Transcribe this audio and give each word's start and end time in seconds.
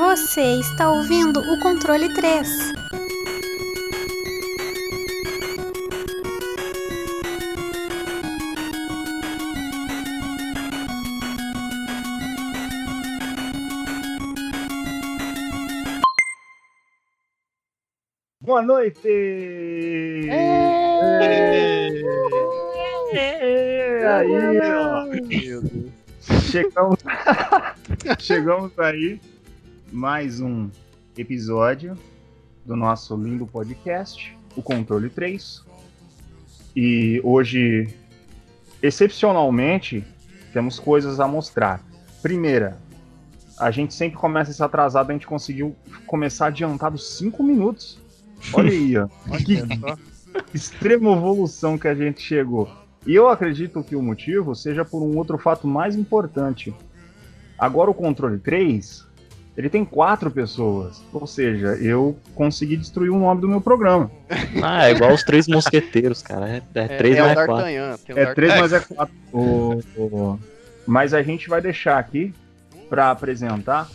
Você 0.00 0.40
está 0.58 0.90
ouvindo 0.90 1.40
o 1.40 1.60
controle 1.60 2.08
3. 2.14 2.72
Boa 18.40 18.62
noite! 18.62 19.06
Aí, 24.08 24.30
ó. 24.62 25.04
Chegamos... 26.40 26.98
Chegamos 28.18 28.78
aí 28.78 29.20
mais 29.92 30.40
um 30.40 30.70
episódio 31.16 31.96
do 32.64 32.76
nosso 32.76 33.16
lindo 33.16 33.46
podcast, 33.46 34.36
o 34.56 34.62
Controle 34.62 35.10
3. 35.10 35.64
E 36.76 37.20
hoje, 37.24 37.88
excepcionalmente, 38.82 40.04
temos 40.52 40.78
coisas 40.78 41.18
a 41.18 41.26
mostrar. 41.26 41.84
Primeira, 42.22 42.78
a 43.58 43.70
gente 43.70 43.92
sempre 43.92 44.18
começa 44.18 44.50
esse 44.50 44.62
atrasado, 44.62 45.10
a 45.10 45.12
gente 45.12 45.26
conseguiu 45.26 45.74
começar 46.06 46.46
adiantado 46.46 46.96
5 46.96 47.42
minutos. 47.42 47.98
Olha 48.52 48.70
aí, 48.70 48.96
ó. 48.96 49.08
que 49.44 49.62
extrema 50.54 51.12
evolução 51.12 51.76
que 51.76 51.88
a 51.88 51.94
gente 51.94 52.20
chegou. 52.20 52.70
E 53.06 53.14
eu 53.14 53.28
acredito 53.28 53.82
que 53.82 53.96
o 53.96 54.02
motivo 54.02 54.54
seja 54.54 54.84
por 54.84 55.02
um 55.02 55.16
outro 55.16 55.36
fato 55.36 55.66
mais 55.66 55.96
importante. 55.96 56.72
Agora 57.58 57.90
o 57.90 57.94
controle 57.94 58.38
3, 58.38 59.09
ele 59.56 59.68
tem 59.68 59.84
quatro 59.84 60.30
pessoas. 60.30 61.02
Ou 61.12 61.26
seja, 61.26 61.68
eu 61.76 62.16
consegui 62.34 62.76
destruir 62.76 63.10
o 63.10 63.18
nome 63.18 63.40
do 63.40 63.48
meu 63.48 63.60
programa. 63.60 64.10
Ah, 64.62 64.88
é 64.88 64.92
igual 64.92 65.12
os 65.12 65.22
três 65.22 65.46
mosqueteiros, 65.48 66.22
cara. 66.22 66.48
É, 66.48 66.62
é, 66.74 66.88
três 66.98 67.16
é 67.16 67.20
mais 67.20 67.32
o 67.32 67.46
quatro. 67.46 67.54
D'Artagnan, 67.64 67.96
tem 68.04 68.14
o 68.14 68.18
É. 68.18 68.34
3 68.34 68.58
mais 68.58 68.72
é 68.72 68.80
4. 68.80 69.14
O, 69.32 69.80
o- 69.96 70.38
Mas 70.86 71.14
a 71.14 71.22
gente 71.22 71.48
vai 71.48 71.60
deixar 71.60 71.98
aqui 71.98 72.34
para 72.88 73.10
apresentar 73.10 73.88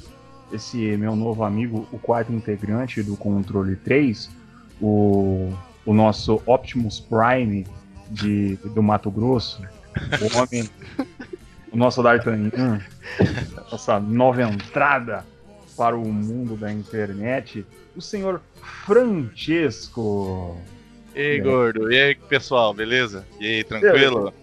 esse 0.51 0.77
meu 0.97 1.15
novo 1.15 1.43
amigo, 1.43 1.87
o 1.91 1.97
quarto 1.99 2.31
integrante 2.31 3.03
do 3.03 3.17
Controle 3.17 3.75
3, 3.75 4.29
o, 4.81 5.51
o 5.85 5.93
nosso 5.93 6.41
Optimus 6.45 6.99
Prime 6.99 7.65
de, 8.09 8.55
do 8.73 8.81
Mato 8.81 9.11
Grosso, 9.11 9.61
o 10.21 10.37
homem, 10.37 10.69
o 11.71 11.77
nosso 11.77 12.01
D'Artagnan, 12.01 12.79
nossa 13.71 13.99
nova 13.99 14.43
entrada 14.43 15.25
para 15.75 15.95
o 15.95 16.05
mundo 16.05 16.55
da 16.55 16.71
internet, 16.71 17.65
o 17.95 18.01
senhor 18.01 18.41
Francesco. 18.85 20.59
E 21.15 21.19
aí, 21.19 21.39
gordo? 21.39 21.91
E 21.91 21.99
aí, 21.99 22.15
pessoal, 22.15 22.73
beleza? 22.73 23.25
E 23.39 23.45
aí, 23.45 23.63
tranquilo? 23.63 24.33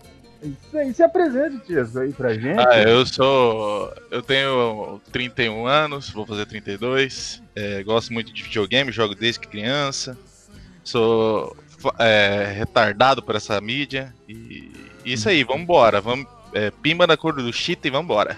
Isso 0.42 0.76
aí, 0.76 0.92
se 0.92 1.02
apresente, 1.02 1.64
Tiesco, 1.66 2.00
aí 2.00 2.12
pra 2.12 2.34
gente. 2.34 2.58
Ah, 2.58 2.82
eu 2.82 3.06
sou. 3.06 3.94
Eu 4.10 4.22
tenho 4.22 5.00
31 5.12 5.66
anos, 5.66 6.10
vou 6.10 6.26
fazer 6.26 6.46
32. 6.46 7.40
É, 7.54 7.82
gosto 7.84 8.12
muito 8.12 8.32
de 8.32 8.42
videogame, 8.42 8.90
jogo 8.90 9.14
desde 9.14 9.46
criança. 9.46 10.18
Sou 10.82 11.56
é, 11.98 12.52
retardado 12.56 13.22
por 13.22 13.36
essa 13.36 13.60
mídia. 13.60 14.12
E 14.28 14.72
isso 15.04 15.28
aí, 15.28 15.44
vambora. 15.44 16.00
Vamos, 16.00 16.26
é, 16.52 16.70
pimba 16.70 17.06
na 17.06 17.16
cor 17.16 17.34
do 17.34 17.52
cheat 17.52 17.86
e 17.86 17.90
vambora. 17.90 18.36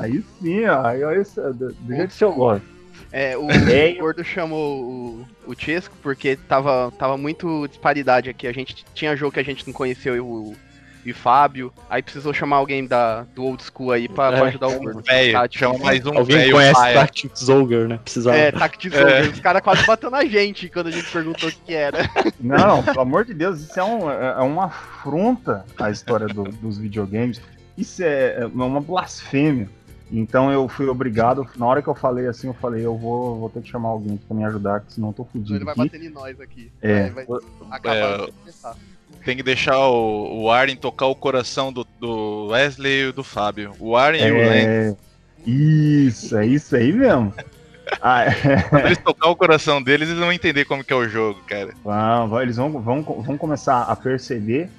Aí 0.00 0.24
sim, 0.40 0.64
ó. 0.66 0.86
Aí, 0.86 1.04
ó, 1.04 1.12
isso, 1.12 1.40
do, 1.52 1.72
do 1.72 1.94
jeito 1.94 2.14
que 2.16 2.24
eu 2.24 2.32
gosto. 2.32 2.66
É, 3.12 3.36
o 3.36 3.46
Gordo 3.98 4.22
chamou 4.22 4.82
o, 4.84 5.26
o 5.48 5.54
Chesco 5.58 5.96
porque 6.02 6.36
tava, 6.36 6.92
tava 6.96 7.16
muito 7.16 7.66
disparidade 7.68 8.30
aqui. 8.30 8.46
A 8.46 8.52
gente 8.52 8.84
tinha 8.94 9.16
jogo 9.16 9.32
que 9.32 9.40
a 9.40 9.44
gente 9.44 9.66
não 9.66 9.72
conheceu 9.74 10.14
e 10.16 10.20
o 10.20 10.54
e 11.02 11.12
o 11.12 11.14
Fábio. 11.14 11.72
Aí 11.88 12.02
precisou 12.02 12.30
chamar 12.34 12.56
alguém 12.56 12.86
da, 12.86 13.22
do 13.34 13.42
old 13.42 13.62
school 13.64 13.90
aí 13.90 14.06
pra, 14.06 14.28
pra 14.32 14.38
É, 14.40 14.48
ajudar 14.48 14.68
o 14.68 14.78
Gordo. 14.78 15.02
Velho, 15.02 15.32
Tá, 15.32 15.48
chama 15.50 15.78
mais 15.78 16.04
um 16.04 16.10
Alguém 16.18 16.36
velho 16.36 16.52
conhece 16.52 16.74
paia. 16.74 16.94
Tactics 17.00 17.48
Ogre, 17.48 17.88
né? 17.88 17.98
Precisava. 18.04 18.36
É, 18.36 18.52
Tactics 18.52 18.98
É. 18.98 19.02
Ogre. 19.20 19.28
Os 19.30 19.40
caras 19.40 19.62
quase 19.62 19.86
bateu 19.86 20.10
na 20.10 20.26
gente 20.26 20.68
quando 20.68 20.88
a 20.88 20.90
gente 20.90 21.10
perguntou 21.10 21.48
o 21.48 21.52
que 21.52 21.58
que 21.68 21.74
era. 21.74 21.98
Não, 22.38 22.82
pelo 22.82 23.00
amor 23.00 23.24
de 23.24 23.32
Deus, 23.32 23.60
isso 23.60 23.80
é, 23.80 23.82
um, 23.82 24.10
é 24.10 24.34
é 24.38 24.42
uma 24.42 24.66
afronta 24.66 25.64
à 25.78 25.90
história 25.90 26.26
do- 26.28 26.44
dos 26.44 26.76
videogames. 26.76 27.40
Isso 27.78 28.02
é, 28.04 28.40
é 28.42 28.46
uma 28.46 28.80
blasfêmia. 28.82 29.70
Então 30.12 30.50
eu 30.50 30.68
fui 30.68 30.88
obrigado, 30.88 31.46
na 31.56 31.66
hora 31.66 31.80
que 31.82 31.88
eu 31.88 31.94
falei 31.94 32.26
assim, 32.26 32.48
eu 32.48 32.54
falei, 32.54 32.84
eu 32.84 32.96
vou, 32.96 33.38
vou 33.38 33.48
ter 33.50 33.62
que 33.62 33.68
chamar 33.68 33.90
alguém 33.90 34.16
pra 34.16 34.36
me 34.36 34.44
ajudar, 34.44 34.80
que 34.80 34.92
senão 34.94 35.08
eu 35.08 35.12
tô 35.14 35.22
Ele 35.22 35.30
fudido 35.44 35.64
vai 35.64 35.72
aqui. 35.72 35.82
bater 35.84 36.02
em 36.02 36.10
nós 36.10 36.40
aqui. 36.40 36.72
É. 36.82 37.10
Vai, 37.10 37.24
vai 37.26 37.38
acabar 37.70 37.96
É. 37.96 38.30
Tem 39.24 39.36
que 39.36 39.42
deixar 39.42 39.78
o, 39.78 40.42
o 40.42 40.50
Arlen 40.50 40.76
tocar 40.76 41.06
o 41.06 41.14
coração 41.14 41.72
do, 41.72 41.86
do 42.00 42.46
Wesley 42.48 43.08
e 43.08 43.12
do 43.12 43.22
Fábio. 43.22 43.72
O 43.78 43.96
Arlen 43.96 44.22
e 44.26 44.30
o 44.32 44.36
Len. 44.36 44.66
É, 44.66 44.94
isso, 45.46 46.36
é 46.36 46.46
isso 46.46 46.74
aí 46.76 46.92
mesmo. 46.92 47.32
Ah, 48.00 48.22
é. 48.24 48.62
Quando 48.70 48.86
eles 48.86 48.98
tocar 48.98 49.28
o 49.30 49.34
coração 49.34 49.82
deles, 49.82 50.08
eles 50.08 50.20
vão 50.20 50.32
entender 50.32 50.64
como 50.64 50.84
que 50.84 50.92
é 50.92 50.96
o 50.96 51.08
jogo, 51.08 51.40
cara. 51.44 51.74
Vão, 51.82 52.28
vão- 52.28 52.40
eles 52.40 52.54
vão, 52.56 52.70
vão, 52.80 53.02
vão 53.02 53.36
começar 53.36 53.82
a 53.82 53.96
perceber 53.96 54.70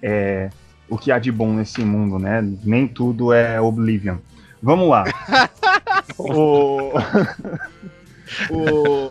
é, 0.00 0.48
o 0.88 0.96
que 0.96 1.10
há 1.10 1.18
de 1.18 1.32
bom 1.32 1.52
nesse 1.52 1.80
mundo, 1.84 2.20
né? 2.20 2.40
Nem 2.62 2.86
tudo 2.86 3.32
é 3.32 3.60
Oblivion. 3.60 4.18
Vamos 4.62 4.88
lá. 4.88 5.04
o... 6.18 6.92
o... 8.50 9.10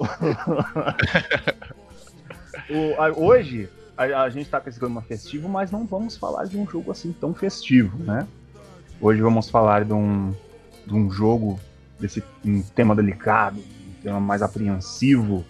o- 2.70 3.02
a- 3.02 3.12
Hoje 3.16 3.70
a, 3.98 4.04
a 4.24 4.30
gente 4.30 4.50
tá 4.50 4.60
com 4.60 4.70
esse 4.70 4.80
clima 4.80 5.02
festivo, 5.02 5.48
mas 5.48 5.72
não 5.72 5.86
vamos 5.86 6.18
falar 6.18 6.46
de 6.46 6.58
um 6.58 6.68
jogo 6.68 6.92
assim 6.92 7.14
tão 7.14 7.34
festivo, 7.34 7.98
né? 8.04 8.28
Hoje 9.00 9.22
vamos 9.22 9.50
falar 9.50 9.86
de 9.86 9.94
um, 9.94 10.34
de 10.86 10.94
um 10.94 11.10
jogo 11.12 11.60
desse 12.00 12.24
um 12.44 12.62
tema 12.62 12.96
delicado, 12.96 13.60
um 13.60 14.02
tema 14.02 14.20
mais 14.20 14.42
apreensivo, 14.42 15.46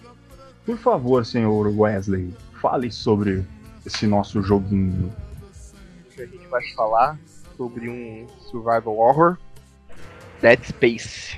por 0.64 0.76
favor, 0.78 1.24
senhor 1.24 1.66
Wesley, 1.76 2.34
fale 2.60 2.90
sobre 2.90 3.44
esse 3.84 4.06
nosso 4.06 4.42
joguinho. 4.42 5.12
Hoje 6.10 6.22
a 6.22 6.26
gente 6.26 6.46
vai 6.48 6.62
falar 6.74 7.18
sobre 7.56 7.88
um 7.88 8.26
survival 8.50 8.96
horror, 8.98 9.38
Dead 10.40 10.64
Space. 10.64 11.36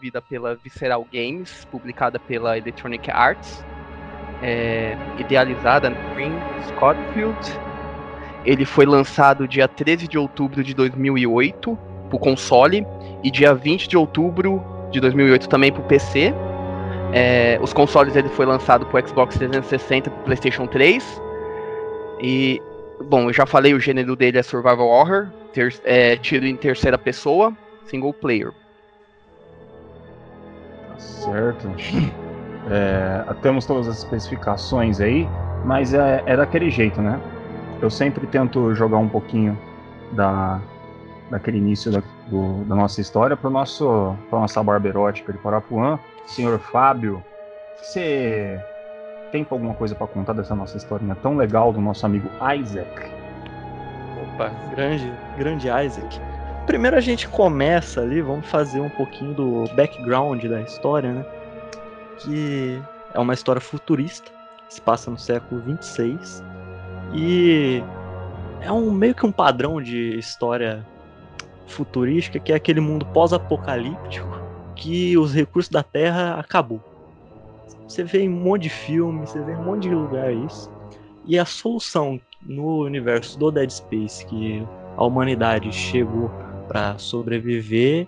Desenvolvida 0.00 0.22
pela 0.22 0.54
Visceral 0.54 1.06
Games, 1.12 1.66
publicada 1.70 2.18
pela 2.18 2.56
Electronic 2.56 3.10
Arts, 3.10 3.64
é, 4.42 4.96
idealizada 5.18 5.90
por 5.90 6.14
Green 6.14 6.32
Scottfield. 6.68 7.38
Ele 8.44 8.64
foi 8.64 8.86
lançado 8.86 9.46
dia 9.46 9.68
13 9.68 10.08
de 10.08 10.16
outubro 10.16 10.64
de 10.64 10.72
2008 10.74 11.78
para 12.08 12.16
o 12.16 12.18
console 12.18 12.86
e 13.22 13.30
dia 13.30 13.54
20 13.54 13.86
de 13.86 13.96
outubro 13.96 14.64
de 14.90 14.98
2008 15.00 15.48
também 15.48 15.70
para 15.70 15.82
o 15.82 15.84
PC. 15.84 16.32
É, 17.12 17.58
os 17.60 17.72
consoles 17.72 18.16
ele 18.16 18.28
foi 18.30 18.46
lançado 18.46 18.86
para 18.86 19.04
o 19.04 19.08
Xbox 19.08 19.36
360 19.36 20.08
e 20.08 20.12
para 20.12 20.22
PlayStation 20.22 20.66
3. 20.66 21.22
E, 22.22 22.62
bom, 23.04 23.28
eu 23.28 23.32
já 23.32 23.44
falei, 23.44 23.74
o 23.74 23.80
gênero 23.80 24.16
dele 24.16 24.38
é 24.38 24.42
Survival 24.42 24.88
Horror, 24.88 25.28
ter, 25.52 25.74
é, 25.84 26.16
tiro 26.16 26.46
em 26.46 26.56
terceira 26.56 26.96
pessoa, 26.96 27.54
single 27.84 28.14
player. 28.14 28.52
Certo. 31.00 31.68
É, 32.68 33.24
temos 33.42 33.64
todas 33.66 33.88
as 33.88 33.98
especificações 33.98 35.00
aí, 35.00 35.26
mas 35.64 35.94
é, 35.94 36.22
é 36.26 36.36
daquele 36.36 36.70
jeito, 36.70 37.00
né? 37.00 37.18
Eu 37.80 37.90
sempre 37.90 38.26
tento 38.26 38.74
jogar 38.74 38.98
um 38.98 39.08
pouquinho 39.08 39.58
da, 40.12 40.60
daquele 41.30 41.58
início 41.58 41.90
da, 41.90 42.02
do- 42.28 42.64
da 42.64 42.74
nossa 42.74 43.00
história 43.00 43.36
para 43.36 43.48
nosso 43.48 44.14
pra 44.28 44.38
nossa 44.40 44.62
barba 44.62 44.88
erótica 44.88 45.32
de 45.32 45.38
Parapuã. 45.38 45.98
Senhor 46.26 46.58
Fábio, 46.58 47.24
você 47.76 48.60
tem 49.32 49.46
alguma 49.48 49.74
coisa 49.74 49.94
para 49.94 50.06
contar 50.06 50.34
dessa 50.34 50.54
nossa 50.54 50.76
historinha 50.76 51.14
tão 51.14 51.36
legal 51.36 51.72
do 51.72 51.80
nosso 51.80 52.04
amigo 52.04 52.28
Isaac? 52.60 53.10
Opa, 54.34 54.50
grande, 54.70 55.10
grande 55.38 55.68
Isaac. 55.68 56.20
Primeiro 56.70 56.96
a 56.96 57.00
gente 57.00 57.26
começa 57.26 58.00
ali, 58.00 58.22
vamos 58.22 58.46
fazer 58.46 58.80
um 58.80 58.88
pouquinho 58.88 59.34
do 59.34 59.64
background 59.74 60.44
da 60.44 60.60
história, 60.60 61.12
né? 61.12 61.26
Que 62.18 62.80
é 63.12 63.18
uma 63.18 63.34
história 63.34 63.60
futurista, 63.60 64.30
se 64.68 64.80
passa 64.80 65.10
no 65.10 65.18
século 65.18 65.60
26 65.62 66.44
e 67.12 67.82
é 68.60 68.70
um 68.70 68.92
meio 68.92 69.16
que 69.16 69.26
um 69.26 69.32
padrão 69.32 69.82
de 69.82 70.16
história 70.16 70.86
futurística 71.66 72.38
que 72.38 72.52
é 72.52 72.54
aquele 72.54 72.78
mundo 72.78 73.04
pós-apocalíptico 73.06 74.40
que 74.76 75.18
os 75.18 75.34
recursos 75.34 75.72
da 75.72 75.82
Terra 75.82 76.38
acabou. 76.38 76.80
Você 77.88 78.04
vê 78.04 78.20
em 78.20 78.28
um 78.28 78.44
monte 78.44 78.62
de 78.62 78.70
filme, 78.70 79.26
você 79.26 79.40
vê 79.40 79.54
em 79.54 79.56
um 79.56 79.64
monte 79.64 79.88
de 79.88 79.94
lugar 79.94 80.32
isso. 80.32 80.70
E 81.26 81.36
a 81.36 81.44
solução 81.44 82.20
no 82.40 82.84
universo 82.84 83.36
do 83.36 83.50
Dead 83.50 83.70
Space 83.70 84.24
que 84.24 84.64
a 84.96 85.04
humanidade 85.04 85.72
chegou 85.72 86.30
para 86.70 86.96
sobreviver 86.98 88.06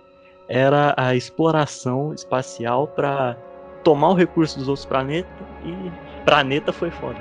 era 0.48 0.94
a 0.96 1.16
exploração 1.16 2.14
espacial 2.14 2.86
para 2.86 3.36
tomar 3.82 4.10
o 4.10 4.14
recurso 4.14 4.56
dos 4.56 4.68
outros 4.68 4.86
planetas 4.86 5.32
e 5.64 5.74
planeta 6.24 6.72
foi 6.72 6.88
foda. 6.92 7.18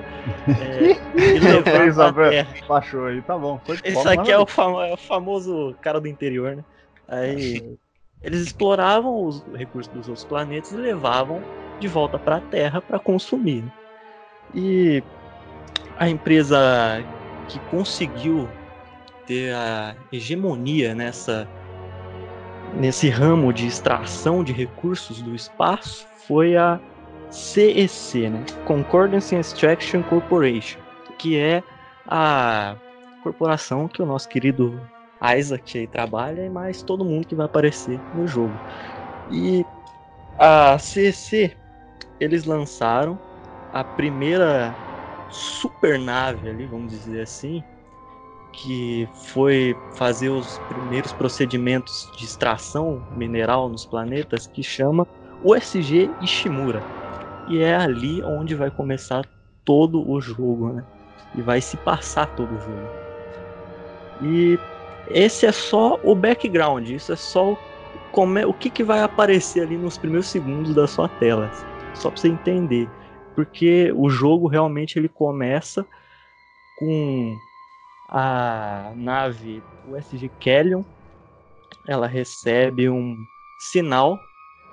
É, 0.48 0.92
e 1.18 1.40
levar 1.40 1.88
Isabel. 1.88 2.14
pra 2.14 2.30
Terra. 2.30 2.56
Baixou 2.68 3.06
aí, 3.08 3.20
tá 3.24 3.36
bom. 3.36 3.60
Esse 3.84 4.08
aqui 4.08 4.32
é 4.32 4.38
o, 4.38 4.46
famo- 4.46 4.82
é 4.82 4.94
o 4.94 4.98
famoso 4.98 5.76
cara 5.82 6.00
do 6.00 6.08
interior, 6.08 6.56
né? 6.56 6.64
Aí 7.08 7.76
eles 8.22 8.42
exploravam 8.42 9.26
os 9.26 9.44
recursos 9.56 9.92
dos 9.92 10.08
outros 10.08 10.26
planetas 10.26 10.72
e 10.72 10.76
levavam 10.78 11.42
de 11.80 11.88
volta 11.88 12.20
para 12.20 12.36
a 12.36 12.42
Terra 12.42 12.80
para 12.80 13.00
consumir. 13.00 13.64
né? 13.64 13.72
E 14.54 15.04
a 15.98 16.08
empresa 16.08 17.04
que 17.48 17.58
conseguiu 17.72 18.48
ter 19.26 19.54
a 19.54 19.96
hegemonia 20.12 20.94
nessa 20.96 21.48
nesse 22.76 23.10
ramo 23.10 23.52
de 23.52 23.68
extração 23.68 24.44
de 24.44 24.54
recursos 24.54 25.22
do 25.22 25.36
espaço 25.36 26.08
foi 26.28 26.56
a 26.56 26.80
CEC, 27.30 28.30
né? 28.30 28.46
Concordance 28.66 29.36
Extraction 29.36 30.04
Corporation, 30.04 30.80
que 31.18 31.38
é 31.38 31.64
a 32.08 32.76
corporação 33.24 33.88
que 33.88 34.02
o 34.02 34.06
nosso 34.06 34.28
querido 34.28 34.80
Isaac 35.38 35.78
aí 35.78 35.88
trabalha 35.88 36.50
mais 36.50 36.82
todo 36.82 37.06
mundo 37.06 37.28
que 37.28 37.36
vai 37.36 37.46
aparecer 37.46 38.00
no 38.14 38.28
jogo. 38.28 38.54
E 39.30 39.66
a 40.38 40.78
CEC, 40.78 41.56
eles 42.20 42.46
lançaram 42.46 43.20
a 43.72 43.84
primeira 43.84 44.76
supernave 45.30 46.50
ali, 46.50 46.66
vamos 46.66 46.92
dizer 46.92 47.22
assim, 47.22 47.64
que 48.54 49.08
foi 49.34 49.76
fazer 49.96 50.30
os 50.30 50.60
primeiros 50.68 51.14
procedimentos 51.14 51.94
de 52.18 52.26
extração 52.26 53.04
mineral 53.12 53.70
nos 53.70 53.86
planetas, 53.86 54.48
que 54.48 54.64
chama 54.64 55.08
USG 55.44 56.16
Ishimura. 56.22 56.84
E 57.48 57.58
é 57.60 57.76
ali 57.76 58.24
onde 58.24 58.56
vai 58.56 58.70
começar 58.70 59.28
todo 59.66 60.08
o 60.10 60.22
jogo, 60.22 60.74
né? 60.74 60.86
E 61.36 61.42
vai 61.42 61.62
se 61.62 61.78
passar 61.78 62.28
todo 62.36 62.56
o 62.56 62.60
jogo. 62.60 62.90
E 64.22 64.60
esse 65.08 65.46
é 65.46 65.52
só 65.52 66.00
o 66.04 66.14
background, 66.16 66.88
isso 66.90 67.12
é 67.12 67.16
só 67.16 67.54
o, 67.54 67.58
como 68.12 68.38
é- 68.38 68.46
o 68.46 68.54
que, 68.54 68.70
que 68.70 68.84
vai 68.84 69.02
aparecer 69.02 69.62
ali 69.62 69.78
nos 69.78 69.98
primeiros 69.98 70.28
segundos 70.30 70.76
da 70.76 70.88
sua 70.88 71.08
tela. 71.08 71.52
Só 71.96 72.10
pra 72.12 72.22
você 72.22 72.28
entender. 72.30 72.88
Porque 73.36 73.92
o 73.96 74.10
jogo 74.10 74.48
realmente 74.48 75.00
ele 75.00 75.08
começa 75.10 75.86
com 76.78 77.36
a 78.12 78.94
nave 78.96 79.64
USG 79.88 80.30
Kellion. 80.40 80.84
Ela 81.88 82.08
recebe 82.08 82.90
um 82.90 83.18
sinal 83.60 84.20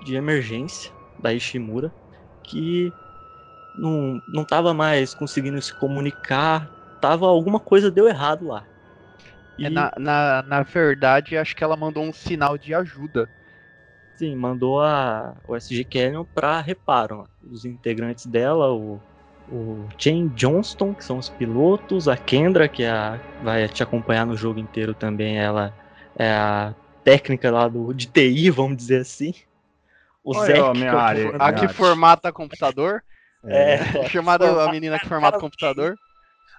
de 0.04 0.16
emergência 0.16 0.92
da 1.18 1.32
Ishimura 1.34 1.92
que 2.44 2.92
não, 3.76 4.20
não 4.28 4.44
tava 4.44 4.74
mais 4.74 5.14
conseguindo 5.14 5.60
se 5.62 5.74
comunicar, 5.78 6.70
tava 7.00 7.26
alguma 7.26 7.60
coisa 7.60 7.90
deu 7.90 8.08
errado 8.08 8.46
lá. 8.46 8.66
E, 9.58 9.66
É, 9.66 9.70
na, 9.70 9.92
na, 9.98 10.42
na 10.42 10.62
verdade, 10.62 11.36
acho 11.36 11.54
que 11.56 11.64
ela 11.64 11.76
mandou 11.76 12.04
um 12.04 12.12
sinal 12.12 12.56
de 12.58 12.74
ajuda. 12.74 13.28
sim, 14.16 14.34
mandou 14.36 14.80
a 14.82 15.40
USG 15.48 15.84
Canyon 15.84 16.24
para 16.34 16.60
reparo. 16.60 17.28
Os 17.42 17.64
integrantes 17.64 18.26
dela, 18.26 18.72
o, 18.72 19.00
o 19.50 19.88
Jane 19.98 20.28
Johnston, 20.30 20.94
que 20.94 21.04
são 21.04 21.18
os 21.18 21.28
pilotos, 21.28 22.06
a 22.08 22.16
Kendra, 22.16 22.68
que 22.68 22.82
é 22.82 22.90
a- 22.90 23.20
vai 23.42 23.68
te 23.68 23.82
acompanhar 23.82 24.26
no 24.26 24.36
jogo 24.36 24.58
inteiro 24.58 24.94
também, 24.94 25.38
ela 25.38 25.74
é 26.16 26.30
a 26.30 26.74
técnica 27.04 27.50
lá 27.50 27.68
do, 27.68 27.92
de 27.92 28.06
TI, 28.06 28.50
vamos 28.50 28.76
dizer 28.76 29.00
assim. 29.00 29.32
O 30.22 30.36
Olha, 30.36 30.46
Zack, 30.46 30.60
ó, 30.60 30.74
minha 30.74 30.90
é 30.90 30.94
área. 30.96 31.36
A 31.38 31.52
que 31.52 31.68
formata 31.68 32.32
computador. 32.32 33.02
É, 33.44 34.08
chamada 34.08 34.64
a 34.64 34.70
menina 34.70 34.98
que 34.98 35.06
formata 35.08 35.38
computador. 35.38 35.96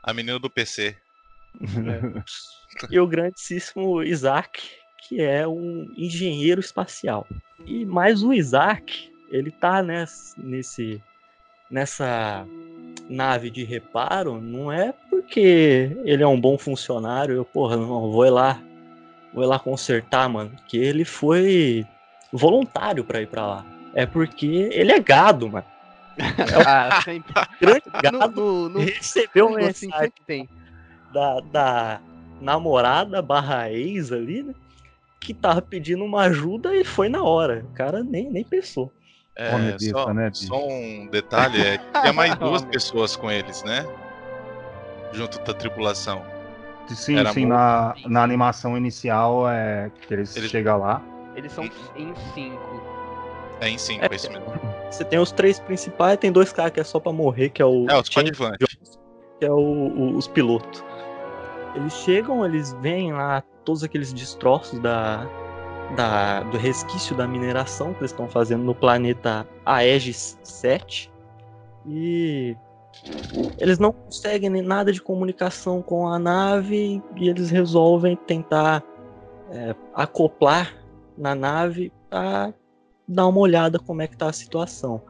A 0.02 0.14
menina 0.14 0.40
do 0.40 0.50
PC. 0.50 0.96
e 2.90 3.00
o 3.00 3.06
grandíssimo 3.06 4.02
Isaac, 4.02 4.62
que 4.98 5.22
é 5.22 5.46
um 5.46 5.92
engenheiro 5.98 6.62
espacial. 6.62 7.28
E 7.66 7.86
mais 7.86 8.24
o 8.24 8.32
Isaac, 8.34 9.12
ele 9.30 9.52
tá 9.52 9.84
ness- 9.84 10.34
nesse 10.38 11.04
nessa 11.70 12.46
nave 13.10 13.50
de 13.50 13.64
reparo, 13.64 14.40
não 14.40 14.72
é 14.72 14.94
porque 15.10 15.98
ele 16.04 16.24
é 16.24 16.28
um 16.28 16.40
bom 16.40 16.58
funcionário, 16.58 17.36
eu, 17.36 17.46
porra, 17.46 17.76
não, 17.76 18.12
vou 18.12 18.26
ir 18.26 18.30
lá, 18.30 18.62
vou 19.34 19.44
ir 19.44 19.48
lá 19.48 19.60
consertar, 19.60 20.30
mano, 20.30 20.52
que 20.68 20.78
ele 20.78 21.04
foi 21.04 21.86
voluntário 22.32 23.04
pra 23.04 23.22
ir 23.22 23.28
pra 23.28 23.46
lá. 23.46 23.66
É 23.94 24.06
porque 24.06 24.70
ele 24.72 24.92
é 24.92 25.00
gado, 25.00 25.50
mano. 25.50 25.66
Ah, 26.68 27.02
sempre. 27.02 27.34
Grande 27.60 27.84
gado 28.04 28.42
no, 28.42 28.70
no 28.70 28.80
recebeu 28.80 29.50
mundo, 29.50 29.66
assim, 29.66 29.88
mensagem 29.88 30.12
tem. 30.28 30.50
da, 31.14 31.40
da 31.40 32.02
namorada 32.42 33.22
barra 33.22 33.72
ex 33.72 34.12
ali, 34.12 34.44
né? 34.44 34.54
Que 35.20 35.34
tava 35.34 35.62
pedindo 35.62 36.04
uma 36.04 36.24
ajuda 36.24 36.76
e 36.76 36.84
foi 36.84 37.08
na 37.08 37.24
hora. 37.24 37.66
O 37.72 37.74
cara 37.74 38.04
nem, 38.04 38.30
nem 38.30 38.44
pensou. 38.44 38.92
É, 39.42 39.56
Homem 39.56 39.80
só, 39.80 40.14
né, 40.14 40.30
só 40.34 40.68
um 40.68 41.08
detalhe, 41.10 41.62
é 41.62 41.78
que 41.78 42.02
tinha 42.02 42.12
mais 42.12 42.36
duas 42.40 42.62
pessoas 42.64 43.16
com 43.16 43.32
eles, 43.32 43.64
né? 43.64 43.86
Junto 45.14 45.40
da 45.40 45.54
tripulação. 45.54 46.22
Sim, 46.90 47.18
Era 47.20 47.32
sim, 47.32 47.46
amor. 47.46 47.56
na, 47.58 47.96
na 48.08 48.24
animação 48.24 48.76
inicial 48.78 49.48
é 49.50 49.92
que 50.02 50.14
eles, 50.14 50.36
Eles- 50.36 50.52
chegam 50.52 50.80
lá. 50.80 51.02
Eles 51.36 51.52
são 51.54 51.64
em 51.96 52.14
cinco. 52.34 52.60
É 53.62 53.70
em 53.70 53.78
cinco, 53.78 54.06
é 54.12 54.16
isso 54.16 54.30
mesmo. 54.32 54.46
Você 54.92 55.06
tem 55.06 55.20
os 55.20 55.32
três 55.32 55.60
principais, 55.60 56.18
tem 56.18 56.32
dois 56.32 56.52
caras 56.52 56.72
que 56.74 56.80
é 56.80 56.84
só 56.84 57.00
pra 57.00 57.12
morrer, 57.14 57.50
que 57.50 57.62
é 57.62 57.66
o. 57.66 57.86
É, 57.90 57.96
os. 57.98 58.10
Jones, 58.10 58.38
que 59.40 59.46
é 59.46 59.52
o- 59.52 59.56
o- 59.56 60.16
os 60.18 60.28
pilotos. 60.28 60.84
Eles 61.76 61.94
chegam, 61.94 62.44
eles 62.46 62.74
veem 62.82 63.14
lá 63.14 63.42
todos 63.64 63.84
aqueles 63.84 64.12
destroços 64.12 64.80
da, 64.80 65.26
da, 65.96 66.42
do 66.44 66.58
resquício 66.58 67.16
da 67.16 67.28
mineração 67.28 67.94
que 67.94 68.02
eles 68.02 68.12
estão 68.12 68.28
fazendo 68.28 68.64
no 68.64 68.76
planeta 68.76 69.48
Aegis 69.66 70.38
7. 70.44 71.12
E 71.86 72.56
eles 73.58 73.80
não 73.80 73.92
conseguem 73.92 74.50
nada 74.62 74.92
de 74.92 75.02
comunicação 75.02 75.82
com 75.82 76.08
a 76.08 76.20
nave 76.20 77.02
e 77.16 77.30
eles 77.30 77.50
resolvem 77.50 78.16
tentar 78.16 78.84
é, 79.52 79.76
acoplar 79.94 80.76
na 81.18 81.36
nave 81.36 81.92
pra 82.10 82.54
dar 83.08 83.28
uma 83.28 83.40
olhada 83.40 83.80
como 83.80 84.02
é 84.02 84.08
que 84.08 84.18
tá 84.18 84.28
a 84.28 84.34
situação. 84.34 85.02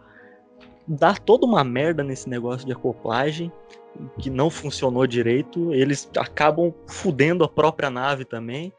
Dá 0.88 1.14
toda 1.14 1.46
uma 1.46 1.64
merda 1.64 2.04
nesse 2.04 2.30
negócio 2.30 2.66
de 2.66 2.74
acoplagem, 2.74 3.52
que 4.18 4.30
não 4.30 4.50
funcionou 4.50 5.06
direito. 5.06 5.74
Eles 5.74 6.10
acabam 6.18 6.74
fudendo 6.88 7.44
a 7.44 7.48
própria 7.48 7.90
nave 7.90 8.26
também. 8.26 8.74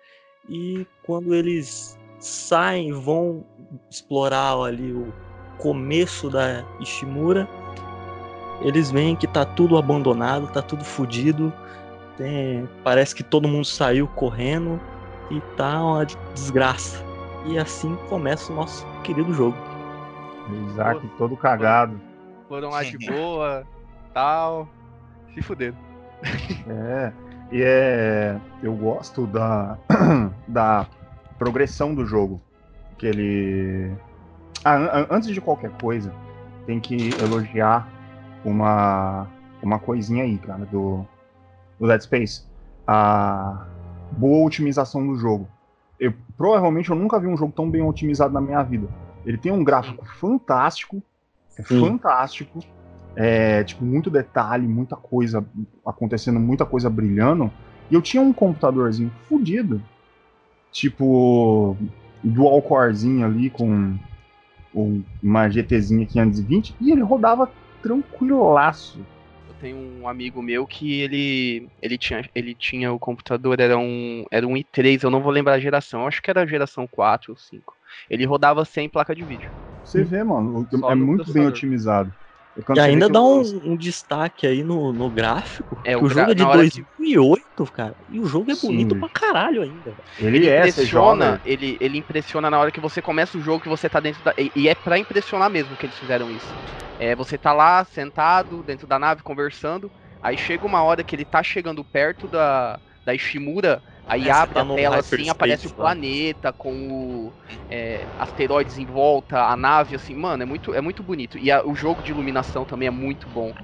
E 0.50 0.84
quando 1.04 1.32
eles 1.32 1.96
saem, 2.18 2.92
vão 2.92 3.44
explorar 3.88 4.58
ali 4.58 4.92
o 4.92 5.12
começo 5.58 6.28
da 6.28 6.64
Ishimura, 6.80 7.48
eles 8.62 8.90
veem 8.90 9.14
que 9.14 9.26
tá 9.26 9.44
tudo 9.44 9.78
abandonado, 9.78 10.48
tá 10.48 10.60
tudo 10.60 10.84
fudido. 10.84 11.52
Tem, 12.16 12.68
parece 12.84 13.14
que 13.14 13.22
todo 13.22 13.48
mundo 13.48 13.64
saiu 13.64 14.06
correndo 14.08 14.78
e 15.30 15.40
tá 15.56 15.82
uma 15.82 16.04
desgraça. 16.34 17.02
E 17.46 17.56
assim 17.56 17.96
começa 18.08 18.52
o 18.52 18.56
nosso 18.56 18.84
querido 19.04 19.32
jogo. 19.32 19.56
Isaac 20.68 21.08
todo 21.16 21.36
cagado. 21.36 21.98
Foram 22.48 22.70
lá 22.70 22.82
de 22.82 22.98
boa, 22.98 23.64
tal. 24.12 24.68
Se 25.32 25.40
fuderam. 25.40 25.76
É. 26.68 27.12
E 27.52 27.62
é. 27.62 28.38
Eu 28.62 28.74
gosto 28.74 29.26
da. 29.26 29.76
da 30.46 30.86
progressão 31.38 31.94
do 31.94 32.04
jogo. 32.06 32.40
Que 32.98 33.06
ele. 33.06 33.92
Ah, 34.64 34.74
an- 34.76 34.90
an- 35.02 35.06
antes 35.10 35.30
de 35.30 35.40
qualquer 35.40 35.70
coisa, 35.80 36.12
tem 36.66 36.78
que 36.80 37.10
elogiar 37.22 37.88
uma. 38.44 39.26
Uma 39.62 39.78
coisinha 39.78 40.24
aí, 40.24 40.38
cara, 40.38 40.64
do. 40.66 41.04
Do 41.78 41.86
Dead 41.86 42.00
Space. 42.02 42.44
A 42.86 43.66
boa 44.12 44.46
otimização 44.46 45.06
do 45.06 45.16
jogo. 45.16 45.48
Eu, 45.98 46.14
provavelmente 46.36 46.88
eu 46.90 46.96
nunca 46.96 47.18
vi 47.20 47.26
um 47.26 47.36
jogo 47.36 47.52
tão 47.54 47.70
bem 47.70 47.82
otimizado 47.82 48.32
na 48.32 48.40
minha 48.40 48.62
vida. 48.62 48.88
Ele 49.24 49.36
tem 49.36 49.52
um 49.52 49.62
gráfico 49.62 50.04
fantástico. 50.18 51.02
É 51.58 51.62
fantástico. 51.62 52.58
É, 53.16 53.64
tipo, 53.64 53.84
muito 53.84 54.08
detalhe, 54.10 54.66
muita 54.66 54.96
coisa 54.96 55.44
acontecendo, 55.84 56.38
muita 56.38 56.64
coisa 56.64 56.88
brilhando. 56.88 57.50
E 57.90 57.94
eu 57.94 58.00
tinha 58.02 58.22
um 58.22 58.32
computadorzinho 58.32 59.10
fudido. 59.28 59.82
Tipo, 60.72 61.76
dual 62.22 62.62
corezinho 62.62 63.24
ali 63.26 63.50
com 63.50 63.96
um- 64.72 65.02
uma 65.22 65.48
GTzinha 65.48 66.06
520 66.06 66.76
e 66.80 66.92
ele 66.92 67.02
rodava 67.02 67.50
tranquilaço. 67.82 69.04
Eu 69.48 69.54
tenho 69.60 69.76
um 69.76 70.08
amigo 70.08 70.40
meu 70.40 70.66
que 70.66 71.00
ele 71.00 71.68
ele 71.82 71.98
tinha 71.98 72.24
ele 72.34 72.54
tinha 72.54 72.92
o 72.92 72.98
computador 72.98 73.58
era 73.60 73.76
um 73.76 74.24
era 74.30 74.46
um 74.46 74.56
i3, 74.56 75.02
eu 75.02 75.10
não 75.10 75.20
vou 75.20 75.32
lembrar 75.32 75.54
a 75.54 75.60
geração, 75.60 76.06
acho 76.06 76.22
que 76.22 76.30
era 76.30 76.42
a 76.42 76.46
geração 76.46 76.86
4 76.86 77.32
ou 77.32 77.36
5. 77.36 77.74
Ele 78.08 78.24
rodava 78.24 78.64
sem 78.64 78.88
placa 78.88 79.14
de 79.14 79.24
vídeo. 79.24 79.50
Você 79.82 80.04
vê, 80.04 80.22
mano, 80.22 80.66
Só 80.70 80.92
é 80.92 80.94
muito 80.94 81.32
bem 81.32 81.46
otimizado. 81.48 82.12
E 82.74 82.80
ainda 82.80 83.08
dá 83.08 83.22
um, 83.22 83.72
um 83.72 83.76
destaque 83.76 84.46
aí 84.46 84.62
no, 84.62 84.92
no 84.92 85.10
gráfico. 85.10 85.80
É, 85.84 85.96
que 85.96 86.04
o 86.04 86.06
o 86.06 86.08
jogo 86.08 86.30
é 86.32 86.34
de 86.34 86.42
na 86.42 86.48
hora 86.48 86.66
que- 86.66 86.84
2008, 86.96 87.64
cara. 87.72 87.96
E 88.08 88.20
o 88.20 88.26
jogo 88.26 88.50
é 88.50 88.54
Sim. 88.54 88.66
bonito 88.68 88.96
pra 88.96 89.08
caralho 89.08 89.62
ainda. 89.62 89.92
velho. 89.92 90.04
Ele, 90.18 90.48
é, 90.48 90.68
impressiona, 90.68 91.40
ele, 91.44 91.78
ele 91.80 91.98
impressiona 91.98 92.50
na 92.50 92.58
hora 92.58 92.72
que 92.72 92.80
você 92.80 93.00
começa 93.00 93.38
o 93.38 93.40
jogo 93.40 93.60
que 93.60 93.68
você 93.68 93.88
tá 93.88 94.00
dentro 94.00 94.22
da. 94.22 94.34
E, 94.38 94.52
e 94.54 94.68
é 94.68 94.74
pra 94.74 94.98
impressionar 94.98 95.50
mesmo 95.50 95.76
que 95.76 95.86
eles 95.86 95.98
fizeram 95.98 96.30
isso. 96.30 96.56
É, 96.98 97.14
você 97.16 97.38
tá 97.38 97.52
lá, 97.52 97.84
sentado, 97.84 98.62
dentro 98.62 98.86
da 98.86 98.98
nave, 98.98 99.22
conversando. 99.22 99.90
Aí 100.20 100.36
chega 100.36 100.66
uma 100.66 100.82
hora 100.82 101.02
que 101.02 101.16
ele 101.16 101.24
tá 101.24 101.42
chegando 101.42 101.82
perto 101.84 102.28
da, 102.28 102.78
da 103.04 103.14
Ishimura, 103.14 103.82
aí 104.06 104.28
É, 104.28 104.30
abre 104.30 104.58
tá 104.58 104.60
a 104.60 104.64
no 104.64 104.74
tela 104.74 104.98
assim, 104.98 105.28
aparece 105.28 105.66
o 105.66 105.70
planeta 105.70 106.52
com 106.52 107.28
o 107.28 107.34
é, 107.68 108.08
asteroides 108.18 108.78
em 108.78 108.86
volta, 108.86 109.42
a 109.44 109.56
nave, 109.56 109.94
assim, 109.94 110.14
mano, 110.14 110.42
é 110.42 110.46
muito, 110.46 110.74
é 110.74 110.80
muito 110.80 111.02
bonito. 111.02 111.38
E 111.38 111.50
a- 111.50 111.64
o 111.64 111.74
jogo 111.74 112.02
de 112.02 112.10
iluminação 112.10 112.66
também 112.66 112.88
é 112.88 112.90
muito 112.90 113.28
bom. 113.28 113.54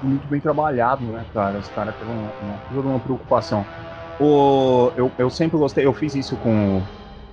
muito 0.00 0.26
bem 0.28 0.40
trabalhado, 0.40 1.10
né, 1.12 1.26
cara? 1.32 1.58
Os 1.58 1.68
caras 1.68 1.96
tiveram 1.96 2.34
uma, 2.38 2.62
uma, 2.68 2.80
uma 2.82 3.00
preocupação. 3.00 3.68
O, 4.18 4.92
eu, 4.96 5.14
eu 5.18 5.30
sempre 5.30 5.56
gostei, 5.58 5.86
eu 5.86 5.94
fiz 5.94 6.14
isso 6.14 6.38
com, 6.38 6.80
o- 6.82 6.90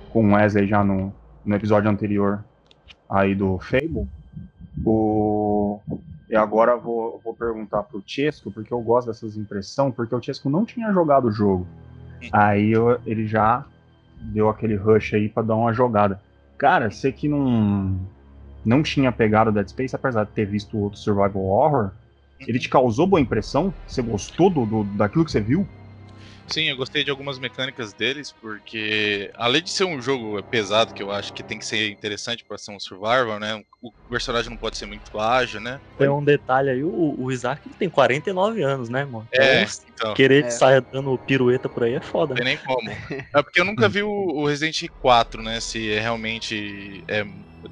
com 0.08 0.30
o 0.30 0.34
Wesley 0.34 0.66
já 0.68 0.84
no, 0.84 1.16
no 1.44 1.56
episódio 1.56 1.90
anterior 1.90 2.44
aí 3.08 3.34
do 3.34 3.58
Fable. 3.60 4.08
O, 4.84 5.80
e 6.28 6.36
agora 6.36 6.72
eu 6.72 6.82
vou, 6.82 7.20
vou 7.22 7.36
perguntar 7.36 7.84
pro 7.84 8.02
Chesco, 8.06 8.52
porque 8.52 8.72
eu 8.72 8.80
gosto 8.82 9.08
dessas 9.08 9.36
impressões, 9.36 9.94
porque 9.94 10.14
o 10.14 10.22
Chesco 10.22 10.50
não 10.50 10.64
tinha 10.66 10.92
jogado 10.92 11.26
o 11.28 11.32
jogo. 11.32 11.70
Aí 12.32 12.72
eu- 12.72 12.98
ele 13.06 13.26
já 13.26 13.64
deu 14.32 14.48
aquele 14.48 14.76
rush 14.76 15.14
aí 15.14 15.28
pra 15.28 15.42
dar 15.42 15.54
uma 15.56 15.72
jogada. 15.72 16.20
Cara, 16.58 16.90
você 16.90 17.12
que 17.12 17.28
não, 17.28 17.98
não 18.64 18.82
tinha 18.82 19.12
pegado 19.12 19.52
Dead 19.52 19.68
Space, 19.68 19.94
apesar 19.94 20.24
de 20.24 20.32
ter 20.32 20.46
visto 20.46 20.78
outro 20.78 20.98
Survival 20.98 21.42
Horror, 21.44 21.90
ele 22.40 22.58
te 22.58 22.68
causou 22.68 23.06
boa 23.06 23.20
impressão? 23.20 23.72
Você 23.86 24.02
gostou 24.02 24.50
do, 24.50 24.66
do- 24.66 24.84
daquilo 24.96 25.24
que 25.24 25.30
você 25.30 25.40
viu? 25.40 25.66
Sim, 26.48 26.68
eu 26.68 26.76
gostei 26.76 27.02
de 27.02 27.10
algumas 27.10 27.38
mecânicas 27.38 27.92
deles, 27.92 28.32
porque 28.40 29.30
além 29.34 29.62
de 29.62 29.70
ser 29.70 29.84
um 29.84 30.00
jogo 30.00 30.42
pesado, 30.44 30.92
que 30.94 31.02
eu 31.02 31.10
acho 31.10 31.32
que 31.32 31.42
tem 31.42 31.58
que 31.58 31.66
ser 31.66 31.90
interessante 31.90 32.44
pra 32.46 32.56
ser 32.56 32.70
um 32.72 32.78
survival, 32.80 33.38
né? 33.40 33.62
O 33.82 33.92
personagem 34.08 34.50
não 34.50 34.56
pode 34.56 34.78
ser 34.78 34.86
muito 34.86 35.18
ágil, 35.18 35.60
né? 35.60 35.80
Tem 35.98 36.08
um 36.08 36.24
detalhe 36.24 36.70
aí, 36.70 36.84
o, 36.84 37.14
o 37.18 37.32
Isaac 37.32 37.62
ele 37.66 37.74
tem 37.76 37.90
49 37.90 38.62
anos, 38.62 38.88
né, 38.88 39.04
mano? 39.04 39.26
É, 39.32 39.62
Então, 39.62 39.72
então, 39.88 40.14
querer 40.14 40.44
É. 40.44 40.50
sair 40.50 40.84
dando 40.92 41.18
pirueta 41.18 41.68
por 41.68 41.82
aí 41.84 41.94
é 41.94 42.00
foda. 42.00 42.34
não 42.34 42.36
tem 42.44 42.54
nem 42.54 42.58
como. 42.64 42.90
É 43.36 43.42
porque 43.42 43.60
eu 43.60 43.64
nunca 43.66 43.86
vi 43.88 44.02
o, 44.02 44.08
o 44.08 44.46
Resident 44.46 44.78
Evil 44.78 44.94
4, 44.98 45.42
né? 45.42 45.60
Se 45.60 45.90
é 45.90 46.00
realmente 46.00 47.04
é 47.08 47.22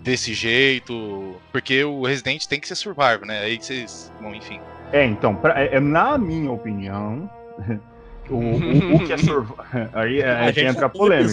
desse 0.02 0.35
jeito. 0.35 1.43
Porque 1.52 1.83
o 1.85 2.04
Resident 2.04 2.45
tem 2.47 2.61
que 2.61 2.69
ser 2.69 2.75
survival, 2.75 3.21
né? 3.26 3.40
Aí 3.40 3.59
vocês. 3.61 4.12
Bom, 4.21 4.35
enfim. 4.35 4.61
É, 4.93 5.07
então, 5.07 5.35
pra- 5.37 5.59
é, 5.62 5.76
é 5.76 5.81
na 5.81 6.19
minha 6.19 6.50
opinião, 6.50 7.31
o, 8.31 8.37
o- 8.37 8.97
o 8.97 9.07
que 9.07 9.12
é 9.12 9.16
survival. 9.19 9.57
Aí 9.93 10.21
é, 10.21 10.52
gente 10.52 10.66
entra 10.66 10.87
a 10.87 10.88
polêmica. 10.88 11.33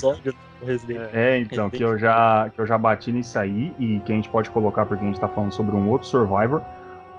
É, 1.13 1.39
então, 1.39 1.69
que 1.69 1.83
eu, 1.83 1.97
já, 1.97 2.49
que 2.53 2.61
eu 2.61 2.67
já 2.67 2.77
bati 2.77 3.11
nisso 3.11 3.37
aí 3.39 3.73
e 3.79 3.99
que 4.01 4.11
a 4.11 4.15
gente 4.15 4.29
pode 4.29 4.49
colocar 4.51 4.85
porque 4.85 5.03
a 5.03 5.07
gente 5.07 5.19
tá 5.19 5.27
falando 5.27 5.51
sobre 5.53 5.75
um 5.75 5.89
outro 5.89 6.07
Survivor. 6.07 6.61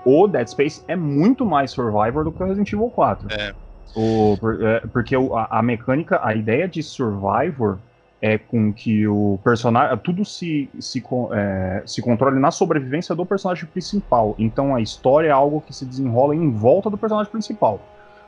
O 0.05 0.27
Dead 0.27 0.47
Space 0.47 0.83
é 0.87 0.95
muito 0.95 1.45
mais 1.45 1.71
Survivor 1.71 2.23
do 2.23 2.31
que 2.31 2.41
o 2.41 2.45
Resident 2.45 2.71
Evil 2.71 2.89
4. 2.89 3.27
É. 3.31 3.53
O, 3.95 4.37
por- 4.39 4.61
é, 4.63 4.79
porque 4.91 5.15
o- 5.17 5.35
a, 5.35 5.47
a 5.59 5.61
mecânica, 5.61 6.19
a 6.23 6.33
ideia 6.33 6.67
de 6.67 6.81
Survivor 6.81 7.79
é 8.21 8.37
com 8.37 8.71
que 8.73 9.05
o 9.05 9.37
personagem. 9.43 9.97
Tudo 9.97 10.23
se, 10.23 10.69
se, 10.79 11.03
é, 11.33 11.83
se 11.85 12.01
controle 12.01 12.39
na 12.39 12.51
sobrevivência 12.51 13.13
do 13.13 13.25
personagem 13.25 13.65
principal. 13.65 14.35
Então 14.39 14.73
a 14.73 14.81
história 14.81 15.27
é 15.27 15.31
algo 15.31 15.59
que 15.59 15.73
se 15.73 15.85
desenrola 15.85 16.33
em 16.33 16.49
volta 16.49 16.89
do 16.89 16.97
personagem 16.97 17.29
principal. 17.31 17.81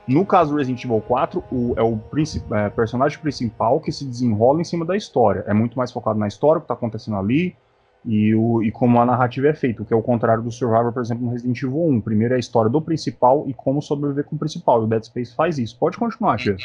No 0.07 0.25
caso 0.25 0.51
do 0.51 0.57
Resident 0.57 0.83
Evil 0.83 1.01
4, 1.01 1.43
o, 1.51 1.73
é 1.75 1.81
o 1.81 1.99
é, 2.55 2.69
personagem 2.69 3.19
principal 3.19 3.79
que 3.79 3.91
se 3.91 4.05
desenrola 4.05 4.61
em 4.61 4.63
cima 4.63 4.85
da 4.85 4.95
história. 4.95 5.43
É 5.47 5.53
muito 5.53 5.77
mais 5.77 5.91
focado 5.91 6.19
na 6.19 6.27
história, 6.27 6.59
o 6.59 6.61
que 6.61 6.65
está 6.65 6.75
acontecendo 6.75 7.17
ali, 7.17 7.55
e, 8.05 8.35
o, 8.35 8.61
e 8.61 8.71
como 8.71 9.01
a 9.01 9.05
narrativa 9.05 9.47
é 9.47 9.53
feita, 9.53 9.81
o 9.81 9.85
que 9.85 9.93
é 9.93 9.97
o 9.97 10.03
contrário 10.03 10.43
do 10.43 10.51
Survivor, 10.51 10.93
por 10.93 11.01
exemplo, 11.01 11.25
no 11.25 11.31
Resident 11.31 11.57
Evil 11.57 11.87
1. 11.87 12.01
Primeiro 12.01 12.35
é 12.35 12.37
a 12.37 12.39
história 12.39 12.69
do 12.69 12.79
principal 12.79 13.45
e 13.47 13.53
como 13.53 13.81
sobreviver 13.81 14.25
com 14.25 14.35
o 14.35 14.39
principal. 14.39 14.81
E 14.81 14.85
o 14.85 14.87
Dead 14.87 15.03
Space 15.03 15.35
faz 15.35 15.57
isso. 15.57 15.77
Pode 15.79 15.97
continuar, 15.97 16.37
Tia. 16.37 16.55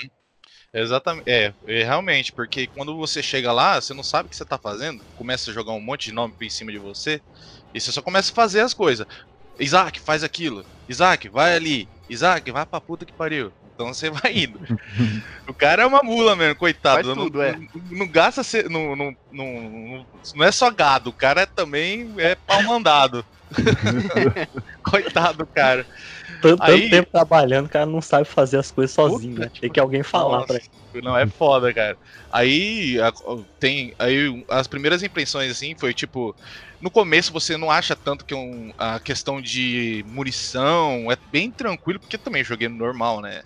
Exatamente. 0.73 1.29
É, 1.29 1.53
é, 1.67 1.83
realmente, 1.83 2.33
porque 2.33 2.67
quando 2.67 2.97
você 2.97 3.23
chega 3.23 3.53
lá, 3.53 3.81
você 3.81 3.95
não 3.95 4.03
sabe 4.03 4.27
o 4.27 4.31
que 4.31 4.37
você 4.37 4.45
tá 4.45 4.59
fazendo, 4.59 5.03
começa 5.17 5.51
a 5.51 5.55
jogar 5.55 5.73
um 5.73 5.81
monte 5.81 6.07
de 6.07 6.13
nome 6.13 6.35
em 6.41 6.51
cima 6.51 6.71
de 6.71 6.79
você, 6.79 7.21
e 7.75 7.81
você 7.81 7.91
só 7.91 8.03
começa 8.03 8.31
a 8.31 8.35
fazer 8.35 8.61
as 8.61 8.75
coisas. 8.75 9.07
Isaac, 9.59 9.99
faz 9.99 10.23
aquilo. 10.23 10.65
Isaac, 10.89 11.29
vai 11.29 11.57
ali. 11.57 11.89
Isaac, 12.11 12.51
vai 12.51 12.67
pra 12.67 12.81
puta 12.81 13.05
que 13.05 13.13
pariu. 13.13 13.53
Então 13.75 13.95
você 13.95 14.11
vai 14.11 14.37
indo. 14.37 14.59
o 15.49 15.55
cara 15.55 15.85
é 15.85 15.87
uma 15.87 16.03
mula 16.03 16.37
mesmo, 16.37 16.57
coitado. 16.57 16.97
Faz 17.05 17.07
não, 17.07 17.25
tudo, 17.25 17.41
é. 17.41 17.53
não, 17.53 17.99
não 17.99 18.09
gasta. 18.09 18.43
Não, 18.69 18.95
não, 18.97 19.17
não, 19.33 20.07
não 20.35 20.45
é 20.45 20.53
só 20.53 20.71
gado, 20.71 21.11
o 21.11 21.15
cara 21.15 21.43
é 21.43 21.47
também 21.47 22.13
é 22.19 22.35
pau 22.35 22.63
mandado. 22.65 23.25
coitado, 24.83 25.47
cara. 25.47 25.87
Tanto, 26.41 26.59
tanto 26.59 26.63
Aí- 26.73 26.91
tempo 26.91 27.11
trabalhando, 27.11 27.67
o 27.67 27.69
cara 27.71 27.87
não 27.87 28.01
sabe 28.01 28.25
fazer 28.27 28.59
as 28.59 28.71
coisas 28.71 28.95
sozinho, 28.95 29.35
Puta 29.35 29.47
né? 29.47 29.51
que 29.53 29.61
Tem 29.61 29.71
que 29.71 29.81
alguém 29.81 30.03
falar 30.03 30.45
pra 30.45 30.57
ele. 30.57 31.03
Não, 31.03 31.17
é 31.17 31.27
foda, 31.27 31.73
cara. 31.73 31.97
Aí 32.33 33.01
a- 33.01 33.13
tem. 33.59 33.95
Aí 33.99 34.45
as 34.49 34.67
primeiras 34.67 35.03
impressões, 35.03 35.51
assim, 35.51 35.75
foi 35.79 35.93
tipo. 35.95 36.35
No 36.81 36.91
começo 36.91 37.33
você 37.33 37.57
não 37.57 37.71
acha 37.71 37.95
tanto 37.97 38.25
que 38.25 38.35
um, 38.35 38.73
a 38.79 39.01
questão 39.01 39.41
de 39.41 40.03
munição 40.07 41.11
é 41.13 41.17
bem 41.17 41.53
tranquilo, 41.53 42.01
porque 42.01 42.19
também 42.19 42.45
joguei 42.45 42.69
no 42.69 42.77
normal, 42.77 43.21
né? 43.21 43.43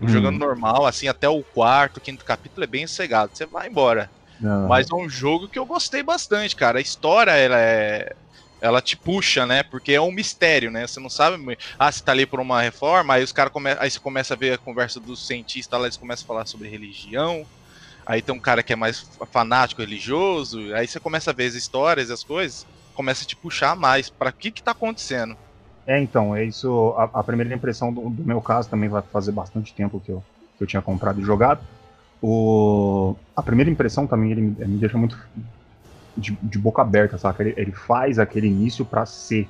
Hum. 0.00 0.08
Jogando 0.08 0.38
normal, 0.38 0.86
assim, 0.86 1.08
até 1.08 1.28
o 1.28 1.44
quarto, 1.44 2.00
quinto 2.00 2.24
capítulo 2.24 2.64
é 2.64 2.66
bem 2.66 2.86
sossegado. 2.86 3.32
Você 3.34 3.46
vai 3.46 3.68
embora. 3.68 4.10
Não. 4.38 4.68
Mas 4.68 4.88
é 4.90 4.94
um 4.94 5.08
jogo 5.08 5.48
que 5.48 5.58
eu 5.58 5.66
gostei 5.66 6.02
bastante, 6.02 6.56
cara. 6.56 6.78
A 6.78 6.82
história, 6.82 7.32
ela 7.32 7.58
é. 7.60 8.08
Ela 8.60 8.80
te 8.80 8.96
puxa, 8.96 9.46
né? 9.46 9.62
Porque 9.62 9.92
é 9.92 10.00
um 10.00 10.12
mistério, 10.12 10.70
né? 10.70 10.86
Você 10.86 10.98
não 11.00 11.10
sabe. 11.10 11.36
Ah, 11.78 11.92
você 11.92 12.02
tá 12.02 12.12
ali 12.12 12.26
por 12.26 12.40
uma 12.40 12.62
reforma, 12.62 13.14
aí 13.14 13.22
os 13.22 13.32
caras 13.32 13.52
come... 13.52 13.70
aí 13.78 13.90
você 13.90 14.00
começa 14.00 14.34
a 14.34 14.36
ver 14.36 14.54
a 14.54 14.58
conversa 14.58 15.00
dos 15.00 15.26
cientistas 15.26 15.78
lá, 15.78 15.86
eles 15.86 15.96
começam 15.98 16.24
a 16.24 16.26
falar 16.26 16.46
sobre 16.46 16.68
religião. 16.70 17.46
aí 18.06 18.22
tem 18.22 18.34
um 18.34 18.40
cara 18.40 18.62
que 18.62 18.72
é 18.72 18.76
mais 18.76 19.02
fanático, 19.32 19.82
religioso, 19.82 20.74
aí 20.74 20.86
você 20.86 21.00
começa 21.00 21.30
a 21.30 21.34
ver 21.34 21.46
as 21.46 21.54
histórias 21.54 22.08
e 22.10 22.12
as 22.12 22.24
coisas, 22.24 22.66
começa 22.94 23.24
a 23.24 23.26
te 23.26 23.36
puxar 23.36 23.76
mais 23.76 24.08
para 24.08 24.32
que 24.32 24.50
que 24.50 24.62
tá 24.62 24.70
acontecendo. 24.70 25.36
É, 25.86 26.00
então, 26.00 26.34
é 26.34 26.44
isso. 26.44 26.94
A, 26.96 27.20
a 27.20 27.22
primeira 27.22 27.54
impressão 27.54 27.92
do, 27.92 28.08
do, 28.08 28.24
meu 28.24 28.40
caso 28.40 28.68
também 28.68 28.88
vai 28.88 29.02
fazer 29.02 29.32
bastante 29.32 29.74
tempo 29.74 30.00
que 30.00 30.10
eu, 30.10 30.22
que 30.56 30.64
eu 30.64 30.66
tinha 30.66 30.80
comprado 30.80 31.20
e 31.20 31.24
jogado. 31.24 31.60
O, 32.22 33.16
a 33.36 33.42
primeira 33.42 33.70
impressão 33.70 34.06
também 34.06 34.32
ele, 34.32 34.40
me, 34.40 34.56
ele 34.58 34.72
me 34.72 34.78
deixa 34.78 34.96
muito 34.96 35.18
de, 36.16 36.36
de, 36.42 36.58
boca 36.58 36.80
aberta, 36.80 37.18
saca? 37.18 37.42
Ele, 37.42 37.54
ele 37.56 37.72
faz 37.72 38.18
aquele 38.18 38.46
início 38.46 38.84
para 38.84 39.04
ser 39.04 39.46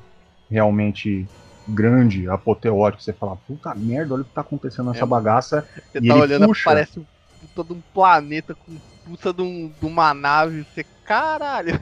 realmente 0.51 1.27
grande, 1.69 2.29
apoteótico. 2.29 3.03
Você 3.03 3.13
fala, 3.13 3.37
puta 3.37 3.73
merda, 3.75 4.15
olha 4.15 4.23
o 4.23 4.25
que 4.25 4.35
tá 4.35 4.41
acontecendo 4.41 4.91
nessa 4.91 5.05
é, 5.05 5.07
bagaça. 5.07 5.69
Você 5.93 5.99
e 5.99 6.09
tá 6.09 6.17
olhando, 6.17 6.47
puxa. 6.47 6.65
parece 6.65 6.99
um 6.99 7.05
puta 7.41 7.63
de 7.63 7.79
um 7.79 7.83
planeta 7.93 8.55
com 8.55 8.77
puta 9.05 9.33
de, 9.33 9.43
um, 9.43 9.73
de 9.81 9.87
uma 9.87 10.13
nave. 10.13 10.67
Você, 10.75 10.85
caralho. 11.05 11.79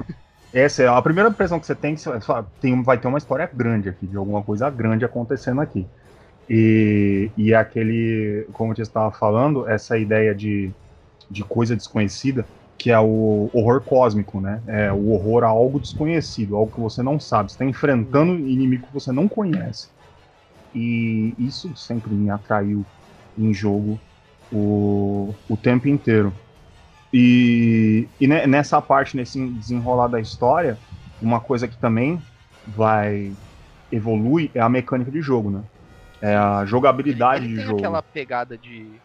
Essa 0.52 0.82
é 0.82 0.88
a 0.88 1.00
primeira 1.02 1.30
impressão 1.30 1.58
que 1.58 1.66
você 1.66 1.74
tem, 1.74 1.94
que 1.94 2.02
tem, 2.60 2.82
vai 2.82 3.00
ter 3.00 3.08
uma 3.08 3.18
história 3.18 3.50
grande 3.52 3.88
aqui, 3.88 4.06
de 4.06 4.16
alguma 4.16 4.42
coisa 4.44 4.68
grande 4.70 5.04
acontecendo 5.04 5.60
aqui. 5.60 5.86
E, 6.48 7.32
e 7.36 7.54
aquele, 7.54 8.48
como 8.52 8.74
você 8.74 8.82
estava 8.82 9.12
falando, 9.12 9.68
essa 9.68 9.98
ideia 9.98 10.34
de, 10.34 10.76
de 11.30 11.44
coisa 11.44 11.76
desconhecida, 11.76 12.50
que 12.78 12.90
é 12.90 12.98
o 13.00 13.50
horror 13.54 13.82
cósmico, 13.84 14.40
né? 14.40 14.62
É 14.66 14.92
o 14.92 15.08
horror 15.10 15.44
a 15.44 15.48
algo 15.48 15.80
desconhecido, 15.80 16.56
algo 16.56 16.72
que 16.72 16.80
você 16.80 17.02
não 17.02 17.20
sabe. 17.20 17.50
Você 17.50 17.54
está 17.56 17.64
enfrentando 17.64 18.34
inimigo 18.48 18.86
que 18.88 18.92
você 18.92 19.12
não 19.12 19.28
conhece. 19.28 19.90
E 20.74 21.34
isso 21.38 21.76
sempre 21.76 22.14
me 22.14 22.30
atraiu 22.30 22.90
em 23.36 23.52
jogo 23.54 24.04
o, 24.50 25.38
o 25.48 25.56
tempo 25.56 25.88
inteiro. 25.88 26.40
E, 27.12 28.08
e 28.18 28.26
nessa 28.26 28.80
parte, 28.80 29.16
nesse 29.16 29.38
desenrolar 29.50 30.08
da 30.08 30.20
história, 30.20 30.78
uma 31.20 31.40
coisa 31.40 31.68
que 31.68 31.78
também 31.78 32.20
vai 32.66 33.34
evolui 33.90 34.50
é 34.54 34.60
a 34.60 34.68
mecânica 34.68 35.10
de 35.10 35.20
jogo, 35.20 35.50
né? 35.50 35.62
É 36.22 36.34
a 36.34 36.64
jogabilidade 36.64 37.46
de 37.46 37.60
jogo. 37.60 37.78
aquela 37.78 38.02
pegada 38.02 38.56
de. 38.56 38.98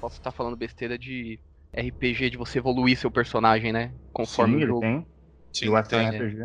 Posso 0.00 0.16
estar 0.16 0.30
falando 0.30 0.56
besteira 0.56 0.98
de 0.98 1.38
RPG, 1.76 2.30
de 2.30 2.38
você 2.38 2.58
evoluir 2.58 2.96
seu 2.96 3.10
personagem, 3.10 3.72
né? 3.72 3.92
Conforme 4.12 4.58
Sim, 4.58 4.64
o 4.64 4.66
jogo. 4.66 4.80
Tem. 4.80 5.06
Sim, 5.52 5.68
o 5.68 5.82
tem. 5.82 6.08
RPG. 6.08 6.38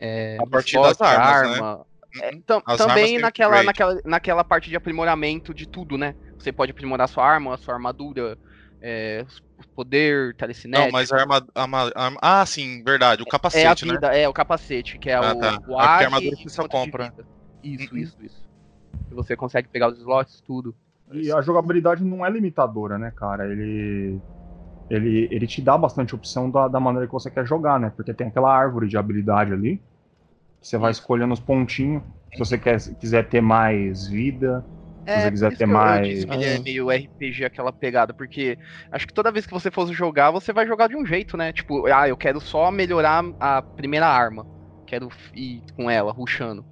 É, 0.00 0.38
a 0.40 0.46
partir 0.46 0.80
das 0.80 1.00
armas, 1.00 1.52
arma. 1.52 1.78
né? 1.78 1.84
É, 2.22 2.40
tam, 2.46 2.62
As 2.66 2.78
também 2.78 3.16
armas 3.16 3.22
naquela, 3.22 3.62
naquela, 3.62 4.00
naquela 4.04 4.44
parte 4.44 4.70
de 4.70 4.76
aprimoramento 4.76 5.54
de 5.54 5.66
tudo, 5.66 5.96
né? 5.96 6.16
Você 6.38 6.50
pode 6.50 6.72
aprimorar 6.72 7.08
sua 7.08 7.24
arma, 7.24 7.54
a 7.54 7.58
sua 7.58 7.74
armadura, 7.74 8.36
é, 8.80 9.24
poder, 9.74 10.34
telecinético. 10.36 10.88
Não, 10.88 10.92
mas 10.92 11.12
a 11.12 11.16
arma, 11.20 11.46
arma, 11.54 11.92
arma, 11.94 12.18
Ah, 12.22 12.44
sim, 12.46 12.82
verdade. 12.84 13.22
O 13.22 13.26
capacete, 13.26 13.60
é 13.60 13.66
a 13.68 13.74
né? 13.86 13.94
vida, 13.94 14.16
É, 14.16 14.28
o 14.28 14.32
capacete, 14.32 14.98
que 14.98 15.10
é 15.10 15.18
Ah, 15.20 15.34
o, 15.34 15.38
tá. 15.40 15.58
o 15.66 15.78
É 15.78 15.88
porque 15.88 16.04
a 16.04 16.06
armadura 16.06 16.36
e 16.36 16.50
você 16.50 16.68
compra. 16.68 17.14
Isso, 17.62 17.94
Uhum. 17.94 18.02
isso, 18.02 18.22
isso. 18.22 18.46
E 19.10 19.14
você 19.14 19.36
consegue 19.36 19.68
pegar 19.68 19.88
os 19.88 19.98
slots, 19.98 20.40
tudo. 20.42 20.74
E 21.12 21.30
a 21.32 21.40
jogabilidade 21.40 22.04
não 22.04 22.24
é 22.26 22.30
limitadora, 22.30 22.98
né, 22.98 23.12
cara? 23.16 23.46
Ele. 23.50 24.20
Ele, 24.88 25.28
ele 25.32 25.46
te 25.48 25.62
dá 25.62 25.76
bastante 25.78 26.14
opção 26.14 26.50
da, 26.50 26.68
da 26.68 26.78
maneira 26.80 27.06
que 27.08 27.12
você 27.12 27.30
quer 27.30 27.46
jogar, 27.46 27.80
né? 27.80 27.90
Porque 27.96 28.14
tem 28.14 28.28
aquela 28.28 28.54
árvore 28.56 28.88
de 28.88 28.96
habilidade 28.98 29.52
ali. 29.52 29.78
que 30.60 30.68
Você 30.68 30.78
vai 30.78 30.90
escolhendo 30.92 31.34
os 31.34 31.40
pontinhos. 31.40 32.02
Se 32.32 32.38
você 32.38 32.58
quer, 32.58 32.80
quiser 33.00 33.28
ter 33.28 33.40
mais 33.40 34.06
vida, 34.06 34.64
É, 35.06 35.28
isso 35.32 35.48
ter 35.50 35.56
que 35.56 35.62
eu- 35.64 35.68
mais. 35.68 36.08
disse 36.08 36.26
que 36.26 36.34
ele 36.34 36.44
é 36.44 36.56
Ah. 36.56 36.60
meio 36.60 36.90
RPG 36.90 37.44
aquela 37.44 37.72
pegada, 37.72 38.12
porque 38.12 38.58
acho 38.90 39.06
que 39.06 39.14
toda 39.14 39.30
vez 39.32 39.46
que 39.46 39.52
você 39.52 39.70
for 39.70 39.90
jogar, 39.92 40.30
você 40.30 40.52
vai 40.52 40.66
jogar 40.66 40.88
de 40.88 40.96
um 40.96 41.06
jeito, 41.06 41.36
né? 41.36 41.52
Tipo, 41.52 41.86
ah, 41.86 42.08
eu 42.08 42.16
quero 42.16 42.40
só 42.40 42.70
melhorar 42.70 43.24
a 43.40 43.62
primeira 43.62 44.06
arma. 44.06 44.46
Quero 44.86 45.08
ir 45.34 45.62
com 45.74 45.90
ela, 45.90 46.12
rushando. 46.12 46.64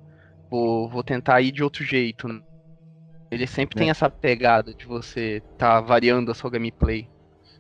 Vou, 0.51 0.89
vou 0.89 1.03
tentar 1.03 1.41
ir 1.41 1.53
de 1.53 1.63
outro 1.63 1.85
jeito, 1.85 2.29
né? 2.29 2.41
Ele 3.31 3.47
sempre 3.47 3.77
É. 3.77 3.79
tem 3.81 3.91
essa 3.91 4.09
pegada 4.09 4.75
de 4.75 4.87
você 4.87 5.43
tá 5.59 5.81
variando 5.81 6.31
a 6.31 6.35
sua 6.35 6.51
gameplay. 6.51 7.09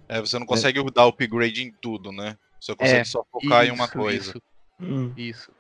É, 0.08 0.20
você 0.20 0.38
não 0.38 0.46
consegue 0.46 0.82
dar 0.92 1.06
upgrade 1.06 1.62
em 1.62 1.72
tudo, 1.80 2.12
né? 2.12 2.36
Você 2.60 2.74
consegue 2.76 3.00
É, 3.00 3.04
só 3.04 3.24
focar 3.30 3.64
em 3.66 3.70
uma 3.70 3.84
Isso, 3.84 3.92
coisa. 3.92 4.30
Isso, 4.30 4.42
Hum. 4.80 5.12
isso. 5.16 5.52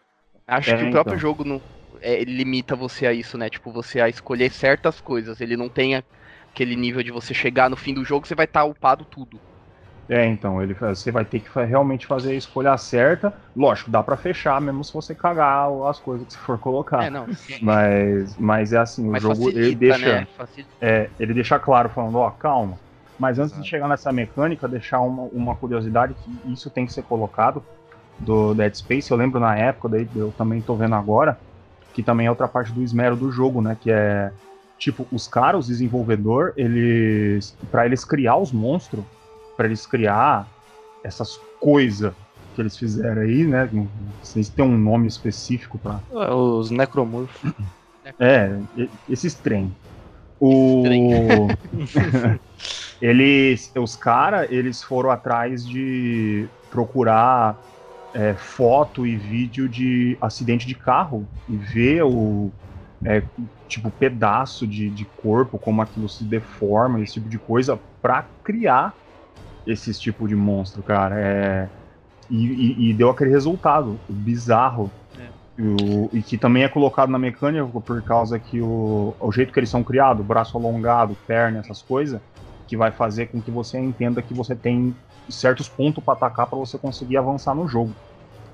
Acho 0.46 0.70
É, 0.70 0.76
que 0.78 0.84
o 0.84 0.90
próprio 0.90 1.14
então. 1.14 1.20
jogo 1.20 1.44
não, 1.44 1.60
é, 2.04 2.20
ele 2.20 2.36
limita 2.36 2.76
você 2.76 3.06
a 3.06 3.12
isso, 3.12 3.38
né? 3.38 3.48
Tipo, 3.48 3.72
você 3.72 4.00
a 4.00 4.08
escolher 4.08 4.50
certas 4.50 5.00
coisas. 5.00 5.40
Ele 5.40 5.56
não 5.56 5.70
tem 5.70 5.94
aquele 6.52 6.76
nível 6.76 7.02
de 7.02 7.10
você 7.10 7.32
chegar 7.32 7.70
no 7.70 7.76
fim 7.76 7.94
do 7.94 8.04
jogo, 8.04 8.26
você 8.26 8.34
vai 8.34 8.44
estar 8.44 8.64
upado 8.64 9.06
tudo. 9.06 9.40
É, 10.06 10.26
então, 10.26 10.62
ele, 10.62 10.74
você 10.74 11.10
vai 11.10 11.24
ter 11.24 11.40
que 11.40 11.48
realmente 11.60 12.06
fazer 12.06 12.32
a 12.32 12.34
escolha 12.34 12.76
certa. 12.76 13.32
Lógico, 13.56 13.90
dá 13.90 14.02
pra 14.02 14.18
fechar 14.18 14.60
mesmo 14.60 14.84
se 14.84 14.92
você 14.92 15.14
cagar 15.14 15.66
as 15.88 15.98
coisas 15.98 16.26
que 16.26 16.34
você 16.34 16.38
for 16.40 16.58
colocar. 16.58 17.04
É, 17.04 17.10
não. 17.10 17.26
Mas, 17.62 18.36
mas 18.36 18.72
é 18.74 18.78
assim, 18.78 19.08
o 19.08 19.12
Mas 19.12 19.22
jogo 19.22 19.36
facilita, 19.36 19.60
ele 19.60 19.74
deixa, 19.74 20.20
né? 20.20 20.26
É, 20.82 21.08
ele 21.18 21.32
deixa 21.32 21.58
claro, 21.58 21.88
falando, 21.88 22.16
ó, 22.16 22.30
calma. 22.30 22.76
Mas 23.18 23.38
antes 23.38 23.52
Exato. 23.52 23.62
de 23.62 23.70
chegar 23.70 23.88
nessa 23.88 24.12
mecânica, 24.12 24.68
deixar 24.68 25.00
uma, 25.00 25.22
uma 25.32 25.56
curiosidade 25.56 26.14
que 26.14 26.52
isso 26.52 26.68
tem 26.68 26.84
que 26.84 26.92
ser 26.92 27.02
colocado 27.04 27.64
do 28.18 28.54
Dead 28.54 28.74
Space. 28.74 29.10
Eu 29.10 29.16
lembro 29.16 29.40
na 29.40 29.56
época, 29.56 29.88
daí 29.88 30.06
eu 30.14 30.32
também 30.32 30.60
tô 30.60 30.76
vendo 30.76 30.94
agora, 30.94 31.38
que 31.94 32.02
também 32.02 32.26
é 32.26 32.30
outra 32.30 32.48
parte 32.48 32.72
do 32.72 32.82
esmero 32.82 33.16
do 33.16 33.30
jogo, 33.30 33.62
né? 33.62 33.76
Que 33.80 33.90
é 33.90 34.32
tipo, 34.78 35.06
os 35.10 35.26
caras, 35.26 35.60
os 35.60 35.66
desenvolvedor, 35.68 36.52
eles. 36.56 37.56
para 37.70 37.86
eles 37.86 38.04
criar 38.04 38.36
os 38.36 38.52
monstros, 38.52 39.04
para 39.56 39.66
eles 39.66 39.86
criar 39.86 40.46
essas 41.02 41.38
coisas 41.60 42.12
que 42.54 42.60
eles 42.60 42.76
fizeram 42.76 43.22
aí, 43.22 43.44
né? 43.44 43.68
Não 43.72 43.88
sei 44.22 44.42
se 44.42 44.50
tem 44.50 44.64
um 44.64 44.76
nome 44.76 45.06
específico 45.06 45.78
pra. 45.78 46.00
É, 46.12 46.32
Os 46.32 46.70
necromorfos. 46.70 47.52
É, 48.18 48.58
esses 49.08 49.34
trem. 49.34 49.74
O... 50.38 50.82
eles, 53.00 53.72
os 53.76 53.96
caras, 53.96 54.50
eles 54.50 54.82
foram 54.82 55.10
atrás 55.10 55.66
de 55.66 56.46
procurar 56.70 57.58
é, 58.14 58.36
foto 58.36 59.06
e 59.06 59.16
vídeo 59.16 59.68
de 59.68 60.18
acidente 60.22 60.66
de 60.66 60.76
carro 60.76 61.30
e 61.48 61.58
ver 61.58 62.04
o 62.04 62.54
é, 63.04 63.28
tipo 63.68 63.90
pedaço 63.92 64.66
de, 64.66 64.90
de 64.90 65.06
corpo, 65.16 65.58
como 65.58 65.82
aquilo 65.82 66.08
se 66.08 66.24
deforma, 66.28 67.02
esse 67.02 67.14
tipo 67.14 67.28
de 67.28 67.38
coisa, 67.40 67.82
pra 68.02 68.22
criar 68.44 68.98
esses 69.66 69.98
tipo 69.98 70.28
de 70.28 70.36
monstro, 70.36 70.82
cara. 70.82 71.20
É, 71.20 71.72
e, 72.30 72.88
e- 72.88 72.90
e 72.90 72.94
deu 72.94 73.10
aquele 73.10 73.30
resultado 73.30 74.02
bizarro. 74.08 74.94
E, 75.56 75.62
o- 75.68 76.10
e 76.12 76.22
que 76.22 76.36
também 76.38 76.64
é 76.64 76.68
colocado 76.68 77.10
na 77.10 77.18
mecânica 77.18 77.66
por 77.80 78.02
causa 78.04 78.40
que 78.40 78.60
o, 78.60 79.16
o 79.20 79.32
jeito 79.32 79.52
que 79.52 79.60
eles 79.60 79.70
são 79.70 79.84
criados, 79.84 80.26
braço 80.26 80.56
alongado, 80.58 81.16
perna, 81.26 81.60
essas 81.60 81.80
coisas, 81.82 82.20
que 82.66 82.76
vai 82.76 82.90
fazer 82.92 83.28
com 83.28 83.42
que 83.42 83.50
você 83.52 83.78
entenda 83.78 84.22
que 84.22 84.34
você 84.34 84.56
tem 84.56 84.98
certos 85.30 85.68
pontos 85.68 86.02
pra 86.04 86.14
atacar 86.14 86.46
pra 86.48 86.58
você 86.58 86.78
conseguir 86.78 87.16
avançar 87.16 87.54
no 87.54 87.66
jogo. 87.68 87.94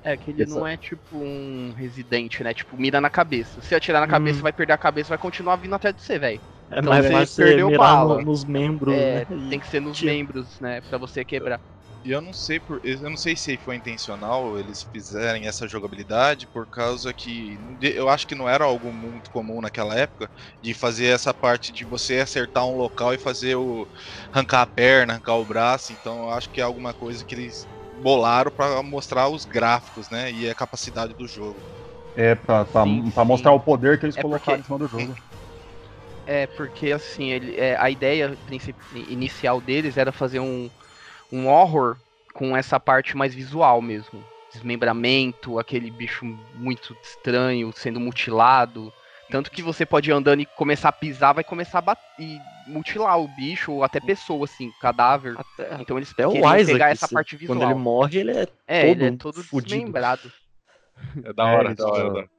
É 0.02 0.16
que 0.16 0.30
ele 0.30 0.42
Essa- 0.42 0.59
não 0.59 0.66
é 0.66 0.76
tipo 0.78 1.22
um 1.22 1.72
residente, 1.72 2.42
né? 2.42 2.54
Tipo, 2.54 2.76
mira 2.76 3.00
na 3.00 3.11
cabeça. 3.11 3.61
Se 3.61 3.74
atirar 3.74 4.00
na 4.00 4.06
cabeça, 4.09 4.38
Hum. 4.38 4.42
vai 4.42 4.52
perder 4.52 4.72
a 4.72 4.78
cabeça, 4.78 5.11
vai 5.11 5.18
continuar 5.18 5.56
vindo 5.56 5.74
atrás 5.74 5.94
de 5.94 6.02
você, 6.02 6.18
velho. 6.18 6.42
É 6.70 6.80
Então 6.80 6.90
mais 6.90 7.04
você 7.04 7.11
fácil 7.12 7.44
mirar 7.66 7.78
bala. 7.78 8.16
no- 8.18 8.24
nos 8.24 8.44
membros, 8.44 8.94
É, 8.94 9.20
né? 9.26 9.26
tem 9.48 9.61
que 9.61 9.66
ser 9.66 9.80
nos 9.80 9.98
tira. 9.98 10.12
membros, 10.12 10.59
né? 10.61 10.80
Pra 10.83 10.96
você 10.98 11.24
quebrar. 11.24 11.61
E 12.02 12.10
eu 12.10 12.22
não 12.22 12.32
sei 12.32 12.58
por, 12.58 12.80
eu 12.82 12.98
não 13.10 13.16
sei 13.16 13.36
se 13.36 13.58
foi 13.58 13.76
intencional 13.76 14.58
eles 14.58 14.82
fizerem 14.82 15.46
essa 15.46 15.68
jogabilidade 15.68 16.46
por 16.46 16.66
causa 16.66 17.12
que 17.12 17.58
eu 17.82 18.08
acho 18.08 18.26
que 18.26 18.34
não 18.34 18.48
era 18.48 18.64
algo 18.64 18.90
muito 18.90 19.30
comum 19.30 19.60
naquela 19.60 19.94
época 19.94 20.30
de 20.62 20.72
fazer 20.72 21.06
essa 21.06 21.34
parte 21.34 21.72
de 21.72 21.84
você 21.84 22.20
acertar 22.20 22.66
um 22.66 22.74
local 22.74 23.12
e 23.12 23.18
fazer 23.18 23.54
o 23.56 23.86
arrancar 24.32 24.62
a 24.62 24.66
perna, 24.66 25.12
arrancar 25.12 25.34
o 25.36 25.44
braço. 25.44 25.92
Então 25.92 26.22
eu 26.22 26.30
acho 26.30 26.50
que 26.50 26.60
é 26.60 26.64
alguma 26.64 26.94
coisa 26.94 27.22
que 27.22 27.34
eles 27.34 27.66
bolaram 28.02 28.50
pra 28.50 28.82
mostrar 28.82 29.28
os 29.28 29.44
gráficos, 29.44 30.08
né, 30.08 30.32
e 30.32 30.48
a 30.48 30.54
capacidade 30.54 31.12
do 31.12 31.28
jogo. 31.28 31.60
É, 32.16 32.34
sim. 32.82 33.12
mostrar 33.26 33.52
o 33.52 33.60
poder 33.60 33.98
que 34.00 34.06
eles 34.06 34.16
É 34.16 34.22
colocaram 34.22 34.58
porque- 34.58 34.60
em 34.60 34.64
cima 34.64 34.78
do 34.78 34.88
jogo. 34.88 35.14
É, 36.26 36.46
porque 36.46 36.92
assim, 36.92 37.30
ele, 37.30 37.56
é, 37.56 37.76
a 37.76 37.90
ideia 37.90 38.38
inicial 38.92 39.60
deles 39.60 39.96
era 39.96 40.12
fazer 40.12 40.38
um, 40.38 40.70
um 41.32 41.48
horror 41.48 41.96
com 42.34 42.56
essa 42.56 42.78
parte 42.78 43.16
mais 43.16 43.34
visual 43.34 43.80
mesmo. 43.82 44.24
Desmembramento, 44.52 45.58
aquele 45.58 45.90
bicho 45.90 46.24
muito 46.54 46.96
estranho 47.02 47.72
sendo 47.72 48.00
mutilado. 48.00 48.92
Tanto 49.30 49.50
que 49.50 49.62
você 49.62 49.86
pode 49.86 50.10
ir 50.10 50.12
andando 50.12 50.40
e 50.40 50.46
começar 50.46 50.88
a 50.88 50.92
pisar, 50.92 51.32
vai 51.32 51.44
começar 51.44 51.78
a 51.78 51.82
bater, 51.82 52.02
e 52.18 52.40
mutilar 52.66 53.18
o 53.18 53.28
bicho, 53.28 53.70
ou 53.72 53.84
até 53.84 54.00
pessoa, 54.00 54.44
assim, 54.44 54.72
cadáver. 54.80 55.36
Até, 55.38 55.80
Então 55.80 55.96
eles 55.96 56.10
até 56.10 56.26
o 56.26 56.32
Isaac, 56.32 56.64
pegar 56.72 56.88
essa 56.90 57.06
se- 57.06 57.14
parte 57.14 57.36
visual. 57.36 57.56
quando 57.58 57.70
ele 57.70 57.78
morre, 57.78 58.18
ele 58.18 58.32
é 58.32 58.46
é, 58.66 58.86
todo 58.86 59.02
ele 59.02 59.04
é 59.04 59.10
todo 59.16 59.42
fudido. 59.44 59.76
desmembrado. 59.76 60.32
É 61.22 61.32
da 61.32 61.46
É, 61.48 61.54
hora, 61.54 61.68
eles, 61.68 61.76
da 61.78 61.86
hora, 61.88 62.04
da 62.12 62.18
hora. 62.18 62.30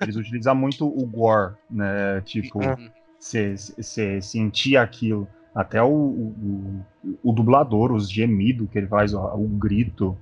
Eles 0.00 0.16
utilizam 0.16 0.54
muito 0.54 0.86
o 0.86 1.06
gore, 1.06 1.54
né? 1.70 2.20
Tipo, 2.22 2.60
Uhum. 2.60 2.90
você 3.18 4.20
sentir 4.22 4.76
aquilo. 4.76 5.28
Até 5.58 5.82
o, 5.82 5.88
o, 5.88 6.84
o 7.20 7.32
dublador, 7.32 7.90
os 7.90 8.08
gemidos 8.08 8.68
que 8.70 8.78
ele 8.78 8.86
faz, 8.86 9.12
o, 9.12 9.18
o 9.18 9.48
grito. 9.48 10.16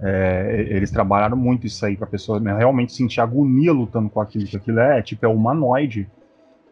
é, 0.00 0.66
eles 0.70 0.90
trabalharam 0.90 1.36
muito 1.36 1.68
isso 1.68 1.86
aí 1.86 1.96
pra 1.96 2.04
pessoa 2.04 2.40
né, 2.40 2.52
realmente 2.56 2.92
sentir 2.92 3.20
agonia 3.20 3.72
lutando 3.72 4.10
com 4.10 4.20
aquilo, 4.20 4.44
que 4.44 4.56
aquilo 4.56 4.80
é 4.80 5.00
tipo 5.00 5.24
é 5.24 5.28
humanoide. 5.28 6.10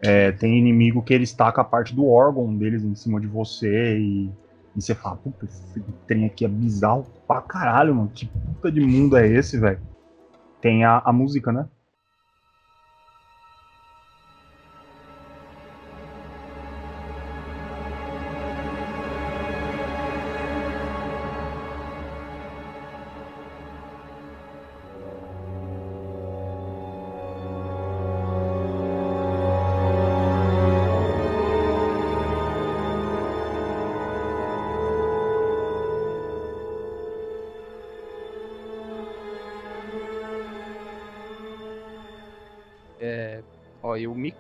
É, 0.03 0.33
tem 0.33 0.59
inimigo 0.59 1.03
que 1.03 1.15
eles 1.15 1.33
tacam 1.33 1.63
a 1.63 1.65
parte 1.65 1.95
do 1.95 2.05
órgão 2.05 2.53
deles 2.57 2.83
em 2.83 2.97
cima 2.97 3.21
de 3.21 3.29
você 3.29 3.99
e, 4.01 4.29
e 4.75 4.83
você 4.83 4.93
fala, 4.93 5.15
puta, 5.17 5.45
esse 5.45 5.81
trem 6.09 6.25
aqui 6.27 6.45
é 6.45 6.49
bizarro 6.49 7.07
pra 7.29 7.41
caralho, 7.41 7.95
mano. 7.95 8.11
Que 8.13 8.27
puta 8.27 8.73
de 8.73 8.81
mundo 8.81 9.17
é 9.17 9.29
esse, 9.29 9.57
velho? 9.57 9.79
Tem 10.61 10.85
a, 10.85 11.01
a 11.05 11.13
música, 11.13 11.53
né? 11.53 11.69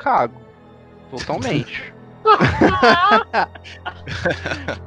Cago. 0.01 0.41
Totalmente. 1.11 1.93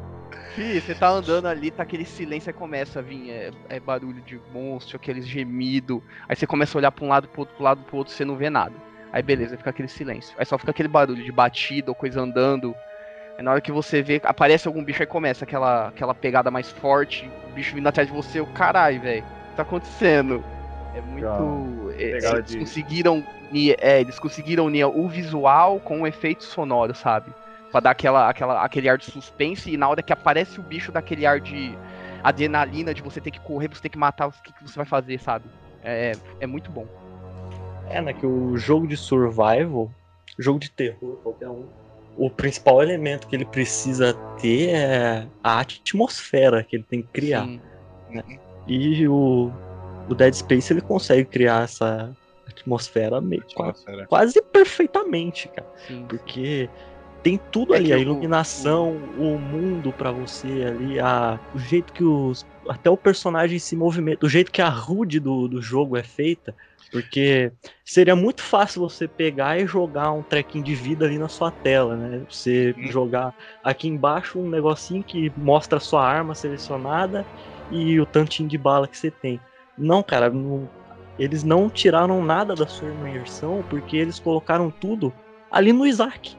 Fih, 0.56 0.80
você 0.80 0.94
tá 0.94 1.10
andando 1.10 1.48
ali, 1.48 1.72
tá 1.72 1.82
aquele 1.82 2.06
silêncio, 2.06 2.50
aí 2.50 2.54
começa 2.54 3.00
a 3.00 3.02
vir 3.02 3.32
é, 3.32 3.52
é 3.70 3.80
barulho 3.80 4.22
de 4.22 4.40
monstro, 4.54 4.98
aqueles 4.98 5.28
gemidos. 5.28 6.00
Aí 6.30 6.36
você 6.36 6.46
começa 6.46 6.78
a 6.78 6.80
olhar 6.80 6.92
pra 6.92 7.06
um 7.06 7.08
lado, 7.08 7.28
pro 7.28 7.42
outro, 7.42 7.56
pro 7.56 7.64
lado, 7.64 7.82
pro 7.84 7.98
outro, 7.98 8.14
você 8.14 8.24
não 8.24 8.36
vê 8.36 8.52
nada. 8.52 8.74
Aí 9.12 9.24
beleza, 9.24 9.58
fica 9.58 9.72
aquele 9.72 9.88
silêncio. 9.88 10.36
Aí 10.38 10.46
só 10.46 10.58
fica 10.58 10.72
aquele 10.72 10.90
barulho 10.90 11.24
de 11.24 11.32
batida 11.32 11.90
ou 11.90 11.96
coisa 11.96 12.22
andando. 12.22 12.76
Aí 13.36 13.44
na 13.44 13.52
hora 13.52 13.62
que 13.62 13.72
você 13.72 14.04
vê, 14.04 14.22
aparece 14.24 14.68
algum 14.68 14.84
bicho, 14.84 15.02
aí 15.02 15.08
começa 15.08 15.44
aquela, 15.44 15.88
aquela 15.88 16.14
pegada 16.14 16.52
mais 16.52 16.72
forte, 16.72 17.28
o 17.50 17.54
bicho 17.54 17.74
vindo 17.74 17.88
atrás 17.88 18.08
de 18.08 18.14
você, 18.14 18.40
o 18.40 18.46
caralho, 18.46 19.02
velho. 19.02 19.24
O 19.24 19.50
que 19.50 19.56
tá 19.56 19.64
acontecendo? 19.64 20.44
É 20.96 21.02
muito. 21.02 21.83
Pegada 21.98 22.38
eles 22.40 22.52
de- 22.52 22.58
conseguiram. 22.60 23.24
unir- 23.52 23.76
É, 23.80 24.02
eles 24.02 24.18
conseguiram 24.20 24.66
unir 24.66 24.86
o 24.86 25.08
visual 25.08 25.80
com 25.80 26.02
o 26.02 26.08
efeito 26.08 26.44
sonoro, 26.44 26.96
sabe? 26.96 27.32
Pra 27.72 27.80
dar 27.80 27.92
aquela, 27.92 28.30
aquela, 28.30 28.64
aquele 28.64 28.88
ar 28.90 28.98
de 28.98 29.06
suspense 29.06 29.72
e 29.72 29.78
na 29.78 29.88
hora 29.90 30.02
que 30.04 30.14
aparece 30.14 30.60
o 30.60 30.64
bicho, 30.64 30.92
dá 30.92 31.00
aquele 31.00 31.26
ar 31.26 31.40
de 31.40 31.76
adrenalina, 32.24 32.94
de 32.94 33.02
você 33.02 33.20
ter 33.20 33.32
que 33.32 33.40
correr, 33.40 33.68
você 33.68 33.82
ter 33.82 33.90
que 33.90 33.98
matar, 33.98 34.28
o 34.28 34.32
que, 34.32 34.54
que 34.54 34.64
você 34.64 34.76
vai 34.76 34.86
fazer, 34.86 35.20
sabe? 35.20 35.46
É, 35.84 36.14
é 36.40 36.48
muito 36.48 36.72
bom. 36.72 36.88
É, 37.90 38.02
né? 38.02 38.14
Que 38.14 38.26
o 38.26 38.56
jogo 38.58 38.88
de 38.88 38.96
survival, 38.96 39.92
jogo 40.40 40.60
de 40.60 40.72
terror, 40.72 41.18
qualquer 41.24 41.50
um, 41.50 41.66
o 42.16 42.30
principal 42.30 42.82
elemento 42.82 43.28
que 43.28 43.36
ele 43.36 43.46
precisa 43.46 44.14
ter 44.40 44.70
é 44.70 45.28
a 45.44 45.60
atmosfera 45.60 46.64
que 46.64 46.76
ele 46.76 46.84
tem 46.84 47.02
que 47.02 47.08
criar. 47.10 47.46
Sim. 47.46 47.60
E 48.68 49.08
o, 49.08 49.52
o 50.08 50.16
Dead 50.16 50.34
Space 50.34 50.72
ele 50.74 50.82
consegue 50.82 51.26
criar 51.30 51.64
essa 51.64 52.16
atmosfera 52.48 53.22
meio 53.22 53.42
Atmosfera. 53.44 54.06
quase 54.08 54.42
perfeitamente, 54.52 55.50
cara. 55.50 55.68
Sim. 55.88 56.06
Porque 56.08 56.70
tem 57.22 57.38
tudo 57.52 57.74
É 57.74 57.78
ali, 57.78 57.94
a 57.94 57.98
o- 57.98 58.02
iluminação, 58.02 58.96
o 59.18 59.40
mundo 59.40 59.94
pra 59.94 60.12
você 60.12 60.64
ali, 60.68 61.00
a, 61.00 61.40
o 61.54 61.60
jeito 61.60 61.94
que 61.94 62.04
os. 62.04 62.46
Até 62.70 62.90
o 62.90 62.98
personagem 62.98 63.60
se 63.60 63.76
movimenta, 63.76 64.26
o 64.26 64.30
jeito 64.30 64.52
que 64.52 64.62
a 64.62 64.70
HUD 64.70 65.20
do, 65.20 65.48
do 65.48 65.62
jogo 65.62 65.98
é 65.98 66.04
feita. 66.04 66.56
Porque 66.92 67.52
seria 67.84 68.16
muito 68.16 68.42
fácil 68.44 68.82
você 68.82 69.08
pegar 69.08 69.60
e 69.60 69.66
jogar 69.66 70.12
um 70.12 70.24
trequinho 70.24 70.64
de 70.64 70.76
vida 70.76 71.06
ali 71.06 71.18
na 71.18 71.28
sua 71.28 71.52
tela, 71.52 71.98
né? 71.98 72.24
Você 72.30 72.76
Hum. 72.78 72.88
jogar 72.92 73.34
aqui 73.64 73.88
embaixo 73.88 74.40
um 74.40 74.48
negocinho 74.50 75.04
que 75.04 75.34
mostra 75.36 75.78
a 75.78 75.82
sua 75.82 76.06
arma 76.08 76.36
selecionada 76.36 77.26
e 77.70 78.00
o 78.00 78.06
tantinho 78.06 78.48
de 78.48 78.58
bala 78.58 78.88
que 78.88 78.98
você 78.98 79.10
tem. 79.10 79.40
Não, 79.78 80.04
cara, 80.04 80.30
não- 80.30 80.70
eles 81.18 81.44
não 81.44 81.70
tiraram 81.70 82.24
nada 82.24 82.56
da 82.56 82.68
sua 82.68 82.90
imersão 82.90 83.64
porque 83.70 83.98
eles 83.98 84.20
colocaram 84.20 84.70
tudo 84.72 85.14
ali 85.52 85.72
no 85.72 85.86
Isaac. 85.86 86.36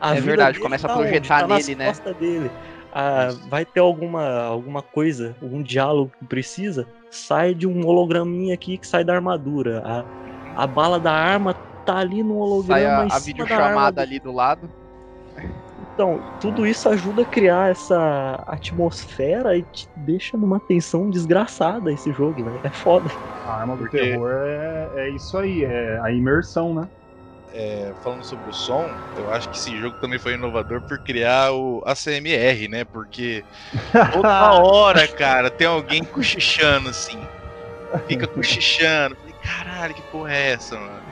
A 0.00 0.14
É 0.16 0.20
verdade, 0.20 0.60
começa 0.60 0.86
a 0.86 0.90
tá 0.90 0.96
onde? 0.96 1.08
projetar 1.08 1.40
Tá 1.40 1.48
nas 1.48 1.66
nele, 1.66 1.78
né? 1.78 1.92
dele. 2.18 2.50
Ah, 2.92 3.28
vai 3.48 3.64
ter 3.64 3.80
alguma, 3.80 4.42
alguma 4.44 4.82
coisa, 4.82 5.36
algum 5.42 5.62
diálogo 5.62 6.12
que 6.18 6.24
precisa, 6.24 6.86
sai 7.10 7.54
de 7.54 7.66
um 7.66 7.86
holograminha 7.86 8.54
aqui 8.54 8.78
que 8.78 8.86
sai 8.86 9.04
da 9.04 9.14
armadura. 9.14 9.82
A, 9.84 10.62
a 10.62 10.66
bala 10.66 10.98
da 10.98 11.12
arma 11.12 11.54
tá 11.84 11.98
ali 11.98 12.22
no 12.22 12.36
holograma 12.38 13.08
Sai 13.08 13.10
a, 13.10 13.16
a 13.16 13.18
videochamada 13.18 14.02
ali 14.02 14.18
do 14.18 14.32
lado. 14.32 14.70
Então, 15.98 16.22
tudo 16.38 16.64
isso 16.64 16.88
ajuda 16.88 17.22
a 17.22 17.26
criar 17.26 17.72
essa 17.72 18.40
atmosfera 18.46 19.56
e 19.58 19.62
te 19.62 19.88
deixa 19.96 20.36
numa 20.38 20.60
tensão 20.60 21.10
desgraçada 21.10 21.92
esse 21.92 22.12
jogo, 22.12 22.44
velho. 22.44 22.60
É 22.62 22.70
foda. 22.70 23.10
A 23.44 23.60
arma 23.60 23.74
do 23.74 23.80
Porque- 23.82 23.98
terror 23.98 24.30
é, 24.30 24.90
é 24.94 25.10
isso 25.10 25.36
aí, 25.36 25.64
é 25.64 25.98
a 26.00 26.12
imersão, 26.12 26.72
né? 26.72 26.88
É, 27.52 27.92
falando 28.00 28.22
sobre 28.24 28.48
o 28.48 28.52
som, 28.52 28.88
eu 29.16 29.28
acho 29.32 29.48
que 29.48 29.56
esse 29.56 29.76
jogo 29.76 29.96
também 30.00 30.20
foi 30.20 30.34
inovador 30.34 30.80
por 30.82 31.00
criar 31.00 31.50
o 31.50 31.82
ACMR, 31.84 32.68
né? 32.68 32.84
Porque 32.84 33.42
toda 34.12 34.52
hora, 34.62 35.08
cara, 35.08 35.50
tem 35.50 35.66
alguém 35.66 36.04
cochichando 36.04 36.90
assim. 36.90 37.18
Fica 38.06 38.28
cochichando. 38.28 39.16
Falei, 39.16 39.34
caralho, 39.42 39.94
que 39.94 40.02
porra 40.12 40.32
é 40.32 40.50
essa, 40.52 40.78
mano? 40.78 41.02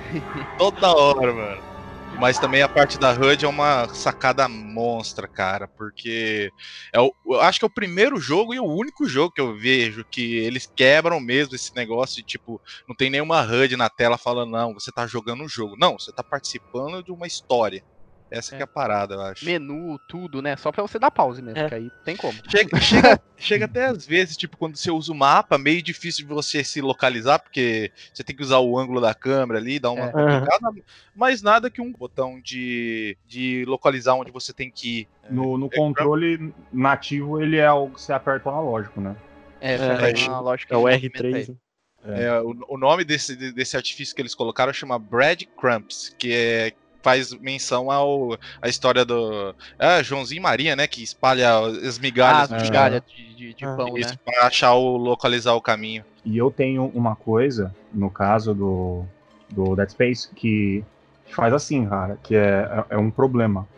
Toda 0.57 0.94
hora, 0.94 1.33
mano. 1.33 1.76
Mas 2.14 2.38
também 2.38 2.62
a 2.62 2.69
parte 2.69 2.99
da 2.99 3.12
HUD 3.12 3.45
é 3.45 3.49
uma 3.49 3.88
sacada 3.95 4.49
monstra, 4.49 5.29
cara, 5.29 5.69
porque 5.69 6.51
é 6.92 6.99
o, 6.99 7.12
eu 7.27 7.40
acho 7.42 7.59
que 7.59 7.64
é 7.64 7.69
o 7.69 7.71
primeiro 7.71 8.19
jogo 8.19 8.55
e 8.55 8.59
o 8.59 8.64
único 8.64 9.07
jogo 9.07 9.33
que 9.33 9.40
eu 9.40 9.57
vejo 9.59 10.05
que 10.11 10.37
eles 10.37 10.66
quebram 10.66 11.21
mesmo 11.21 11.55
esse 11.55 11.75
negócio 11.77 12.16
de 12.16 12.23
tipo, 12.23 12.61
não 12.88 12.97
tem 12.97 13.11
nenhuma 13.11 13.42
HUD 13.42 13.77
na 13.77 13.90
tela 13.90 14.16
falando, 14.16 14.53
não, 14.53 14.73
você 14.73 14.90
tá 14.90 15.07
jogando 15.07 15.42
um 15.45 15.49
jogo. 15.49 15.77
Não, 15.79 15.99
você 15.99 16.11
tá 16.12 16.25
participando 16.25 17.03
de 17.03 17.12
uma 17.12 17.27
história. 17.27 17.83
Essa 18.31 18.57
que 18.57 18.62
é 18.62 18.65
a 18.65 18.67
parada, 18.67 19.15
eu 19.15 19.21
acho. 19.23 19.45
Menu, 19.45 19.99
tudo, 20.09 20.43
né? 20.43 20.57
Só 20.57 20.73
pra 20.73 20.83
você 20.83 20.99
dar 20.99 21.11
pause 21.11 21.41
mesmo, 21.41 21.59
É. 21.61 21.69
que 21.69 21.75
aí 21.75 21.91
tem 22.05 22.17
como. 22.17 22.37
Chega, 22.49 22.71
chega, 22.81 23.21
chega 23.37 23.65
até 23.67 23.87
às 23.87 24.05
vezes, 24.05 24.37
tipo, 24.37 24.57
quando 24.57 24.77
você 24.77 24.91
usa 24.91 25.12
o 25.12 25.15
mapa, 25.15 25.57
meio 25.57 25.81
difícil 25.81 26.27
de 26.27 26.35
você 26.35 26.65
se 26.65 26.81
localizar, 26.81 27.39
porque 27.39 27.93
você 28.12 28.25
tem 28.25 28.35
que 28.35 28.43
usar 28.43 28.59
o 28.59 28.77
ângulo 28.79 29.01
da 29.01 29.15
câmera 29.15 29.61
ali, 29.61 29.79
dar 29.79 29.93
uma 29.93 30.09
É. 30.09 30.12
complicada, 30.12 30.73
mas 31.15 31.41
nada 31.41 31.71
que 31.71 31.81
um 31.81 31.93
botão 31.93 32.41
de, 32.41 33.17
de 33.27 33.65
localizar 33.67 34.15
onde 34.15 34.33
você 34.33 34.53
tem 34.53 34.71
que 34.71 35.01
ir. 35.01 35.09
No, 35.31 35.57
no 35.57 35.67
É, 35.73 35.77
controle 35.77 36.53
nativo, 36.73 37.41
ele 37.41 37.57
é 37.59 37.71
o 37.71 37.89
que 37.91 38.01
você 38.01 38.12
aperta 38.12 38.49
o 38.49 38.53
analógico, 38.53 39.01
né? 39.01 39.17
É, 39.61 39.75
É, 39.75 39.79
você 39.79 39.85
é, 39.85 40.11
É 40.11 40.11
o 40.12 40.12
de 40.12 40.31
movimento 40.31 41.23
R3. 41.23 41.35
aí. 41.35 41.49
né? 41.49 42.25
É, 42.25 42.41
o, 42.41 42.57
o 42.69 42.79
nome 42.79 43.05
desse, 43.05 43.35
desse 43.53 43.77
artifício 43.77 44.15
que 44.15 44.23
eles 44.23 44.35
colocaram 44.35 44.73
chama 44.73 44.99
Breadcrumbs, 44.99 46.15
que 46.17 46.33
é, 46.33 46.73
faz 47.07 47.33
menção 47.35 47.88
ao 47.88 48.37
a 48.61 48.69
história 48.69 49.05
do 49.05 49.55
é, 49.79 50.03
Joãozinho 50.03 50.40
e 50.40 50.42
Maria, 50.42 50.75
né, 50.75 50.88
que 50.88 51.05
espalha 51.05 51.57
as 51.61 51.99
Ah, 51.99 52.03
migalhas 52.03 52.49
chão. 52.49 52.61
migalha 52.61 53.01
de, 53.07 53.37
de, 53.37 53.55
de 53.55 53.64
Ah. 53.64 53.77
pão, 53.77 53.97
Isso, 53.97 54.11
né? 54.11 54.19
pra 54.25 54.49
achar 54.49 54.75
o 54.75 54.97
localizar 54.97 55.55
o 55.55 55.61
caminho. 55.61 56.05
E 56.25 56.37
eu 56.37 56.51
tenho 56.51 56.90
uma 56.92 57.14
coisa, 57.14 57.73
no 57.95 58.11
caso 58.11 58.53
do, 58.53 59.05
do 59.51 59.77
Dead 59.77 59.88
Space, 59.88 60.35
que 60.35 60.83
faz 61.29 61.55
assim, 61.55 61.87
cara, 61.87 62.19
que 62.25 62.35
é, 62.35 62.85
é 62.90 62.99
um 62.99 63.11
problema 63.11 63.69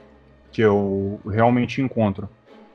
que 0.51 0.63
eu 0.63 1.21
realmente 1.29 1.83
encontro. 1.83 2.31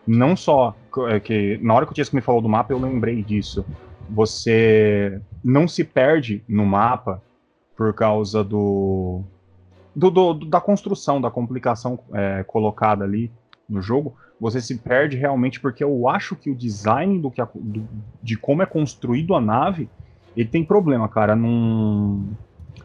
Não 0.06 0.36
só 0.36 0.76
é 1.10 1.20
que 1.20 1.58
na 1.64 1.74
hora 1.74 1.88
que 1.88 1.92
o 1.92 1.96
Tiesco 1.96 2.16
me 2.16 2.22
falou 2.22 2.42
do 2.42 2.48
mapa, 2.50 2.72
eu 2.74 2.80
lembrei 2.80 3.24
disso. 3.24 3.66
Você 4.12 5.20
não 5.44 5.68
se 5.68 5.84
perde 5.84 6.44
no 6.48 6.64
mapa 6.64 7.20
por 7.76 7.92
causa 7.96 8.44
do, 8.44 9.24
do- 9.96 10.10
do- 10.10 10.34
da 10.46 10.60
construção, 10.60 11.22
da 11.22 11.30
complicação 11.32 12.00
é, 12.14 12.44
colocada 12.44 13.04
ali 13.04 13.32
no 13.70 13.82
jogo. 13.82 14.16
Você 14.40 14.60
se 14.60 14.78
perde 14.80 15.16
realmente 15.18 15.60
porque 15.60 15.84
eu 15.84 16.08
acho 16.10 16.36
que 16.36 16.50
o 16.50 16.56
design 16.56 17.20
do 17.20 17.32
que 17.32 17.42
a- 17.42 17.48
do- 17.54 17.88
de 18.22 18.36
como 18.38 18.62
é 18.62 18.66
construído 18.66 19.36
a 19.36 19.42
nave, 19.42 19.90
ele 20.36 20.50
tem 20.50 20.64
problema, 20.66 21.08
cara. 21.08 21.36
Não 21.36 22.28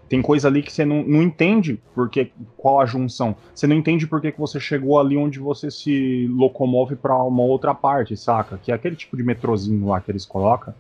tem 0.09 0.23
coisa 0.23 0.49
ali 0.49 0.63
que 0.63 0.73
você 0.73 0.85
não, 0.85 1.03
não 1.03 1.23
entende 1.23 1.81
porque 1.95 2.31
qual 2.57 2.81
a 2.81 2.87
junção. 2.87 3.37
Você 3.55 3.67
não 3.67 3.77
entende 3.77 4.07
por 4.07 4.21
que 4.21 4.33
você 4.39 4.61
chegou 4.61 4.99
ali 4.99 5.17
onde 5.17 5.39
você 5.39 5.71
se 5.71 6.27
locomove 6.31 6.97
pra 6.97 7.17
uma 7.23 7.43
outra 7.43 7.75
parte, 7.75 8.17
saca? 8.17 8.59
Que 8.59 8.71
é 8.71 8.75
aquele 8.75 8.97
tipo 8.97 9.17
de 9.17 9.23
metrozinho 9.23 9.87
lá 9.89 10.01
que 10.01 10.11
eles 10.11 10.25
colocam. 10.25 10.75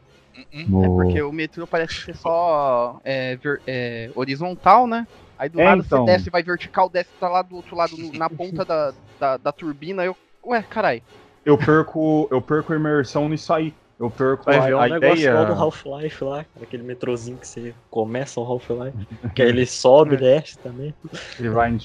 No... 0.68 0.84
É 0.84 0.88
porque 0.88 1.22
o 1.22 1.32
metrô 1.32 1.66
parece 1.66 1.94
ser 1.94 2.16
só 2.16 3.00
é, 3.04 3.38
é, 3.66 4.10
horizontal, 4.14 4.86
né? 4.86 5.06
Aí 5.38 5.48
do 5.48 5.58
É, 5.58 5.62
nada 5.62 5.82
então. 5.84 6.00
você 6.00 6.00
desce, 6.00 6.30
vai 6.30 6.42
vertical, 6.42 6.88
desce 6.90 7.14
tá 7.18 7.28
lá 7.28 7.42
do 7.42 7.56
outro 7.56 7.76
lado, 7.76 7.96
no- 7.96 8.12
na 8.12 8.28
ponta 8.28 8.64
da, 8.64 8.92
da, 9.18 9.36
da, 9.36 9.52
turbina. 9.52 10.04
Eu, 10.04 10.16
ué, 10.44 10.62
carai. 10.64 11.02
Eu 11.44 11.56
perco, 11.56 12.28
eu 12.30 12.42
perco 12.42 12.74
imersão 12.74 13.28
nisso 13.28 13.52
aí. 13.52 13.74
Eu 13.98 14.10
perco 14.10 14.44
Vai 14.44 14.60
a, 14.60 14.66
ver 14.66 14.74
um 14.74 14.84
a 14.84 14.88
negócio 14.88 15.28
ideia. 15.28 15.44
do 15.46 15.52
Half-Life 15.52 16.22
lá, 16.24 16.46
aquele 16.60 16.82
metrozinho 16.82 17.38
que 17.38 17.46
você 17.46 17.74
começa 17.90 18.40
o 18.40 18.44
Half-Life, 18.44 18.96
que 19.34 19.42
aí 19.42 19.48
ele 19.48 19.66
sobe 19.66 20.14
e 20.14 20.18
desce 20.18 20.58
também. 20.60 20.94
Ele 21.38 21.50
vai. 21.50 21.70
em- 21.72 21.78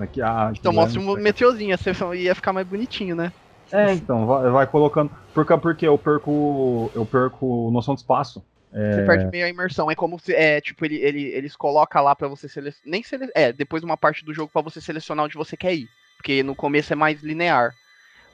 Aqui, 0.00 0.20
ah, 0.22 0.52
Então 0.54 0.72
mostra 0.72 1.00
um 1.00 1.16
meteorzinho, 1.16 1.76
você 1.76 1.92
ia 2.16 2.34
ficar 2.34 2.52
mais 2.52 2.66
bonitinho, 2.66 3.14
né? 3.16 3.32
É, 3.70 3.92
então, 3.92 4.26
vai, 4.26 4.50
vai 4.50 4.66
colocando. 4.70 5.14
Porque, 5.34 5.56
porque 5.58 5.86
eu 5.86 5.98
perco. 5.98 6.90
Eu 6.94 7.06
perco 7.06 7.70
noção 7.70 7.94
de 7.94 8.00
espaço. 8.00 8.44
Você 8.72 9.02
perde 9.06 9.26
meio 9.26 9.46
a 9.46 9.48
imersão. 9.48 9.90
É 9.90 9.94
como 9.94 10.18
se. 10.18 10.34
É, 10.34 10.60
tipo, 10.60 10.84
ele, 10.84 10.96
ele, 10.96 11.22
eles 11.22 11.56
colocam 11.56 12.02
lá 12.02 12.14
pra 12.14 12.28
você 12.28 12.48
selecionar. 12.48 12.90
Nem 12.90 13.02
sele... 13.02 13.30
É, 13.34 13.52
depois 13.52 13.80
de 13.80 13.86
uma 13.86 13.96
parte 13.96 14.24
do 14.24 14.34
jogo 14.34 14.50
pra 14.52 14.62
você 14.62 14.80
selecionar 14.80 15.24
onde 15.24 15.36
você 15.36 15.56
quer 15.56 15.74
ir. 15.74 15.88
Porque 16.16 16.42
no 16.42 16.54
começo 16.54 16.92
é 16.92 16.96
mais 16.96 17.22
linear. 17.22 17.72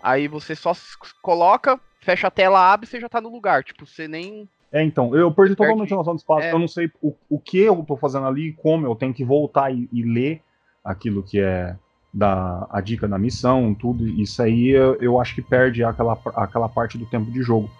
Aí 0.02 0.28
você 0.28 0.54
só 0.54 0.72
coloca, 1.22 1.78
fecha 2.00 2.26
a 2.26 2.30
tela, 2.30 2.72
abre 2.72 2.86
e 2.86 2.90
você 2.90 3.00
já 3.00 3.08
tá 3.08 3.20
no 3.20 3.30
lugar. 3.30 3.62
Tipo, 3.64 3.86
você 3.86 4.08
nem. 4.08 4.48
É, 4.72 4.82
então, 4.82 5.14
eu 5.14 5.32
perdi 5.32 5.54
totalmente 5.54 5.92
a 5.92 5.96
noção 5.96 6.14
de 6.14 6.20
espaço. 6.20 6.46
é. 6.46 6.52
Eu 6.52 6.58
não 6.58 6.68
sei 6.68 6.90
o, 7.00 7.14
o 7.28 7.38
que 7.38 7.60
eu 7.60 7.84
tô 7.86 7.96
fazendo 7.96 8.26
ali, 8.26 8.52
como 8.54 8.86
eu 8.86 8.94
tenho 8.94 9.14
que 9.14 9.24
voltar 9.24 9.72
e, 9.72 9.88
e 9.92 10.02
ler 10.02 10.42
aquilo 10.84 11.22
que 11.22 11.40
é 11.40 11.76
da, 12.12 12.66
a 12.70 12.80
dica 12.80 13.08
da 13.08 13.18
missão, 13.18 13.74
tudo. 13.74 14.06
Isso 14.06 14.42
aí 14.42 14.68
eu, 14.70 14.96
eu 15.00 15.20
acho 15.20 15.34
que 15.34 15.42
perde 15.42 15.82
aquela, 15.82 16.18
aquela 16.36 16.68
parte 16.68 16.98
do 16.98 17.06
tempo 17.06 17.30
de 17.30 17.42
jogo. 17.42 17.70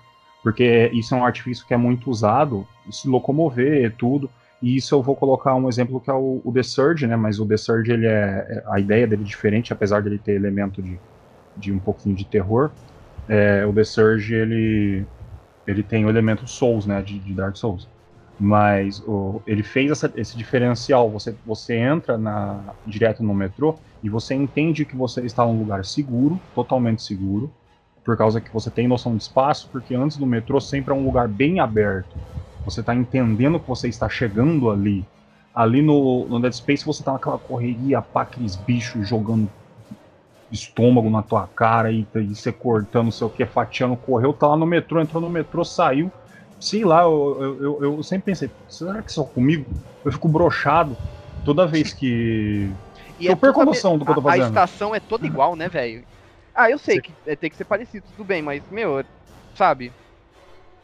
Porque 0.44 0.90
isso 0.94 1.14
é 1.16 1.18
um 1.18 1.26
artifício 1.26 1.66
que 1.66 1.74
é 1.74 1.78
muito 1.78 2.10
usado, 2.10 2.68
se 2.92 3.08
locomover, 3.08 3.96
tudo. 3.98 4.30
E 4.62 4.76
isso 4.76 4.94
eu 4.94 5.02
vou 5.02 5.16
colocar 5.16 5.56
um 5.56 5.68
exemplo 5.68 6.00
que 6.00 6.10
é 6.10 6.14
o, 6.14 6.42
o 6.44 6.52
The 6.54 6.62
Surge, 6.62 7.06
né? 7.08 7.16
Mas 7.16 7.40
o 7.40 7.46
The 7.48 7.58
Surge, 7.58 7.92
ele 7.92 8.06
é, 8.06 8.10
é- 8.12 8.64
a 8.68 8.80
ideia 8.80 9.06
dele 9.08 9.22
é 9.22 9.26
diferente, 9.26 9.72
apesar 9.72 10.02
dele 10.02 10.18
ter 10.20 10.34
elemento 10.34 10.82
de, 10.82 11.00
de 11.56 11.72
um 11.72 11.80
pouquinho 11.80 12.16
de 12.16 12.26
terror. 12.26 12.72
É, 13.28 13.66
o 13.66 13.72
The 13.72 13.84
Surge, 13.84 14.34
ele, 14.34 15.06
ele 15.66 15.82
tem 15.82 16.04
o 16.04 16.10
elemento 16.10 16.46
Souls, 16.46 16.86
né? 16.86 17.02
De, 17.02 17.18
de 17.18 17.34
Dark 17.34 17.56
Souls. 17.56 17.88
Mas 18.38 19.00
o, 19.06 19.42
ele 19.46 19.62
fez 19.62 19.90
essa- 19.92 20.12
esse 20.16 20.36
diferencial. 20.36 21.10
Você, 21.12 21.36
você 21.44 21.76
entra 21.76 22.18
na, 22.18 22.74
direto 22.84 23.22
no 23.22 23.34
metrô 23.34 23.78
e 24.02 24.08
você 24.10 24.34
entende 24.34 24.84
que 24.84 24.96
você 24.96 25.22
está 25.24 25.44
num 25.44 25.58
lugar 25.58 25.84
seguro, 25.84 26.42
totalmente 26.54 27.02
seguro, 27.02 27.52
por 28.04 28.16
causa 28.16 28.40
que 28.40 28.52
você 28.52 28.70
tem 28.70 28.88
noção 28.88 29.16
de 29.16 29.22
espaço, 29.22 29.68
porque 29.72 29.94
antes 29.94 30.16
do 30.18 30.26
metrô 30.26 30.60
sempre 30.60 30.92
é 30.92 30.96
um 30.96 31.04
lugar 31.04 31.28
bem 31.28 31.60
aberto. 31.60 32.16
Você 32.64 32.80
está 32.80 32.94
entendendo 32.94 33.60
que 33.60 33.68
você 33.68 33.88
está 33.88 34.08
chegando 34.08 34.70
ali. 34.70 35.08
Ali 35.54 35.82
no, 35.82 36.28
no 36.28 36.40
Dead 36.40 36.52
Space 36.52 36.84
você 36.84 37.02
tá 37.04 37.12
naquela 37.12 37.38
correria, 37.38 38.02
pá, 38.02 38.22
aqueles 38.22 38.56
bichos 38.56 39.08
jogando 39.08 39.50
estômago 40.50 41.10
na 41.10 41.22
tua 41.22 41.46
cara 41.48 41.90
e, 41.92 42.08
e 42.14 42.34
você 42.34 42.52
cortando, 42.52 43.04
não 43.06 43.10
sei 43.10 43.26
o 43.26 43.30
que, 43.30 43.44
fatiando, 43.46 43.96
correu, 43.96 44.32
tá 44.32 44.46
lá 44.48 44.56
no 44.56 44.66
metrô, 44.66 45.00
entrou 45.00 45.20
no 45.20 45.30
metrô, 45.30 45.64
saiu. 45.64 46.12
Sei 46.58 46.84
lá, 46.84 47.02
eu, 47.02 47.38
eu, 47.42 47.62
eu, 47.82 47.82
eu 47.96 48.02
sempre 48.02 48.26
pensei, 48.26 48.50
será 48.68 49.02
que 49.02 49.12
só 49.12 49.24
comigo? 49.24 49.70
Eu 50.04 50.12
fico 50.12 50.28
brochado 50.28 50.96
toda 51.44 51.66
vez 51.66 51.92
que. 51.92 52.74
Eu 53.20 53.36
perco 53.36 53.60
a 53.60 53.64
noção 53.64 53.98
do 53.98 54.04
que 54.04 54.10
eu 54.10 54.14
tô 54.14 54.22
a- 54.22 54.32
A 54.32 54.36
fazendo. 54.36 54.46
estação 54.46 54.94
é 54.94 55.00
toda 55.00 55.26
igual, 55.26 55.56
né, 55.56 55.68
velho? 55.68 56.06
Ah, 56.54 56.70
eu 56.70 56.78
sei 56.78 57.00
que 57.00 57.16
é, 57.24 57.36
tem 57.36 57.50
que 57.50 57.56
ser 57.56 57.64
parecido, 57.64 58.06
tudo 58.06 58.24
bem, 58.24 58.42
mas, 58.42 58.68
meu, 58.68 59.04
sabe? 59.54 59.96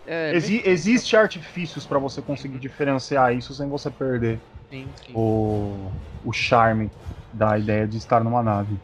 É, 0.07 0.33
Exi 0.33 0.63
existe 0.65 1.17
artifícios 1.17 1.87
pra 1.87 1.99
você 1.99 2.23
conseguir 2.23 2.59
diferenciar 2.61 3.35
isso 3.37 3.53
sem 3.55 3.69
você 3.69 3.91
perder 3.91 4.45
sim, 4.71 4.95
sim. 5.05 5.23
o, 5.23 5.93
o 6.23 6.33
charme 6.33 6.93
da 7.33 7.59
ideia 7.59 7.89
de 7.89 7.99
estar 7.99 8.23
numa 8.25 8.43
nave. 8.43 8.81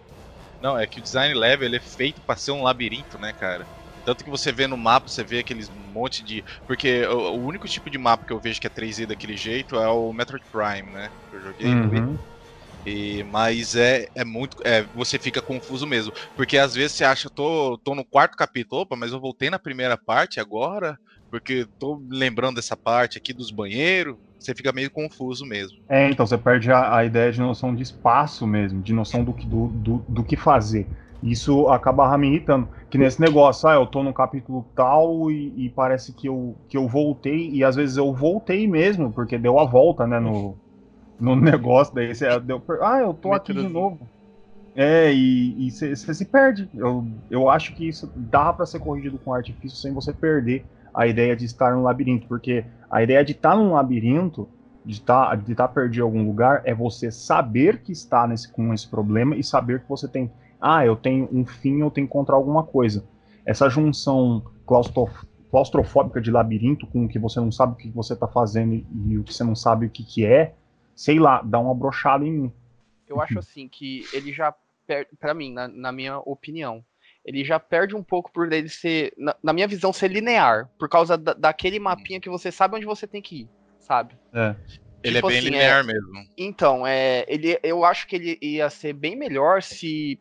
Não, 0.60 0.78
é 0.78 0.86
que 0.86 1.00
o 1.00 1.02
design 1.02 1.34
level 1.34 1.66
ele 1.66 1.76
é 1.76 1.80
feito 1.80 2.22
pra 2.22 2.36
ser 2.36 2.52
um 2.52 2.62
labirinto, 2.62 3.18
né, 3.18 3.32
cara? 3.32 3.68
Tanto 4.04 4.24
que 4.24 4.30
você 4.30 4.52
vê 4.52 4.66
no 4.66 4.76
mapa, 4.76 5.08
você 5.08 5.24
vê 5.24 5.40
aqueles 5.40 5.68
monte 5.70 6.24
de. 6.24 6.44
Porque 6.66 7.04
o, 7.06 7.34
o 7.36 7.46
único 7.46 7.68
tipo 7.68 7.90
de 7.90 7.98
mapa 7.98 8.24
que 8.26 8.32
eu 8.32 8.40
vejo 8.40 8.60
que 8.60 8.66
é 8.66 8.70
3D 8.70 9.06
daquele 9.06 9.36
jeito 9.36 9.76
é 9.76 9.88
o 9.88 10.12
Metroid 10.12 10.46
Prime, 10.50 10.90
né? 10.92 11.12
Que 11.30 11.36
eu 11.36 11.42
joguei. 11.42 11.80
Uhum. 11.80 12.18
E, 12.86 13.24
mas 13.24 13.74
é, 13.74 14.06
é 14.14 14.24
muito. 14.24 14.56
É, 14.64 14.82
você 14.94 15.18
fica 15.18 15.42
confuso 15.42 15.86
mesmo. 15.86 16.12
Porque 16.36 16.56
às 16.56 16.74
vezes 16.74 16.96
você 16.96 17.04
acha, 17.04 17.28
tô, 17.28 17.76
tô 17.82 17.94
no 17.96 18.04
quarto 18.04 18.36
capítulo, 18.36 18.82
opa, 18.82 18.94
mas 18.94 19.10
eu 19.12 19.20
voltei 19.20 19.50
na 19.50 19.58
primeira 19.58 19.98
parte 19.98 20.38
agora, 20.38 20.96
porque 21.28 21.66
tô 21.80 22.00
lembrando 22.08 22.56
dessa 22.56 22.76
parte 22.76 23.18
aqui 23.18 23.32
dos 23.32 23.50
banheiros. 23.50 24.16
Você 24.38 24.54
fica 24.54 24.72
meio 24.72 24.90
confuso 24.90 25.44
mesmo. 25.44 25.76
É, 25.88 26.08
então 26.08 26.24
você 26.24 26.38
perde 26.38 26.70
a, 26.70 26.98
a 26.98 27.04
ideia 27.04 27.32
de 27.32 27.40
noção 27.40 27.74
de 27.74 27.82
espaço 27.82 28.46
mesmo, 28.46 28.80
de 28.80 28.92
noção 28.92 29.24
do 29.24 29.32
que, 29.32 29.44
do, 29.44 29.66
do, 29.66 30.04
do 30.08 30.22
que 30.22 30.36
fazer. 30.36 30.88
Isso 31.20 31.66
acaba 31.68 32.16
me 32.16 32.28
irritando. 32.28 32.68
Que 32.88 32.98
nesse 32.98 33.20
negócio, 33.20 33.68
ah, 33.68 33.74
eu 33.74 33.86
tô 33.86 34.04
no 34.04 34.14
capítulo 34.14 34.64
tal 34.76 35.28
e, 35.30 35.66
e 35.66 35.70
parece 35.70 36.12
que 36.12 36.28
eu, 36.28 36.56
que 36.68 36.76
eu 36.76 36.86
voltei, 36.86 37.50
e 37.50 37.64
às 37.64 37.74
vezes 37.74 37.96
eu 37.96 38.14
voltei 38.14 38.68
mesmo, 38.68 39.12
porque 39.12 39.36
deu 39.36 39.58
a 39.58 39.64
volta, 39.64 40.06
né, 40.06 40.20
no, 40.20 40.56
no 41.18 41.36
negócio, 41.40 41.94
daí 41.94 42.14
você 42.14 42.38
deu, 42.40 42.62
ah, 42.82 43.00
eu 43.00 43.14
tô 43.14 43.32
aqui 43.32 43.54
de 43.54 43.68
novo. 43.68 44.10
É, 44.74 45.12
e 45.12 45.70
você 45.70 45.96
se 45.96 46.26
perde. 46.26 46.68
Eu, 46.74 47.06
eu 47.30 47.48
acho 47.48 47.74
que 47.74 47.88
isso 47.88 48.12
dá 48.14 48.52
pra 48.52 48.66
ser 48.66 48.78
corrigido 48.78 49.18
com 49.18 49.32
artifício 49.32 49.78
sem 49.78 49.92
você 49.92 50.12
perder 50.12 50.66
a 50.94 51.06
ideia 51.06 51.34
de 51.36 51.44
estar 51.44 51.74
no 51.74 51.82
labirinto, 51.82 52.26
porque 52.28 52.64
a 52.90 53.02
ideia 53.02 53.24
de 53.24 53.32
estar 53.32 53.56
num 53.56 53.72
labirinto, 53.72 54.48
de 54.84 54.94
estar 54.94 55.36
de 55.36 55.54
tá 55.54 55.66
perdido 55.66 56.00
em 56.02 56.04
algum 56.04 56.26
lugar, 56.26 56.62
é 56.64 56.74
você 56.74 57.10
saber 57.10 57.82
que 57.82 57.92
está 57.92 58.26
nesse, 58.26 58.50
com 58.52 58.72
esse 58.72 58.88
problema 58.88 59.36
e 59.36 59.42
saber 59.42 59.82
que 59.82 59.88
você 59.88 60.08
tem. 60.08 60.30
Ah, 60.60 60.84
eu 60.86 60.96
tenho 60.96 61.28
um 61.32 61.44
fim, 61.44 61.80
eu 61.80 61.90
tenho 61.90 62.06
que 62.06 62.12
encontrar 62.12 62.36
alguma 62.36 62.62
coisa. 62.64 63.06
Essa 63.44 63.68
junção 63.68 64.44
claustrof- 64.66 65.24
claustrofóbica 65.50 66.20
de 66.20 66.30
labirinto 66.30 66.86
com 66.86 67.04
o 67.04 67.08
que 67.08 67.18
você 67.18 67.40
não 67.40 67.52
sabe 67.52 67.72
o 67.74 67.76
que 67.76 67.90
você 67.90 68.14
está 68.14 68.26
fazendo 68.28 68.74
e, 68.74 68.86
e 69.08 69.18
o 69.18 69.24
que 69.24 69.32
você 69.32 69.44
não 69.44 69.54
sabe 69.54 69.86
o 69.86 69.90
que, 69.90 70.04
que 70.04 70.24
é, 70.24 70.54
sei 70.96 71.18
lá, 71.18 71.42
dá 71.42 71.60
uma 71.60 71.74
brochada 71.74 72.24
em 72.24 72.32
mim. 72.32 72.52
Eu 73.06 73.20
acho 73.20 73.38
assim 73.38 73.68
que 73.68 74.04
ele 74.12 74.32
já 74.32 74.52
perde, 74.86 75.10
pra 75.20 75.34
mim, 75.34 75.52
na, 75.52 75.68
na 75.68 75.92
minha 75.92 76.18
opinião, 76.18 76.82
ele 77.24 77.44
já 77.44 77.60
perde 77.60 77.94
um 77.94 78.02
pouco 78.02 78.32
por 78.32 78.50
ele 78.52 78.68
ser, 78.68 79.12
na, 79.16 79.36
na 79.42 79.52
minha 79.52 79.68
visão, 79.68 79.92
ser 79.92 80.08
linear, 80.08 80.68
por 80.78 80.88
causa 80.88 81.16
da, 81.16 81.34
daquele 81.34 81.78
mapinha 81.78 82.20
que 82.20 82.30
você 82.30 82.50
sabe 82.50 82.76
onde 82.76 82.86
você 82.86 83.06
tem 83.06 83.20
que 83.20 83.42
ir, 83.42 83.48
sabe? 83.78 84.16
Ele 85.04 85.16
Tipo 85.16 85.26
é 85.26 85.30
bem 85.30 85.38
assim, 85.38 85.50
linear 85.50 85.84
mesmo. 85.84 86.26
Então, 86.36 86.86
é, 86.86 87.24
ele, 87.28 87.58
eu 87.62 87.84
acho 87.84 88.06
que 88.06 88.16
ele 88.16 88.38
ia 88.40 88.70
ser 88.70 88.92
bem 88.92 89.14
melhor 89.14 89.62
se. 89.62 90.18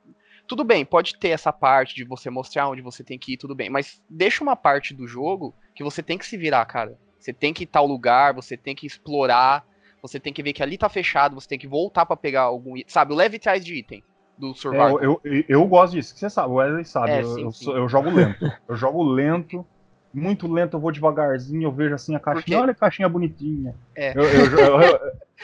Tudo 0.47 0.63
bem, 0.63 0.85
pode 0.85 1.17
ter 1.17 1.29
essa 1.29 1.51
parte 1.51 1.95
de 1.95 2.03
você 2.03 2.29
mostrar 2.29 2.69
onde 2.69 2.81
você 2.81 3.03
tem 3.03 3.17
que 3.17 3.33
ir, 3.33 3.37
tudo 3.37 3.55
bem, 3.55 3.67
mas 3.67 4.03
deixa 4.07 4.43
uma 4.43 4.55
parte 4.55 4.93
do 4.93 5.07
jogo 5.07 5.55
que 5.73 5.83
você 5.83 6.03
tem 6.03 6.19
que 6.19 6.25
se 6.25 6.37
virar, 6.37 6.63
cara. 6.65 6.99
Você 7.19 7.33
tem 7.33 7.51
que 7.51 7.63
ir 7.63 7.67
tal 7.67 7.87
lugar, 7.87 8.33
você 8.33 8.55
tem 8.55 8.75
que 8.75 8.85
explorar, 8.85 9.65
você 10.07 10.19
tem 10.19 10.33
que 10.33 10.43
ver 10.43 10.53
que 10.53 10.63
ali 10.63 10.77
tá 10.77 10.89
fechado, 10.89 11.35
você 11.35 11.47
tem 11.47 11.59
que 11.59 11.67
voltar 11.67 12.05
pra 12.05 12.15
pegar 12.17 12.41
algum 12.43 12.75
item. 12.77 12.91
Sabe, 12.91 13.13
o 13.13 13.15
leve 13.15 13.39
trás 13.39 13.63
de 13.63 13.75
item 13.75 14.03
do 14.37 14.51
É, 14.51 14.53
Survival. 14.53 15.01
eu, 15.01 15.21
eu, 15.23 15.43
eu 15.47 15.67
gosto 15.67 15.93
disso, 15.93 16.13
que 16.13 16.19
você 16.19 16.29
sabe, 16.29 16.49
o 16.49 16.55
Wesley 16.55 16.85
sabe, 16.85 17.11
É, 17.11 17.21
eu, 17.21 17.25
sim, 17.25 17.41
eu, 17.43 17.51
sim. 17.51 17.65
sou- 17.65 17.77
eu 17.77 17.87
jogo 17.89 18.09
lento. 18.09 18.39
Eu 18.67 18.75
jogo 18.75 19.03
lento, 19.03 19.65
muito 20.13 20.51
lento, 20.51 20.75
eu 20.77 20.79
vou 20.79 20.91
devagarzinho, 20.91 21.63
eu 21.63 21.71
vejo 21.71 21.93
assim 21.95 22.15
a 22.15 22.19
caixinha, 22.19 22.59
olha 22.61 22.71
a 22.71 22.75
caixinha 22.75 23.07
bonitinha. 23.09 23.75
É. 23.95 24.13
Eu, 24.17 24.23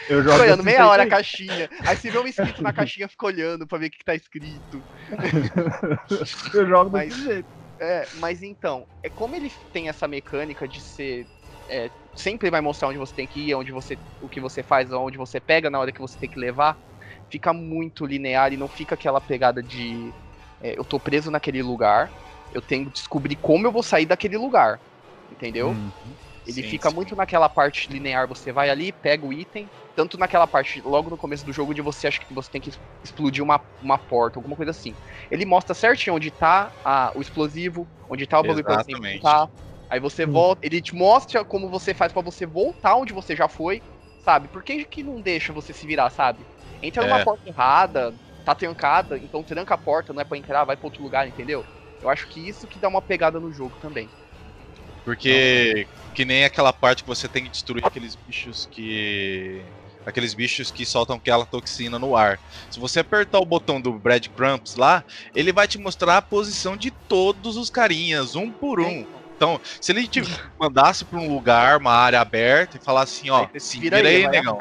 eu, 0.09 0.23
jogo 0.23 0.41
olhando 0.41 0.61
assim, 0.61 0.63
meia 0.63 0.87
hora 0.87 1.03
a 1.03 1.07
caixinha. 1.07 1.69
Aí 1.85 1.95
você 1.95 2.09
vê 2.09 2.17
um 2.17 2.25
escrito 2.27 2.63
na 2.63 2.71
caixinha, 2.73 3.07
fica 3.07 3.25
olhando 3.25 3.67
pra 3.67 3.77
ver 3.77 3.87
o 3.87 3.91
que, 3.91 3.97
que 3.97 4.05
tá 4.05 4.15
escrito. 4.15 4.81
Eu 6.53 6.67
jogo 6.67 6.89
Mas- 6.89 7.09
desse 7.09 7.23
jeito. 7.23 7.49
É, 7.83 8.07
mas 8.13 8.43
então, 8.43 8.85
é 9.01 9.09
como 9.09 9.35
ele 9.35 9.51
tem 9.73 9.89
essa 9.89 10.07
mecânica 10.07 10.67
de 10.67 10.79
ser. 10.79 11.27
é, 11.67 11.89
sempre 12.15 12.49
vai 12.49 12.61
mostrar 12.61 12.89
onde 12.89 12.97
você 12.99 13.13
tem 13.13 13.27
que 13.27 13.49
ir, 13.49 13.55
onde 13.55 13.71
você, 13.71 13.99
o 14.19 14.29
que 14.29 14.39
você 14.41 14.63
faz, 14.63 14.91
onde 14.91 15.17
você 15.17 15.39
pega 15.39 15.69
na 15.69 15.79
hora 15.79 15.91
que 15.91 16.01
você 16.01 16.17
tem 16.19 16.29
que 16.29 16.39
levar, 16.39 16.77
fica 17.29 17.53
muito 17.53 18.05
linear 18.05 18.53
e 18.53 18.57
não 18.57 18.69
fica 18.69 18.95
aquela 18.95 19.21
pegada 19.21 19.63
de 19.63 20.15
é, 20.61 20.77
eu 20.77 20.85
tô 20.85 20.99
preso 20.99 21.31
naquele 21.31 21.61
lugar, 21.63 22.13
eu 22.51 22.61
tenho 22.61 22.85
que 22.85 22.91
descobrir 22.91 23.37
como 23.41 23.65
eu 23.67 23.71
vou 23.71 23.83
sair 23.83 24.05
daquele 24.05 24.37
lugar. 24.37 24.79
Entendeu? 25.29 25.79
Hum. 26.03 26.17
Ele 26.45 26.63
Sim, 26.63 26.69
fica 26.69 26.89
sim. 26.89 26.95
muito 26.95 27.15
naquela 27.15 27.47
parte 27.49 27.91
linear, 27.91 28.27
você 28.27 28.51
vai 28.51 28.69
ali, 28.69 28.91
pega 28.91 29.25
o 29.25 29.31
item, 29.33 29.71
tanto 29.95 30.17
naquela 30.17 30.47
parte 30.47 30.81
logo 30.81 31.09
no 31.09 31.17
começo 31.17 31.45
do 31.45 31.53
jogo 31.53 31.73
de 31.73 31.81
você 31.81 32.07
acha 32.07 32.19
que 32.19 32.33
você 32.33 32.49
tem 32.49 32.61
que 32.61 32.71
explodir 33.03 33.43
uma, 33.43 33.61
uma 33.79 33.97
porta, 33.97 34.39
alguma 34.39 34.55
coisa 34.55 34.71
assim. 34.71 34.97
Ele 35.29 35.45
mostra 35.45 35.75
certinho 35.75 36.15
onde 36.15 36.31
tá 36.31 36.73
a- 36.83 37.11
o 37.15 37.21
explosivo, 37.21 37.89
onde 38.09 38.25
tá 38.27 38.39
o 38.39 38.43
bagulho 38.43 38.65
pra 38.65 38.75
você 38.75 38.91
Exatamente. 38.91 39.41
Aí 39.91 39.99
você 39.99 40.25
Hum. 40.25 40.27
volta, 40.27 40.61
ele 40.65 40.81
te 40.81 40.95
mostra 40.95 41.45
como 41.45 41.69
você 41.69 41.93
faz 41.93 42.13
pra 42.13 42.23
você 42.23 42.47
voltar 42.47 42.95
onde 42.97 43.13
você 43.13 43.35
já 43.35 43.49
foi, 43.49 43.83
sabe? 44.21 44.49
Por 44.49 44.63
que 44.63 44.85
que 44.85 45.03
não 45.03 45.21
deixa 45.21 45.53
você 45.53 45.73
se 45.73 45.85
virar, 45.87 46.09
sabe? 46.11 46.47
Entra 46.81 47.03
numa 47.03 47.19
É. 47.19 47.21
porta 47.21 47.41
errada, 47.49 48.15
tá 48.45 48.55
trancada, 48.55 49.19
então 49.19 49.43
tranca 49.43 49.75
a 49.75 49.79
porta, 49.79 50.13
não 50.13 50.21
é 50.21 50.25
pra 50.25 50.37
entrar, 50.39 50.65
vai 50.65 50.77
pra 50.77 50.87
outro 50.87 51.03
lugar, 51.03 51.27
entendeu? 51.27 51.67
Eu 52.01 52.09
acho 52.09 52.27
que 52.29 52.47
isso 52.47 52.67
que 52.69 52.79
dá 52.79 52.89
uma 52.89 53.01
pegada 53.01 53.39
no 53.41 53.51
jogo 53.53 53.77
também. 53.79 54.11
Porque 55.05 55.87
que 56.13 56.25
nem 56.25 56.43
aquela 56.43 56.73
parte 56.73 57.03
que 57.03 57.07
você 57.09 57.27
tem 57.29 57.43
que 57.43 57.49
destruir 57.49 57.85
aqueles 57.85 58.15
bichos 58.15 58.65
que. 58.65 59.73
Aqueles 60.05 60.33
bichos 60.33 60.71
que 60.71 60.83
soltam 60.85 61.15
aquela 61.17 61.45
toxina 61.45 61.99
no 61.99 62.15
ar. 62.15 62.41
Se 62.69 62.79
você 62.79 62.99
apertar 63.01 63.39
o 63.39 63.45
botão 63.45 63.79
do 63.79 63.99
breadcrumbs 63.99 64.73
lá, 64.75 65.05
ele 65.33 65.53
vai 65.53 65.67
te 65.67 65.77
mostrar 65.77 66.17
a 66.17 66.21
posição 66.23 66.75
de 66.75 66.91
todos 67.07 67.55
os 67.55 67.69
carinhas, 67.69 68.33
um 68.33 68.51
por 68.51 68.81
um. 68.81 69.05
Então, 69.41 69.59
se 69.81 69.91
ele 69.91 70.07
te 70.07 70.21
mandasse 70.59 71.03
pra 71.03 71.19
um 71.19 71.27
lugar, 71.27 71.79
uma 71.79 71.91
área 71.91 72.21
aberta, 72.21 72.77
e 72.77 72.83
falasse 72.83 73.17
assim, 73.17 73.31
ó, 73.31 73.47
Aí 73.51 73.59
se 73.59 73.79
vira 73.79 73.97
vira 73.97 74.09
aí, 74.09 74.21
vai 74.21 74.31
negão. 74.33 74.55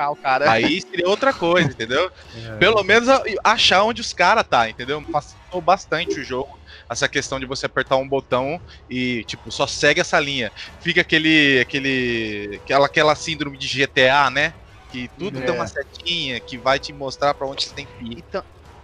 Aí 0.49 0.81
seria 0.81 1.07
outra 1.07 1.35
coisa, 1.35 1.71
entendeu? 1.71 2.11
Pelo 2.59 2.83
menos 2.83 3.07
a- 3.11 3.23
achar 3.45 3.83
onde 3.85 4.01
os 4.01 4.15
caras 4.15 4.43
tá, 4.49 4.71
entendeu? 4.71 5.03
Facilitou 5.13 5.61
bastante 5.61 6.19
o 6.19 6.25
jogo. 6.25 6.49
Essa 6.91 7.07
questão 7.11 7.39
de 7.39 7.45
você 7.45 7.67
apertar 7.67 7.99
um 7.99 8.09
botão 8.09 8.59
e, 8.89 9.23
tipo, 9.27 9.53
só 9.53 9.67
segue 9.67 10.01
essa 10.01 10.19
linha. 10.19 10.51
Fica 10.79 11.03
aquele. 11.03 11.61
aquele. 11.61 12.49
aquela, 12.65 12.87
aquela 12.87 13.15
síndrome 13.15 13.59
de 13.59 13.67
GTA, 13.67 14.31
né? 14.31 14.55
Que 14.89 15.11
tudo 15.19 15.41
É. 15.41 15.43
tem 15.43 15.55
uma 15.55 15.67
setinha 15.67 16.41
que 16.41 16.57
vai 16.57 16.79
te 16.79 16.91
mostrar 16.95 17.35
pra 17.35 17.47
onde 17.47 17.65
você 17.65 17.75
tem 17.75 17.85
que 17.87 17.93
ir. 18.03 18.25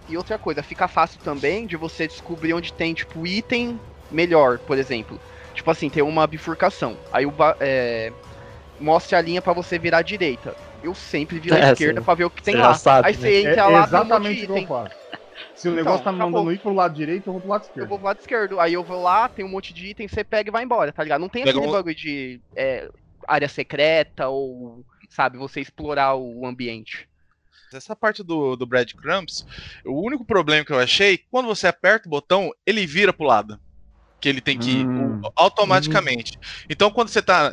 E, 0.07 0.13
e 0.13 0.15
outra 0.15 0.37
coisa, 0.37 0.61
fica 0.61 0.87
fácil 0.87 1.19
também 1.21 1.65
de 1.65 1.75
você 1.75 2.07
descobrir 2.07 2.53
onde 2.53 2.71
tem, 2.71 2.93
tipo, 2.93 3.25
item 3.25 3.81
melhor, 4.11 4.59
por 4.59 4.77
exemplo. 4.77 5.19
Tipo 5.57 5.71
assim, 5.71 5.89
tem 5.89 6.03
uma 6.03 6.27
bifurcação. 6.27 6.95
Aí 7.11 7.25
o 7.25 7.33
é, 7.59 8.13
mostra 8.79 9.17
a 9.17 9.21
linha 9.21 9.41
pra 9.41 9.53
você 9.53 9.79
virar 9.79 9.97
à 9.97 10.01
direita. 10.03 10.55
Eu 10.83 10.93
sempre 10.93 11.39
viro 11.39 11.55
à 11.55 11.59
É, 11.59 11.71
esquerda 11.71 11.99
pra 11.99 12.13
ver 12.13 12.25
o 12.25 12.29
que 12.29 12.43
tem 12.43 12.55
lá. 12.55 12.75
sabe, 12.75 13.07
Aí 13.07 13.13
né? 13.15 13.19
você 13.19 13.33
É, 13.33 13.39
entra 13.39 13.61
é 13.63 13.67
lá, 13.67 13.87
tem 13.87 13.99
um 13.99 14.05
monte 14.05 14.07
exatamente 14.07 14.37
de 14.37 14.43
o 14.43 14.45
que 14.45 14.51
eu 14.51 14.55
item. 14.55 14.67
faço. 14.67 14.95
Se 15.55 15.67
o 15.67 15.71
Então, 15.71 15.83
negócio 15.83 16.03
tá 16.03 16.11
me 16.11 16.17
acabou. 16.19 16.39
mandando 16.43 16.53
ir 16.55 16.59
pro 16.59 16.73
lado 16.73 16.93
direito, 16.93 17.27
eu 17.27 17.33
vou 17.33 17.41
pro 17.41 17.49
lado 17.49 17.61
Eu 17.63 17.67
esquerdo. 17.69 17.89
vou 17.89 17.97
pro 17.97 18.07
lado 18.07 18.19
esquerdo. 18.19 18.59
Aí 18.59 18.73
eu 18.73 18.83
vou 18.83 19.01
lá, 19.01 19.27
tem 19.27 19.43
um 19.43 19.49
monte 19.49 19.73
de 19.73 19.87
item, 19.87 20.07
você 20.07 20.23
pega 20.23 20.49
e 20.49 20.51
vai 20.51 20.63
embora, 20.63 20.93
tá 20.93 21.01
ligado? 21.01 21.21
Não 21.21 21.27
tem 21.29 21.43
Pega 21.43 21.57
aquele 21.57 21.71
um- 21.71 21.75
bagulho 21.75 21.95
de 21.95 22.39
é, 22.55 22.87
área 23.27 23.49
secreta 23.49 24.27
ou, 24.27 24.85
sabe, 25.09 25.39
você 25.39 25.59
explorar 25.59 26.13
o 26.15 26.45
ambiente. 26.45 27.09
Essa 27.73 27.95
parte 27.95 28.23
do, 28.23 28.55
do 28.55 28.65
breadcrumbs, 28.67 29.43
o 29.83 29.99
único 30.05 30.23
problema 30.23 30.63
que 30.63 30.71
eu 30.71 30.79
achei, 30.79 31.19
quando 31.31 31.47
você 31.47 31.65
aperta 31.67 32.07
o 32.07 32.11
botão, 32.11 32.51
ele 32.65 32.85
vira 32.85 33.11
pro 33.11 33.25
lado. 33.25 33.59
Que 34.21 34.29
ele 34.29 34.41
tem 34.41 34.57
que 34.57 34.89
Hum. 34.97 35.15
automaticamente. 35.37 36.31
Então, 36.69 36.91
quando 36.91 37.09
você 37.09 37.21
tá. 37.21 37.51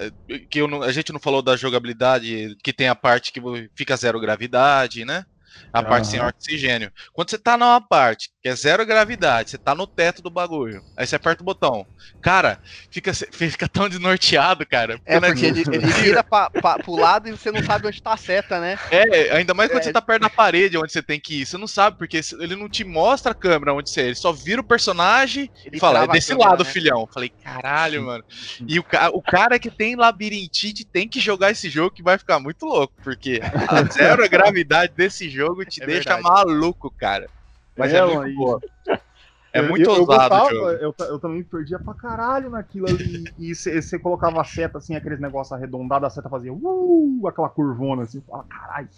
Que 0.50 0.60
eu 0.60 0.68
não- 0.68 0.82
a 0.82 0.92
gente 0.92 1.12
não 1.12 1.20
falou 1.20 1.42
da 1.42 1.56
jogabilidade, 1.56 2.56
que 2.64 2.72
tem 2.72 2.88
a 2.88 2.94
parte 2.94 3.32
que 3.32 3.40
fica 3.76 3.96
zero 3.96 4.20
gravidade, 4.20 5.04
né? 5.04 5.24
A 5.72 5.82
parte 5.82 6.06
sem 6.08 6.20
oxigênio. 6.20 6.92
Quando 7.12 7.30
você 7.30 7.38
tá 7.38 7.56
numa 7.56 7.80
parte 7.80 8.30
que 8.42 8.48
é 8.48 8.54
zero 8.54 8.84
gravidade, 8.86 9.50
você 9.50 9.58
tá 9.58 9.74
no 9.74 9.86
teto 9.86 10.22
do 10.22 10.30
bagulho, 10.30 10.82
aí 10.96 11.06
você 11.06 11.16
aperta 11.16 11.42
o 11.42 11.44
botão. 11.44 11.86
Cara, 12.22 12.60
fica, 12.90 13.12
fica 13.32 13.68
tão 13.68 13.88
desnorteado, 13.88 14.66
cara. 14.66 15.00
É, 15.04 15.18
o 15.18 15.20
porque 15.20 15.46
ele, 15.46 15.62
ele 15.72 15.86
vira 15.86 16.22
pra, 16.22 16.48
pra, 16.50 16.78
pro 16.78 16.94
lado 16.94 17.28
e 17.28 17.32
você 17.32 17.50
não 17.50 17.62
sabe 17.62 17.86
onde 17.88 18.02
tá 18.02 18.12
a 18.12 18.16
seta, 18.16 18.60
né? 18.60 18.78
É, 18.90 19.36
ainda 19.36 19.52
mais 19.54 19.70
quando 19.70 19.80
É. 19.80 19.84
você 19.84 19.92
tá 19.92 20.00
perto 20.02 20.22
da 20.22 20.30
parede 20.30 20.76
onde 20.78 20.92
você 20.92 21.02
tem 21.02 21.18
que 21.18 21.40
ir. 21.42 21.46
Você 21.46 21.56
não 21.58 21.66
sabe, 21.66 21.98
porque 21.98 22.20
ele 22.38 22.56
não 22.56 22.68
te 22.68 22.84
mostra 22.84 23.32
a 23.32 23.34
câmera 23.34 23.74
onde 23.74 23.90
você 23.90 24.02
é. 24.02 24.06
Ele 24.06 24.14
só 24.14 24.32
vira 24.32 24.60
o 24.60 24.64
personagem 24.64 25.50
Ele 25.64 25.76
e 25.76 25.80
fala, 25.80 26.04
é 26.04 26.08
desse 26.08 26.30
câmera, 26.30 26.50
lado, 26.50 26.64
né? 26.64 26.70
filhão. 26.70 27.00
Eu 27.00 27.08
Falei, 27.12 27.30
caralho, 27.42 28.02
mano. 28.04 28.24
E 28.66 28.78
o, 28.78 28.84
o 29.12 29.22
cara 29.22 29.58
que 29.58 29.70
tem 29.70 29.96
labirintite 29.96 30.84
tem 30.84 31.08
que 31.08 31.20
jogar 31.20 31.50
esse 31.50 31.68
jogo 31.68 31.94
que 31.94 32.02
vai 32.02 32.18
ficar 32.18 32.38
muito 32.38 32.64
louco, 32.66 32.94
porque 33.02 33.40
a 33.68 33.82
zero 33.92 34.28
gravidade 34.28 34.92
desse 34.96 35.28
jogo 35.28 35.43
te 35.66 35.82
É 35.82 35.86
deixa 35.86 36.10
verdade. 36.10 36.22
maluco, 36.22 36.90
cara. 36.90 37.28
Mas 37.76 37.92
é, 37.92 37.98
É, 37.98 38.04
muito 38.06 38.36
boa. 38.36 38.60
É 39.52 39.60
Eu- 39.62 39.68
muito 39.68 39.88
eu, 39.88 39.94
eu 39.94 40.00
ousado 40.00 40.34
gostava, 40.34 40.50
jogo. 40.50 40.70
Eu, 40.82 40.94
eu 40.98 41.18
também 41.20 41.44
perdia 41.44 41.78
pra 41.78 41.94
caralho 41.94 42.50
naquilo 42.50 42.88
ali. 42.88 43.24
E 43.38 43.54
você 43.54 43.98
colocava 44.00 44.40
a 44.40 44.44
seta 44.44 44.78
assim, 44.78 44.96
aqueles 44.96 45.20
negócios 45.20 45.52
arredondados, 45.52 46.08
a 46.08 46.10
seta 46.10 46.28
fazia 46.28 46.52
uh, 46.52 47.22
aquela 47.28 47.48
curvona 47.48 48.02
assim, 48.02 48.20
fala, 48.22 48.42
caralho. 48.44 48.88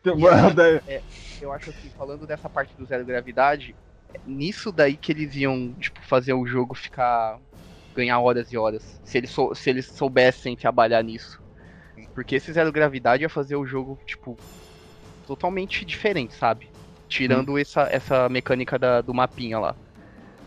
Então, 0.00 0.16
daí- 0.54 0.80
Eu 1.40 1.52
acho 1.52 1.70
assim, 1.70 1.90
falando 1.90 2.26
dessa 2.26 2.48
parte 2.48 2.74
do 2.76 2.84
zero 2.86 3.04
gravidade, 3.04 3.76
é 4.14 4.20
nisso 4.24 4.72
daí 4.72 4.96
que 4.96 5.12
eles 5.12 5.34
iam, 5.36 5.74
tipo, 5.74 6.00
fazer 6.02 6.32
o 6.32 6.46
jogo 6.46 6.74
ficar. 6.74 7.38
ganhar 7.94 8.20
horas 8.20 8.52
e 8.52 8.56
horas. 8.56 9.00
Se 9.04 9.18
eles, 9.18 9.30
sou- 9.30 9.54
se 9.54 9.70
eles 9.70 9.88
soubessem 9.94 10.56
trabalhar 10.56 11.02
nisso. 11.02 11.38
Porque 12.14 12.36
esse 12.36 12.52
zero 12.52 12.72
gravidade 12.72 13.22
ia 13.24 13.28
fazer 13.30 13.56
o 13.56 13.66
jogo, 13.66 13.98
tipo, 14.06 14.40
totalmente 15.28 15.84
diferente, 15.84 16.34
sabe? 16.34 16.72
Tirando 17.08 17.58
essa, 17.58 17.82
essa 17.90 18.28
mecânica 18.30 18.78
da- 18.78 19.02
do 19.02 19.14
mapinha 19.14 19.58
lá. 19.60 19.76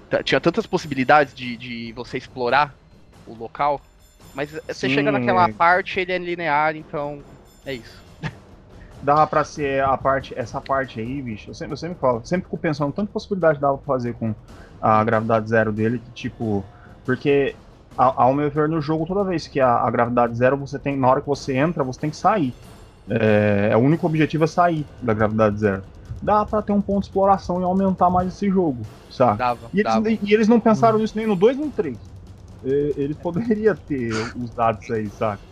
Tá- 0.09 0.23
Tinha 0.23 0.41
tantas 0.41 0.67
possibilidades 0.67 1.33
de, 1.35 1.57
de 1.57 1.93
você 1.93 2.17
explorar 2.17 2.77
o 3.25 3.35
local. 3.35 3.85
Mas 4.33 4.51
você 4.69 4.87
Sim, 4.87 4.89
chega 4.89 5.11
naquela 5.11 5.49
parte, 5.49 5.99
ele 5.99 6.11
é 6.13 6.17
linear, 6.19 6.75
então. 6.75 7.25
É 7.65 7.73
isso. 7.73 8.05
dava 9.01 9.25
pra 9.27 9.43
ser 9.43 9.83
a 9.83 9.97
parte, 9.97 10.33
essa 10.37 10.61
parte 10.61 10.99
aí, 10.99 11.21
bicho. 11.21 11.49
Eu 11.49 11.53
sempre, 11.53 11.73
eu 11.73 11.77
sempre 11.77 11.99
falo, 11.99 12.23
sempre 12.25 12.45
fico 12.45 12.57
pensando 12.57 12.93
tanta 12.93 13.11
possibilidade 13.11 13.59
dava 13.59 13.77
pra 13.77 13.85
fazer 13.85 14.13
com 14.15 14.35
a 14.79 15.03
gravidade 15.03 15.49
zero 15.49 15.71
dele, 15.71 15.99
que 15.99 16.11
tipo. 16.11 16.69
Porque, 17.05 17.59
ao 17.97 18.33
meu 18.33 18.49
ver, 18.51 18.69
no 18.69 18.79
jogo, 18.81 19.05
toda 19.07 19.23
vez 19.23 19.47
que 19.47 19.59
a, 19.59 19.69
a 19.77 19.89
gravidade 19.91 20.35
zero, 20.37 20.57
você 20.57 20.79
tem. 20.79 20.97
Na 20.97 21.09
hora 21.09 21.21
que 21.21 21.27
você 21.27 21.55
entra, 21.55 21.83
você 21.83 21.99
tem 21.99 22.09
que 22.09 22.17
sair. 22.17 22.55
É, 23.09 23.69
é 23.71 23.77
o 23.77 23.79
único 23.79 24.05
objetivo 24.05 24.43
é 24.43 24.47
sair 24.47 24.87
da 25.01 25.13
gravidade 25.13 25.59
zero. 25.59 25.83
Dá 26.21 26.45
pra 26.45 26.61
ter 26.61 26.71
um 26.71 26.81
ponto 26.81 27.01
de 27.01 27.07
exploração 27.07 27.59
e 27.59 27.63
aumentar 27.63 28.09
mais 28.09 28.33
esse 28.33 28.49
jogo, 28.49 28.85
sabe? 29.09 29.39
Dava. 29.39 29.69
E 29.73 29.79
eles, 29.79 29.93
dava. 29.93 30.11
e 30.11 30.33
eles 30.33 30.47
não 30.47 30.59
pensaram 30.59 30.99
nisso 30.99 31.17
nem 31.17 31.25
no 31.25 31.35
2 31.35 31.57
nem 31.57 31.67
no 31.67 31.71
3. 31.71 31.97
Eles 32.63 33.17
poderiam 33.17 33.75
ter 33.75 34.11
usado 34.37 34.79
isso 34.81 34.93
aí, 34.93 35.09
saca? 35.09 35.43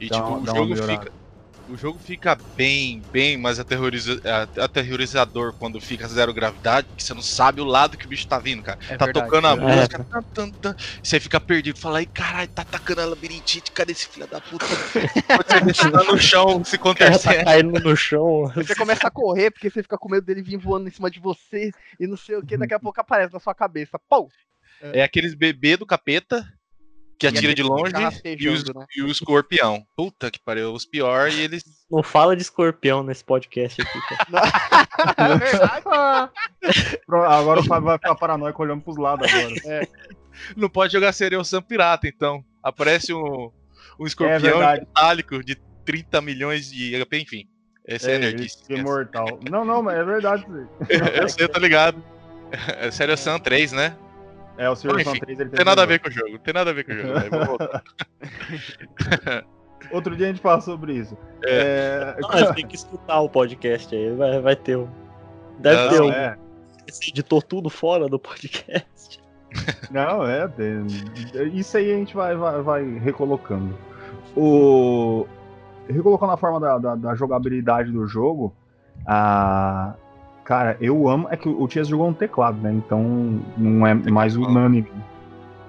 E 0.00 0.08
Dá 0.08 0.16
tipo, 0.16 0.38
o 0.38 0.46
jogo 0.46 0.76
fica. 0.76 1.21
O 1.68 1.76
jogo 1.76 1.98
fica 1.98 2.36
bem, 2.56 3.00
bem 3.12 3.36
mais 3.38 3.58
aterroriza- 3.60 4.20
a- 4.24 4.64
aterrorizador 4.64 5.54
quando 5.58 5.80
fica 5.80 6.08
zero 6.08 6.34
gravidade, 6.34 6.88
que 6.96 7.02
você 7.02 7.14
não 7.14 7.22
sabe 7.22 7.60
o 7.60 7.64
lado 7.64 7.96
que 7.96 8.04
o 8.04 8.08
bicho 8.08 8.26
tá 8.26 8.38
vindo, 8.38 8.62
cara. 8.62 8.78
É 8.88 8.96
tá 8.96 9.04
verdade. 9.06 9.26
tocando 9.26 9.46
a 9.46 9.52
É. 9.52 9.54
música, 9.76 10.04
tan, 10.10 10.22
tan, 10.34 10.50
tan, 10.60 10.74
e 11.02 11.06
você 11.08 11.20
fica 11.20 11.40
perdido, 11.40 11.78
fala 11.78 11.98
aí, 11.98 12.06
caralho, 12.06 12.48
tá 12.48 12.62
atacando 12.62 13.00
a 13.02 13.06
labirintite, 13.06 13.70
cadê 13.72 13.92
esse 13.92 14.08
filho 14.08 14.26
da 14.26 14.40
puta? 14.40 14.66
Você 14.66 15.90
tá 15.90 16.02
no 16.04 16.18
chão, 16.18 16.64
se 16.64 16.76
cara 16.98 17.18
tá 17.18 17.44
caindo 17.44 17.80
no 17.80 17.96
chão. 17.96 18.50
Você 18.56 18.74
começa 18.74 19.06
a 19.06 19.10
correr 19.10 19.50
porque 19.52 19.70
você 19.70 19.82
fica 19.82 19.96
com 19.96 20.08
medo 20.10 20.26
dele 20.26 20.42
vir 20.42 20.56
voando 20.58 20.88
em 20.88 20.92
cima 20.92 21.10
de 21.10 21.20
você 21.20 21.70
e 21.98 22.06
não 22.06 22.16
sei 22.16 22.36
o 22.36 22.44
que, 22.44 22.56
daqui 22.56 22.74
a 22.74 22.80
pouco 22.80 23.00
aparece 23.00 23.32
na 23.32 23.40
sua 23.40 23.54
cabeça. 23.54 23.98
Pô! 24.08 24.28
É 24.80 25.02
aqueles 25.02 25.34
bebê 25.34 25.76
do 25.76 25.86
capeta 25.86 26.44
que 27.30 27.38
atira 27.38 27.54
de 27.54 27.62
longe 27.62 27.92
e, 28.24 28.48
os, 28.48 28.64
né? 28.64 28.86
e 28.96 29.02
o 29.02 29.08
escorpião. 29.08 29.86
Puta 29.96 30.30
que 30.30 30.40
pariu, 30.40 30.72
os 30.72 30.84
piores 30.84 31.34
e 31.34 31.40
eles. 31.42 31.62
Não 31.90 32.02
fala 32.02 32.34
de 32.34 32.42
escorpião 32.42 33.02
nesse 33.02 33.24
podcast 33.24 33.80
aqui, 33.80 33.98
cara. 34.08 34.82
É 35.16 35.36
verdade. 35.36 35.82
Agora 37.08 37.60
o 37.60 37.64
Fábio 37.64 37.86
vai 37.86 37.98
ficar 37.98 38.14
paranoico 38.14 38.62
olhando 38.62 38.82
pros 38.82 38.96
lados 38.96 39.26
agora. 39.28 39.88
Não 40.56 40.68
pode 40.68 40.92
jogar 40.92 41.12
Serial 41.12 41.44
Sam 41.44 41.62
Pirata, 41.62 42.06
então. 42.06 42.44
Aparece 42.62 43.12
um, 43.12 43.50
um 43.98 44.06
escorpião 44.06 44.40
verdade. 44.40 44.80
metálico 44.80 45.42
de 45.42 45.56
30 45.84 46.20
milhões 46.20 46.70
de 46.70 46.92
HP, 47.04 47.18
enfim. 47.18 47.48
Esse 47.86 48.10
é, 48.10 48.12
É, 48.12 48.16
energista. 48.16 48.62
esse 48.62 48.80
imortal. 48.80 49.40
Não, 49.50 49.64
não, 49.64 49.82
mas 49.82 49.96
é 49.98 50.04
verdade. 50.04 50.46
Eu 50.88 51.28
sei, 51.28 51.48
tá 51.48 51.58
ligado. 51.58 52.02
É 52.78 52.90
Serial 52.90 53.16
Sam 53.16 53.38
3, 53.38 53.72
né? 53.72 53.96
É, 54.58 54.68
o. 54.68 54.72
Enfim, 54.72 55.04
Sam 55.04 55.12
3 55.14 55.40
ele 55.40 55.50
Não 55.50 55.56
tem 55.56 55.64
nada 55.64 55.82
a 55.82 55.86
ver 55.86 55.98
com 56.00 56.08
o 56.08 56.12
jogo. 56.12 56.30
Não 56.32 56.38
tem 56.38 56.54
nada 56.54 56.70
a 56.70 56.74
ver 56.74 56.84
com 56.84 56.92
o 56.92 56.96
jogo. 56.96 57.46
voltar. 57.46 57.82
Outro 59.90 60.16
dia 60.16 60.26
a 60.26 60.28
gente 60.30 60.40
fala 60.40 60.60
sobre 60.60 60.94
isso. 60.94 61.16
É, 61.44 62.16
Não, 62.20 62.28
mas 62.28 62.50
tem 62.52 62.66
que 62.66 62.76
escutar 62.76 63.20
o 63.20 63.28
podcast 63.28 63.94
aí. 63.94 64.14
Vai, 64.14 64.40
vai 64.40 64.56
ter 64.56 64.76
um. 64.76 64.88
Deve 65.58 65.82
Não, 65.82 65.88
ter 65.90 65.98
não, 65.98 66.06
um. 66.06 66.12
é. 66.12 66.38
Você 66.88 67.10
editou 67.10 67.40
tudo 67.42 67.68
fora 67.70 68.08
do 68.08 68.18
podcast. 68.18 69.20
Não, 69.90 70.26
é. 70.26 70.48
tem- 70.48 70.86
Isso 71.52 71.76
aí 71.76 71.92
a 71.92 71.96
gente 71.96 72.14
vai, 72.14 72.34
vai, 72.34 72.62
vai 72.62 72.98
recolocando. 72.98 73.76
O. 74.36 75.26
Recolocando 75.88 76.32
a 76.32 76.36
forma 76.36 76.58
da, 76.60 76.78
da, 76.78 76.94
da 76.94 77.14
jogabilidade 77.14 77.90
do 77.92 78.06
jogo. 78.06 78.54
A. 79.06 79.94
Cara, 80.44 80.76
eu 80.80 81.08
amo. 81.08 81.28
É 81.30 81.36
que 81.36 81.48
o 81.48 81.68
Tias 81.68 81.88
jogou 81.88 82.08
no 82.08 82.14
teclado, 82.14 82.58
né? 82.60 82.72
Então 82.72 83.40
não 83.56 83.86
é 83.86 83.94
mais 83.94 84.36
unânime. 84.36 84.90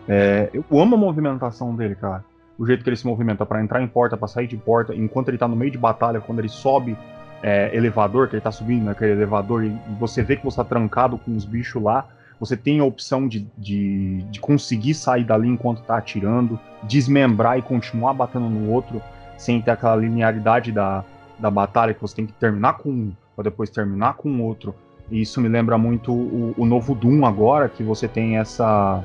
É, 0.07 0.49
eu 0.53 0.65
amo 0.79 0.95
a 0.95 0.97
movimentação 0.97 1.75
dele, 1.75 1.95
cara. 1.95 2.23
O 2.57 2.65
jeito 2.65 2.83
que 2.83 2.89
ele 2.89 2.97
se 2.97 3.05
movimenta 3.05 3.45
pra 3.45 3.61
entrar 3.61 3.81
em 3.81 3.87
porta, 3.87 4.17
pra 4.17 4.27
sair 4.27 4.47
de 4.47 4.57
porta, 4.57 4.93
enquanto 4.95 5.29
ele 5.29 5.37
tá 5.37 5.47
no 5.47 5.55
meio 5.55 5.71
de 5.71 5.77
batalha, 5.77 6.19
quando 6.19 6.39
ele 6.39 6.49
sobe 6.49 6.97
é, 7.41 7.75
elevador, 7.75 8.27
que 8.27 8.35
ele 8.35 8.41
tá 8.41 8.51
subindo 8.51 8.85
naquele 8.85 9.11
elevador, 9.11 9.63
e 9.63 9.75
você 9.99 10.21
vê 10.21 10.35
que 10.35 10.43
você 10.43 10.57
tá 10.57 10.63
trancado 10.63 11.17
com 11.17 11.35
os 11.35 11.45
bichos 11.45 11.81
lá. 11.81 12.07
Você 12.39 12.57
tem 12.57 12.79
a 12.79 12.83
opção 12.83 13.27
de, 13.27 13.47
de, 13.57 14.23
de 14.23 14.39
conseguir 14.39 14.93
sair 14.93 15.23
dali 15.23 15.47
enquanto 15.47 15.81
tá 15.83 15.97
atirando, 15.97 16.59
desmembrar 16.83 17.57
e 17.57 17.61
continuar 17.61 18.13
batendo 18.13 18.49
no 18.49 18.69
outro, 18.71 19.01
sem 19.37 19.61
ter 19.61 19.71
aquela 19.71 19.95
linearidade 19.95 20.71
da, 20.71 21.05
da 21.39 21.49
batalha 21.49 21.93
que 21.93 22.01
você 22.01 22.15
tem 22.15 22.25
que 22.25 22.33
terminar 22.33 22.73
com 22.73 22.89
um, 22.89 23.11
pra 23.35 23.43
depois 23.43 23.69
terminar 23.69 24.15
com 24.15 24.41
outro. 24.41 24.73
E 25.11 25.21
isso 25.21 25.41
me 25.41 25.49
lembra 25.49 25.77
muito 25.77 26.11
o, 26.13 26.53
o 26.57 26.65
novo 26.65 26.95
Doom 26.95 27.25
agora, 27.25 27.67
que 27.69 27.83
você 27.83 28.07
tem 28.07 28.37
essa 28.37 29.03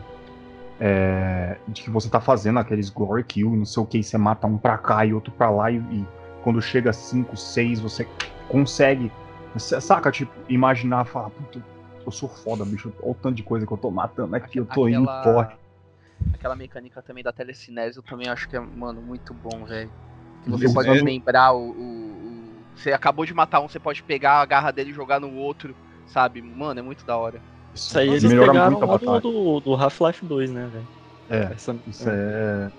é, 0.81 1.57
de 1.66 1.83
que 1.83 1.91
você 1.91 2.09
tá 2.09 2.20
fazendo 2.20 2.59
aqueles 2.59 2.89
glory 2.89 3.24
kill, 3.24 3.51
não 3.57 3.64
sei 3.64 3.83
o 3.83 3.87
que, 3.87 4.03
você 4.03 4.16
mata 4.16 4.47
um 4.47 4.57
pra 4.57 4.79
cá 4.79 5.05
e 5.05 5.12
outro 5.12 5.33
pra 5.33 5.51
lá, 5.51 5.70
e, 5.70 5.76
e 5.76 6.07
quando 6.43 6.62
chega 6.62 6.93
5, 6.93 7.37
6, 7.37 7.81
você 7.81 8.07
consegue, 8.49 9.11
saca, 9.57 10.11
tipo, 10.11 10.33
imaginar, 10.49 11.05
falar, 11.05 11.31
puta, 11.31 11.61
eu 12.07 12.12
sou 12.12 12.29
foda, 12.29 12.64
bicho, 12.64 12.93
olha 13.03 13.11
o 13.11 13.14
tanto 13.14 13.35
de 13.35 13.43
coisa 13.43 13.66
que 13.66 13.72
eu 13.72 13.76
tô 13.76 13.91
matando 13.91 14.37
aqui, 14.37 14.59
eu 14.59 14.66
tô 14.66 14.89
indo 14.89 15.05
forte. 15.24 15.57
Aquela 16.33 16.55
mecânica 16.57 17.03
também 17.03 17.22
da 17.24 17.33
telecinese 17.33 17.97
eu 17.99 18.03
também 18.03 18.29
acho 18.29 18.49
que 18.49 18.57
é, 18.57 18.61
mano, 18.61 19.01
muito 19.03 19.35
bom, 19.35 19.64
velho. 19.64 19.91
Que 20.45 20.51
você 20.51 20.66
eu 20.66 20.72
pode 20.74 20.91
usando- 20.91 21.05
lembrar 21.05 21.53
o- 21.53 21.70
o- 21.70 22.18
Você 22.79 22.93
acabou 22.93 23.26
de 23.26 23.35
matar 23.35 23.61
um, 23.61 23.68
você 23.68 23.81
pode 23.81 24.03
pegar 24.05 24.41
a 24.41 24.47
garra 24.47 24.70
dele 24.70 24.91
e 24.91 24.95
jogar 24.95 25.20
no 25.20 25.33
outro, 25.33 25.76
sabe? 26.07 26.41
Mano, 26.43 26.81
é 26.81 26.83
muito 26.83 27.05
da 27.05 27.16
hora. 27.16 27.43
Isso 27.74 27.99
aí 27.99 28.09
eles 28.09 28.24
melhora 28.24 28.53
pegaram 28.53 28.72
muito 28.72 28.85
a 28.85 28.87
lá 28.87 28.97
do, 28.97 29.05
batalha. 29.05 29.20
do, 29.20 29.61
do 29.61 29.74
Half-Life 29.74 30.26
2, 30.26 30.51
né, 30.51 30.68
velho? 30.68 30.89
É, 31.29 31.53
Essa- 31.53 31.79
isso 31.87 32.09
é. 32.09 32.72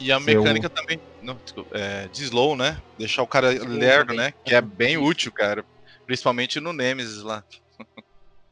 E 0.00 0.10
a 0.12 0.20
Seu- 0.20 0.42
mecânica 0.42 0.68
também, 0.68 1.00
não, 1.22 1.36
desculpa, 1.36 1.76
é, 1.76 2.08
de 2.08 2.24
slow, 2.24 2.56
né? 2.56 2.78
Deixar 2.98 3.22
o 3.22 3.28
cara 3.28 3.52
Slow 3.52 3.78
lerdo, 3.78 4.08
também. 4.08 4.26
né? 4.26 4.32
Que 4.44 4.54
é 4.54 4.60
bem 4.60 4.98
útil, 4.98 5.32
cara. 5.32 5.64
Principalmente 6.06 6.60
no 6.60 6.72
Nemesis 6.72 7.22
lá. 7.22 7.44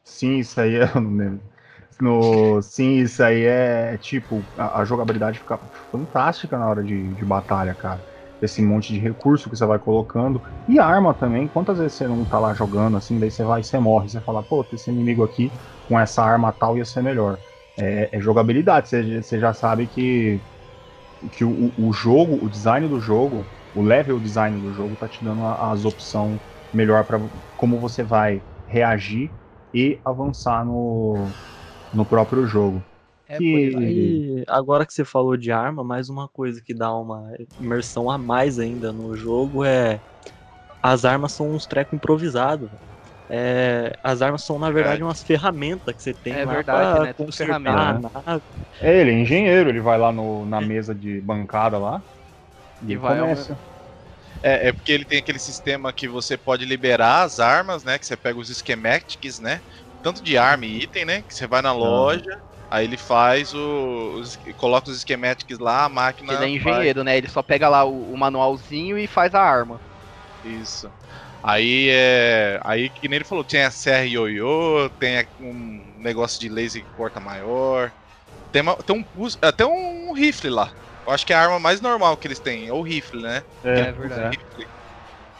Sim, 0.04 0.38
isso 0.38 0.60
aí 0.60 0.76
é. 0.76 0.86
não 1.00 1.16
lembro. 1.16 1.42
No, 2.00 2.60
sim, 2.62 2.98
isso 2.98 3.22
aí 3.22 3.44
é 3.44 3.96
tipo, 3.98 4.44
a, 4.56 4.80
a 4.80 4.84
jogabilidade 4.84 5.38
fica 5.38 5.58
fantástica 5.90 6.58
na 6.58 6.68
hora 6.68 6.82
de, 6.82 7.14
de 7.14 7.24
batalha, 7.24 7.74
cara. 7.74 8.04
Esse 8.42 8.62
monte 8.62 8.92
de 8.92 8.98
recurso 9.00 9.48
que 9.50 9.56
você 9.56 9.66
vai 9.66 9.78
colocando. 9.78 10.42
E 10.68 10.78
arma 10.78 11.14
também. 11.14 11.48
Quantas 11.48 11.78
vezes 11.78 11.96
você 11.96 12.08
não 12.08 12.26
tá 12.26 12.38
lá 12.40 12.54
jogando 12.54 12.96
assim, 12.98 13.18
daí 13.20 13.30
você 13.30 13.44
vai 13.44 13.60
e 13.60 13.64
você 13.64 13.78
morre. 13.78 14.08
Você 14.10 14.20
fala, 14.22 14.42
pô, 14.42 14.66
esse 14.72 14.90
inimigo 14.90 15.24
aqui 15.24 15.52
com 15.84 15.98
essa 15.98 16.22
arma 16.24 16.52
tal 16.52 16.76
ia 16.78 16.84
ser 16.84 17.02
melhor. 17.02 17.40
É, 17.76 18.16
é 18.18 18.20
jogabilidade. 18.20 18.88
Você, 18.88 19.22
você 19.22 19.40
já 19.40 19.54
sabe 19.54 19.86
que, 19.88 20.44
que 21.32 21.44
o, 21.44 21.72
o 21.76 21.92
jogo, 21.92 22.44
o 22.44 22.48
design 22.48 22.88
do 22.88 23.00
jogo, 23.00 23.50
o 23.72 23.82
level 23.82 24.20
design 24.20 24.60
do 24.60 24.72
jogo 24.72 24.96
tá 24.96 25.08
te 25.08 25.22
dando 25.24 25.44
as 25.46 25.84
opções 25.84 26.40
melhor 26.72 27.06
para 27.06 27.18
como 27.56 27.80
você 27.80 28.02
vai 28.04 28.44
reagir 28.66 29.36
e 29.72 30.00
avançar 30.04 30.64
no, 30.64 31.36
no 31.92 32.06
próprio 32.06 32.46
jogo. 32.46 32.86
É, 33.32 33.40
Que- 33.40 33.72
é. 33.76 33.78
Aí, 33.78 34.44
agora 34.48 34.84
que 34.86 34.92
você 34.92 35.04
falou 35.04 35.36
de 35.36 35.50
arma, 35.50 35.82
mais 35.82 36.08
uma 36.08 36.28
coisa 36.28 36.60
que 36.62 36.74
dá 36.74 36.94
uma 36.94 37.32
imersão 37.58 38.10
a 38.10 38.18
mais 38.18 38.58
ainda 38.58 38.92
no 38.92 39.16
jogo 39.16 39.64
é 39.64 40.02
as 40.82 41.04
armas 41.04 41.32
são 41.34 41.52
uns 41.54 41.66
trecos 41.66 41.94
improvisados. 41.96 42.70
É, 43.28 43.92
as 44.02 44.22
armas 44.22 44.44
são, 44.44 44.58
na 44.58 44.70
verdade, 44.70 45.02
umas 45.02 45.22
ferramentas 45.22 45.94
que 45.96 46.02
você 46.02 46.14
tem 46.14 46.34
É 46.34 46.44
lá 46.44 46.54
verdade, 46.56 46.90
pra 46.90 47.00
né? 47.00 47.14
Tudo 47.14 47.26
consertar 47.26 47.94
nave. 47.94 48.44
É, 48.80 49.00
ele 49.00 49.10
é 49.12 49.14
engenheiro, 49.20 49.70
ele 49.70 49.80
vai 49.80 49.98
lá 49.98 50.12
no, 50.12 50.46
na 50.46 50.60
mesa 50.60 50.94
de 50.94 51.20
bancada 51.20 51.78
lá 51.78 52.04
e, 52.86 52.94
E 52.94 52.96
vai 52.96 53.16
começa. 53.16 53.58
É, 54.42 54.68
é 54.68 54.72
porque 54.72 54.92
ele 54.92 55.04
tem 55.06 55.18
aquele 55.18 55.38
sistema 55.38 55.92
que 55.92 56.08
você 56.08 56.36
pode 56.38 56.64
liberar 56.64 57.22
as 57.22 57.38
armas, 57.40 57.84
né? 57.84 57.98
Que 57.98 58.06
você 58.06 58.16
pega 58.16 58.38
os 58.38 58.48
schematics, 58.48 59.38
né? 59.40 59.62
Tanto 60.02 60.22
de 60.22 60.36
arma 60.38 60.66
e 60.66 60.82
item, 60.84 61.04
né? 61.04 61.22
Que 61.24 61.34
você 61.34 61.46
vai 61.46 61.62
na 61.62 61.72
loja, 61.72 62.22
aí 62.72 62.84
ele 62.84 62.96
faz 62.96 63.52
o. 63.54 64.14
Os, 64.20 64.36
coloca 64.56 64.90
os 64.90 65.00
schematics 65.00 65.58
lá, 65.58 65.84
a 65.84 65.88
máquina. 65.88 66.32
Ele 66.32 66.44
é 66.44 66.46
vai- 66.46 66.56
engenheiro, 66.56 67.04
né? 67.04 67.16
Ele 67.16 67.28
só 67.28 67.42
pega 67.42 67.68
lá 67.68 67.84
o, 67.84 68.12
o 68.12 68.16
manualzinho 68.18 68.98
e 68.98 69.06
faz 69.06 69.34
a 69.34 69.40
arma. 69.42 69.80
Isso. 70.42 70.92
Aí 71.42 71.88
é. 71.90 72.60
Aí 72.64 72.90
que 72.90 73.08
nem 73.08 73.16
ele 73.16 73.24
falou, 73.24 73.44
tem 73.44 73.62
a 73.62 73.70
serra 73.70 74.04
ioiô, 74.06 74.90
tem 74.98 75.26
um 75.38 75.94
negócio 76.02 76.38
de 76.40 76.48
laser 76.48 76.82
que 76.82 76.90
corta 76.90 77.20
maior. 77.20 77.92
Tem, 78.52 78.62
uma- 78.62 78.76
tem 78.76 78.96
um 78.96 79.26
até 79.42 79.64
um 79.66 80.12
rifle 80.14 80.50
lá. 80.50 80.72
Eu 81.06 81.12
acho 81.12 81.26
que 81.26 81.32
é 81.32 81.36
a 81.36 81.42
arma 81.42 81.58
mais 81.58 81.80
normal 81.80 82.16
que 82.16 82.26
eles 82.28 82.38
têm, 82.40 82.68
é 82.68 82.72
o 82.72 82.82
rifle, 82.82 83.22
né? 83.22 83.44
É, 83.62 83.92
verdade. 83.92 84.36
Rifle. 84.36 84.68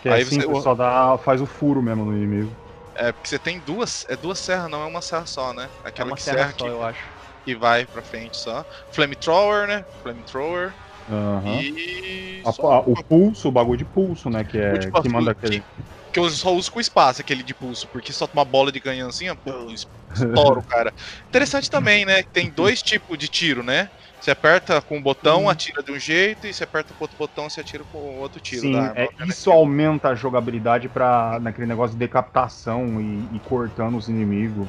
Que 0.00 0.08
é 0.08 0.12
Aí 0.12 0.22
assim, 0.22 0.40
você- 0.40 0.62
só 0.62 0.74
dá, 0.74 1.16
faz 1.18 1.40
o 1.40 1.46
furo 1.46 1.82
mesmo 1.82 2.04
no 2.04 2.16
inimigo. 2.16 2.56
É, 2.94 3.12
porque 3.12 3.28
você 3.28 3.38
tem 3.38 3.58
duas. 3.60 4.04
É 4.08 4.16
duas 4.16 4.38
serras, 4.38 4.70
não 4.70 4.82
é 4.82 4.86
uma 4.86 5.00
serra 5.02 5.26
só, 5.26 5.52
né? 5.54 5.70
É 5.84 5.88
Aquela 5.88 6.08
uma 6.08 6.16
que 6.16 6.22
serra 6.22 6.38
serra 6.38 6.52
só, 6.52 6.64
que, 6.64 6.68
eu 6.68 6.82
acho. 6.82 7.21
Que 7.44 7.56
vai 7.56 7.86
pra 7.86 8.02
frente 8.02 8.36
só. 8.38 8.64
Flamethrower, 8.90 9.66
né? 9.66 9.84
Flamethrower. 10.02 10.74
Aham. 11.08 11.60
E. 11.62 12.42
A- 12.46 12.52
só- 12.52 12.72
a- 12.72 12.80
o 12.80 12.94
pulso, 13.04 13.48
o 13.48 13.52
bagulho 13.52 13.78
de 13.78 13.84
pulso, 13.84 14.30
né? 14.30 14.44
Que 14.44 14.58
é 14.58 14.72
O 14.74 14.78
tipo, 14.78 15.02
que 15.02 15.08
manda 15.08 15.34
que- 15.34 15.46
aquele. 15.46 15.64
Que 16.12 16.20
eu 16.20 16.28
só 16.28 16.52
uso 16.52 16.70
com 16.70 16.78
espaço, 16.78 17.22
aquele 17.22 17.42
de 17.42 17.54
pulso, 17.54 17.88
porque 17.90 18.12
solta 18.12 18.34
uma 18.36 18.44
bola 18.44 18.70
de 18.70 18.82
canhão 18.82 19.08
assim, 19.08 19.30
ó, 19.30 19.34
pum, 19.34 19.72
estoura 19.72 20.60
o 20.60 20.66
cara. 20.66 20.92
Interessante 21.26 21.70
também, 21.70 22.04
né? 22.04 22.22
que 22.22 22.30
Tem 22.30 22.52
dois 22.52 22.82
tipos 22.84 23.16
de 23.16 23.28
tiro, 23.28 23.62
né? 23.62 23.88
Você 24.20 24.30
aperta 24.30 24.82
com 24.82 24.98
o 24.98 25.02
botão, 25.02 25.48
atira 25.48 25.82
de 25.82 25.90
um 25.90 25.98
jeito, 25.98 26.46
e 26.46 26.52
você 26.52 26.64
aperta 26.64 26.92
com 26.94 27.02
outro 27.02 27.16
botão, 27.16 27.48
você 27.48 27.60
atira 27.62 27.82
com 27.90 27.98
outro 28.18 28.38
tiro 28.42 28.60
Sim, 28.60 28.72
da 28.72 28.82
arma. 28.88 29.00
é, 29.00 29.04
né? 29.04 29.26
isso 29.26 29.50
aumenta 29.50 30.10
a 30.10 30.14
jogabilidade 30.14 30.86
para 30.90 31.40
naquele 31.40 31.66
negócio 31.66 31.94
de 31.94 32.00
decapitação 32.00 33.00
e, 33.00 33.34
e 33.34 33.40
cortando 33.40 33.96
os 33.96 34.06
inimigos. 34.08 34.68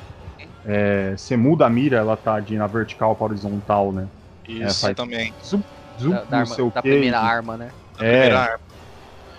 É, 0.65 1.15
você 1.17 1.35
muda 1.37 1.65
a 1.65 1.69
mira, 1.69 1.97
ela 1.97 2.15
tá 2.17 2.39
de 2.39 2.57
na 2.57 2.67
vertical 2.67 3.15
para 3.15 3.25
horizontal, 3.27 3.91
né? 3.93 4.09
Isso 4.47 4.79
faz- 4.81 4.95
também. 4.95 5.33
Zup, 5.43 5.65
Da, 6.09 6.25
da 6.25 6.37
não 6.37 6.45
arma- 6.45 6.55
sei 6.55 6.63
o 6.63 6.71
da 6.73 6.81
quê, 6.81 6.89
primeira 6.89 7.19
e- 7.19 7.21
arma, 7.21 7.57
né? 7.57 7.69
A 7.95 8.03
É, 8.03 8.09
primeira 8.09 8.39
arma. 8.39 8.59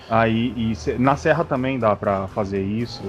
aí 0.08 0.52
e 0.72 0.76
cê- 0.76 0.98
na 0.98 1.16
serra 1.16 1.44
também 1.44 1.78
dá 1.78 1.94
pra 1.96 2.28
fazer 2.28 2.62
isso. 2.62 3.02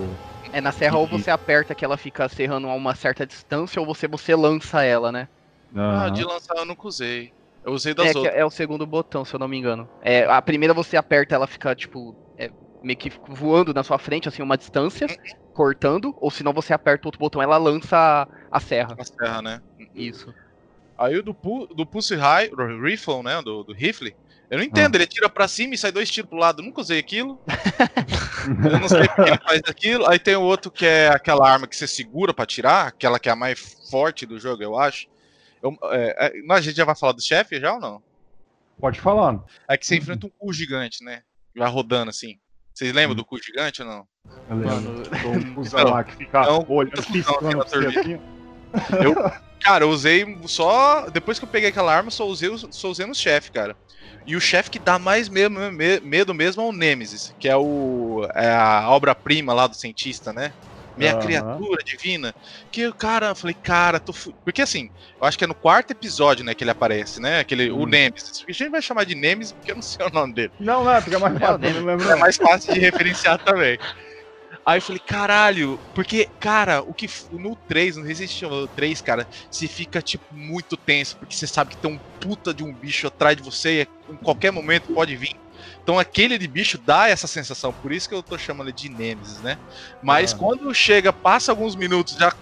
É 0.52 0.62
na 0.62 0.72
serra 0.72 0.98
ou 0.98 1.08
E- 1.08 1.10
você 1.10 1.32
aperta 1.32 1.76
que 1.76 1.84
ela 1.84 1.98
fica 1.98 2.30
serrando 2.30 2.68
a 2.70 2.76
uma 2.76 2.96
certa 2.96 3.26
distância 3.26 3.80
ou 3.80 3.86
você, 3.86 4.08
você 4.08 4.36
lança 4.36 4.84
ela, 4.84 5.12
né? 5.12 5.28
Ah, 5.76 6.10
Aham. 6.10 6.14
de 6.14 6.24
lançar 6.24 6.56
eu 6.58 6.66
nunca 6.66 6.88
usei. 6.88 7.32
Eu 7.64 7.74
usei 7.74 7.94
das 7.94 8.16
É, 8.16 8.20
outras. 8.20 8.36
é 8.42 8.46
o 8.46 8.52
segundo 8.52 8.86
botão, 8.86 9.26
se 9.26 9.34
eu 9.36 9.40
não 9.40 9.48
me 9.48 9.58
engano. 9.58 9.90
É, 10.02 10.24
a 10.26 10.42
primeira 10.42 10.74
você 10.74 10.96
aperta, 10.98 11.36
ela 11.36 11.48
fica, 11.48 11.76
tipo, 11.76 12.16
é, 12.25 12.25
meio 12.86 12.98
que 12.98 13.12
voando 13.28 13.74
na 13.74 13.84
sua 13.84 13.98
frente, 13.98 14.28
assim, 14.30 14.44
uma 14.44 14.58
distância, 14.58 15.08
cortando, 15.54 16.14
ou 16.18 16.30
senão 16.30 16.54
você 16.54 16.74
aperta 16.74 17.08
outro 17.08 17.20
botão, 17.20 17.42
ela 17.42 17.58
lança 17.58 18.28
a, 18.52 18.60
serra. 18.60 18.96
A 18.98 19.04
serra, 19.04 19.42
né? 19.42 19.62
Isso. 19.94 20.34
Aí 20.98 21.18
o 21.18 21.24
do, 21.24 21.34
pu- 21.34 21.68
do 21.76 21.86
Pulse 21.86 22.16
High, 22.16 22.52
o 22.54 22.84
Rifle, 22.84 23.24
né? 23.24 23.42
Do, 23.42 23.64
do 23.64 23.74
rifle. 23.74 24.16
Eu 24.50 24.60
não 24.60 24.64
entendo, 24.64 24.96
ele 24.96 25.08
tira 25.08 25.28
pra 25.28 25.48
cima 25.48 25.74
e 25.74 25.78
sai 25.78 25.92
dois 25.92 26.10
tiros 26.10 26.30
pro 26.30 26.38
lado. 26.38 26.62
Eu 26.62 26.66
nunca 26.66 26.80
usei 26.80 27.00
aquilo. 27.00 27.42
Eu 28.72 28.80
não 28.80 28.88
sei 28.88 29.08
porque 29.08 29.22
ele 29.32 29.40
faz 29.40 29.62
aquilo. 29.68 30.08
Aí 30.08 30.20
tem 30.20 30.36
o 30.36 30.42
outro 30.44 30.70
que 30.72 30.86
é 30.86 31.08
aquela 31.08 31.50
arma 31.50 31.68
que 31.68 31.76
você 31.76 31.88
segura 31.88 32.32
pra 32.34 32.46
tirar, 32.46 32.88
aquela 32.88 33.20
que 33.20 33.28
é 33.28 33.32
a 33.32 33.36
mais 33.36 33.60
forte 33.90 34.24
do 34.26 34.40
jogo, 34.40 34.62
eu 34.62 34.78
acho. 34.78 35.08
Eu- 35.64 35.76
é, 35.92 36.28
é, 36.28 36.42
mas 36.46 36.60
a 36.60 36.62
gente 36.62 36.76
já 36.78 36.86
vai 36.86 36.96
falar 36.96 37.14
do 37.14 37.24
chefe 37.24 37.60
já 37.60 37.74
ou 37.74 37.80
não? 37.80 38.04
Pode 38.80 39.02
falar. 39.02 39.44
É 39.68 39.76
que 39.76 39.86
você 39.88 39.96
enfrenta 39.96 40.28
um 40.28 40.32
cu 40.38 40.54
gigante, 40.54 41.04
né? 41.04 41.24
Vai 41.56 41.70
rodando 41.70 42.10
assim. 42.10 42.38
Vocês 42.76 42.94
lembram 42.94 43.14
Hum. 43.14 43.16
do 43.16 43.26
cu 43.26 43.42
gigante 43.42 43.82
ou 43.82 43.88
não? 43.88 44.06
Eu 44.50 44.58
lembro. 44.58 44.76
Mano, 44.76 45.04
Então, 45.08 45.62
usa 45.64 45.78
Não, 45.84 45.90
lá 45.92 46.04
que 46.04 46.16
fica 46.16 46.42
não, 46.46 46.66
olhando, 46.68 47.02
piscando 47.12 47.62
assim. 47.62 48.20
Cara, 49.62 49.86
eu 49.86 49.90
usei 49.90 50.38
só. 50.46 51.10
Depois 51.10 51.40
que 51.40 51.46
eu 51.46 51.50
peguei 51.50 51.70
aquela 51.70 51.96
arma, 51.96 52.12
só 52.12 52.28
usei, 52.28 52.50
só 52.72 52.90
usei 52.90 53.06
no 53.06 53.16
chefe, 53.16 53.52
cara. 53.52 53.76
E 54.28 54.36
o 54.36 54.42
chefe 54.42 54.70
que 54.70 54.78
dá 54.78 55.00
mais 55.00 55.30
mesmo, 55.30 55.58
me- 55.72 56.00
medo 56.02 56.34
mesmo 56.34 56.62
é 56.62 56.66
o 56.66 56.72
Nemesis, 56.72 57.34
que 57.40 57.48
é, 57.48 57.56
o, 57.56 58.28
é 58.36 58.52
a 58.52 58.90
obra-prima 58.90 59.54
lá 59.54 59.66
do 59.66 59.76
cientista, 59.76 60.32
né? 60.34 60.52
Minha 60.98 61.12
Aham. 61.12 61.20
criatura 61.22 61.84
divina. 61.86 62.34
Que 62.72 62.88
o 62.88 62.94
cara, 62.96 63.28
eu 63.28 63.36
falei, 63.36 63.56
cara, 63.62 64.00
tô 64.00 64.14
fu... 64.14 64.34
Porque 64.44 64.62
assim, 64.62 64.90
eu 65.22 65.28
acho 65.28 65.38
que 65.38 65.44
é 65.44 65.48
no 65.48 65.56
quarto 65.56 65.92
episódio, 65.92 66.44
né, 66.46 66.54
que 66.56 66.64
ele 66.64 66.72
aparece, 66.72 67.20
né? 67.20 67.40
Aquele, 67.40 67.70
o 67.72 67.84
Hum. 67.84 67.86
Nemesis. 67.86 68.44
A 68.48 68.52
gente 68.52 68.70
vai 68.70 68.82
chamar 68.82 69.06
de 69.06 69.16
Nemesis 69.16 69.54
porque 69.54 69.72
eu 69.72 69.76
não 69.76 69.82
sei 69.82 70.06
o 70.06 70.10
nome 70.10 70.34
dele. 70.34 70.52
Não, 70.60 70.84
não, 70.84 71.02
fica 71.02 71.20
mais 71.20 71.36
É, 71.36 71.40
fácil. 71.40 71.60
Nemesis. 71.60 71.82
não 71.82 71.88
lembro 71.88 72.12
É 72.12 72.16
mais 72.16 72.36
fácil 72.38 72.74
de 72.74 72.80
referenciar 72.80 73.38
também. 73.44 73.78
Aí 74.66 74.78
eu 74.78 74.82
falei, 74.82 75.02
caralho, 75.06 75.80
porque, 75.94 76.30
cara, 76.40 76.82
o 76.82 76.94
que 76.94 77.08
no 77.32 77.56
3, 77.68 77.98
no 77.98 78.04
Resident 78.04 78.42
Evil 78.42 78.68
3, 78.70 79.02
cara, 79.02 79.28
você 79.52 79.68
fica, 79.68 80.02
tipo, 80.02 80.26
muito 80.32 80.78
tenso, 80.78 81.18
porque 81.20 81.36
você 81.36 81.46
sabe 81.46 81.72
que 81.72 81.78
tem 81.78 81.92
um 81.92 82.00
puta 82.20 82.54
de 82.54 82.64
um 82.64 82.74
bicho 82.74 83.06
atrás 83.08 83.36
de 83.36 83.44
você, 83.44 83.88
e 84.08 84.14
em 84.14 84.18
qualquer 84.18 84.52
momento 84.52 84.94
pode 84.94 85.16
vir. 85.16 85.30
Então 85.86 86.00
aquele 86.00 86.40
de 86.40 86.48
bicho 86.48 86.80
dá 86.80 87.08
essa 87.10 87.28
sensação, 87.28 87.72
por 87.72 87.94
isso 87.94 88.10
que 88.10 88.16
eu 88.16 88.24
tô 88.24 88.40
chamando 88.40 88.70
ele 88.70 88.74
de 88.76 88.90
Nemesis, 88.90 89.40
né? 89.40 89.60
Mas 90.02 90.34
Ah. 90.34 90.38
quando 90.40 90.74
chega, 90.74 91.14
passa 91.14 91.52
alguns 91.52 91.76
minutos, 91.76 92.16
já 92.18 92.34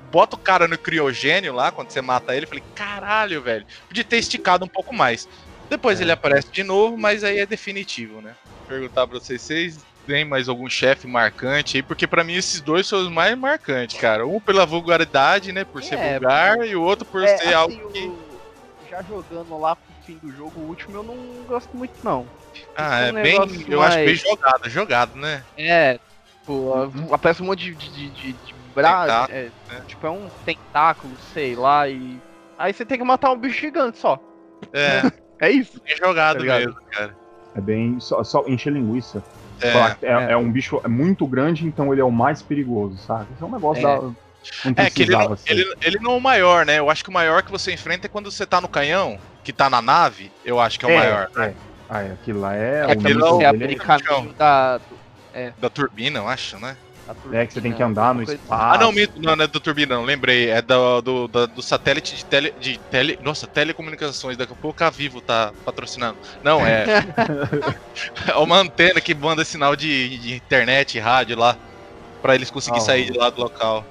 bota 0.00 0.34
o 0.34 0.40
cara 0.40 0.66
no 0.66 0.76
criogênio 0.76 1.54
lá, 1.54 1.70
quando 1.70 1.92
você 1.92 2.02
mata 2.02 2.34
ele, 2.34 2.46
eu 2.46 2.48
falei, 2.48 2.64
caralho, 2.74 3.40
velho, 3.42 3.64
podia 3.88 4.04
ter 4.04 4.16
esticado 4.18 4.64
um 4.64 4.68
pouco 4.68 4.92
mais. 4.92 5.28
Depois 5.70 6.00
É. 6.00 6.02
ele 6.02 6.10
aparece 6.12 6.50
de 6.52 6.64
novo, 6.64 6.98
mas 6.98 7.22
aí 7.22 7.38
é 7.38 7.46
definitivo, 7.46 8.20
né? 8.20 8.36
Perguntar 8.66 9.06
pra 9.06 9.20
vocês, 9.20 9.42
vocês 9.42 9.86
têm 10.04 10.24
mais 10.24 10.48
algum 10.48 10.68
chefe 10.68 11.06
marcante 11.06 11.76
aí? 11.76 11.82
Porque 11.82 12.08
pra 12.08 12.24
mim 12.24 12.34
esses 12.34 12.60
dois 12.60 12.88
são 12.88 13.00
os 13.02 13.08
mais 13.08 13.38
marcantes, 13.38 14.00
cara. 14.00 14.26
Um 14.26 14.40
pela 14.40 14.66
vulgaridade, 14.66 15.52
né? 15.52 15.64
Por 15.64 15.80
ser 15.82 15.96
É, 15.98 16.12
vulgar, 16.18 16.56
e 16.66 16.74
o 16.74 16.82
outro 16.82 17.06
por 17.06 17.22
É, 17.22 17.28
ser 17.38 17.44
assim, 17.44 17.54
algo 17.54 17.92
que. 17.92 18.34
Já 18.90 19.02
jogando 19.02 19.56
lá 19.58 19.76
pro 19.76 19.94
fim 20.04 20.18
do 20.18 20.30
jogo, 20.32 20.60
o 20.60 20.66
último 20.68 20.96
eu 20.98 21.02
não 21.04 21.44
gosto 21.46 21.76
muito, 21.76 21.94
não. 22.02 22.26
Ah, 22.76 23.00
um 23.12 23.18
é 23.18 23.22
bem. 23.22 23.32
negócio 23.38 23.72
Eu 23.72 23.82
acho 23.82 23.96
bem 23.96 24.06
mais- 24.06 24.20
jogado, 24.20 24.70
jogado, 24.70 25.16
né? 25.16 25.44
É, 25.56 25.98
tipo, 26.40 26.72
aparece 27.12 27.42
um 27.42 27.46
monte 27.46 27.64
de, 27.64 27.74
de, 27.74 28.10
de, 28.10 28.32
de 28.32 28.54
bra... 28.74 29.02
Tentáculo, 29.02 29.38
é, 29.38 29.80
Tipo, 29.86 30.06
é 30.06 30.10
um 30.10 30.28
tentáculo, 30.44 31.16
sei 31.32 31.54
lá, 31.54 31.88
e 31.88 32.20
Aí 32.56 32.72
você 32.72 32.84
tem 32.84 32.98
que 32.98 33.04
matar 33.04 33.32
um 33.32 33.36
bicho 33.38 33.60
gigante 33.60 33.98
só. 33.98 34.18
É, 34.72 35.02
É 35.40 35.50
isso. 35.50 35.80
bem 35.84 35.96
jogado 35.96 36.38
Tá 36.46 36.58
mesmo, 36.58 36.74
cara. 36.92 37.16
É 37.56 37.60
bem. 37.60 37.98
Só, 38.00 38.22
só 38.22 38.44
encher 38.46 38.72
linguiça. 38.72 39.22
É, 39.60 39.68
é, 39.68 39.96
é. 40.02 40.32
é 40.32 40.36
um 40.36 40.50
bicho 40.50 40.80
muito 40.88 41.26
grande, 41.26 41.66
então 41.66 41.92
ele 41.92 42.00
é 42.00 42.04
o 42.04 42.10
mais 42.10 42.42
perigoso, 42.42 42.96
sabe? 42.98 43.26
Isso 43.34 43.44
é 43.44 43.46
um 43.46 43.52
negócio 43.52 43.86
É. 43.86 44.00
da. 44.00 44.84
É 44.84 44.90
que 44.90 45.02
ele 45.02 45.12
não, 45.12 45.36
ele, 45.46 45.74
ele 45.82 45.98
não 46.00 46.12
é 46.12 46.16
o 46.16 46.20
maior, 46.20 46.66
né? 46.66 46.78
Eu 46.78 46.90
acho 46.90 47.02
que 47.02 47.10
o 47.10 47.12
maior 47.12 47.42
que 47.42 47.50
você 47.50 47.72
enfrenta 47.72 48.06
é 48.06 48.10
quando 48.10 48.30
você 48.30 48.46
tá 48.46 48.60
no 48.60 48.68
canhão, 48.68 49.18
que 49.42 49.52
tá 49.52 49.68
na 49.70 49.80
nave, 49.80 50.30
eu 50.44 50.60
acho 50.60 50.78
que 50.78 50.84
é 50.84 50.88
o 50.88 50.96
maior. 50.96 51.28
É. 51.38 51.54
Ah, 51.88 52.02
é, 52.02 52.12
aquilo 52.12 52.40
lá 52.40 52.54
é. 52.54 52.80
É 52.80 52.86
o 52.86 52.88
que 52.90 52.96
nível 52.96 53.14
nível 53.14 53.28
você 53.28 53.32
dele 53.32 53.44
abre 53.46 53.60
dele 53.60 53.78
o 53.78 53.82
é 53.82 53.86
caminho 53.86 54.32
da, 54.34 54.80
Da 55.58 55.70
turbina, 55.70 56.18
eu 56.20 56.28
acho, 56.28 56.58
né? 56.58 56.78
da 57.06 57.14
é, 57.38 57.42
é 57.42 57.46
que 57.46 57.52
você 57.52 57.60
tem 57.60 57.72
que 57.72 57.76
turbina, 57.78 58.00
andar 58.00 58.14
no 58.14 58.22
espaço. 58.22 58.48
Ah, 58.50 58.78
não, 58.78 58.92
mito, 58.92 59.20
não, 59.20 59.36
não 59.36 59.44
é 59.44 59.46
da 59.48 59.60
turbina, 59.60 59.94
não, 59.96 60.04
lembrei. 60.04 60.48
É 60.50 60.62
do, 60.62 61.00
do, 61.02 61.28
da- 61.28 61.46
do 61.46 61.62
satélite 61.62 62.16
de 62.16 62.24
tele, 62.24 62.52
de 62.58 62.78
tele. 62.90 63.16
Nossa, 63.20 63.46
telecomunicações. 63.46 64.36
Daqui 64.36 64.52
a 64.52 64.56
pouco 64.56 64.82
a 64.82 64.90
Vivo 64.90 65.20
tá 65.20 65.52
patrocinando. 65.64 66.18
Não, 66.42 66.60
é. 66.66 66.84
é 68.28 68.36
uma 68.36 68.58
antena 68.58 69.00
que 69.00 69.14
manda 69.14 69.44
sinal 69.44 69.76
de, 69.76 70.18
de 70.18 70.34
internet 70.34 70.96
e 70.96 71.00
rádio 71.00 71.38
lá. 71.38 71.56
Pra 72.22 72.34
eles 72.34 72.50
conseguirem 72.50 72.82
Ah, 72.82 72.86
sair 72.86 73.10
de 73.10 73.18
lá 73.18 73.28
do 73.28 73.42
local. 73.42 73.84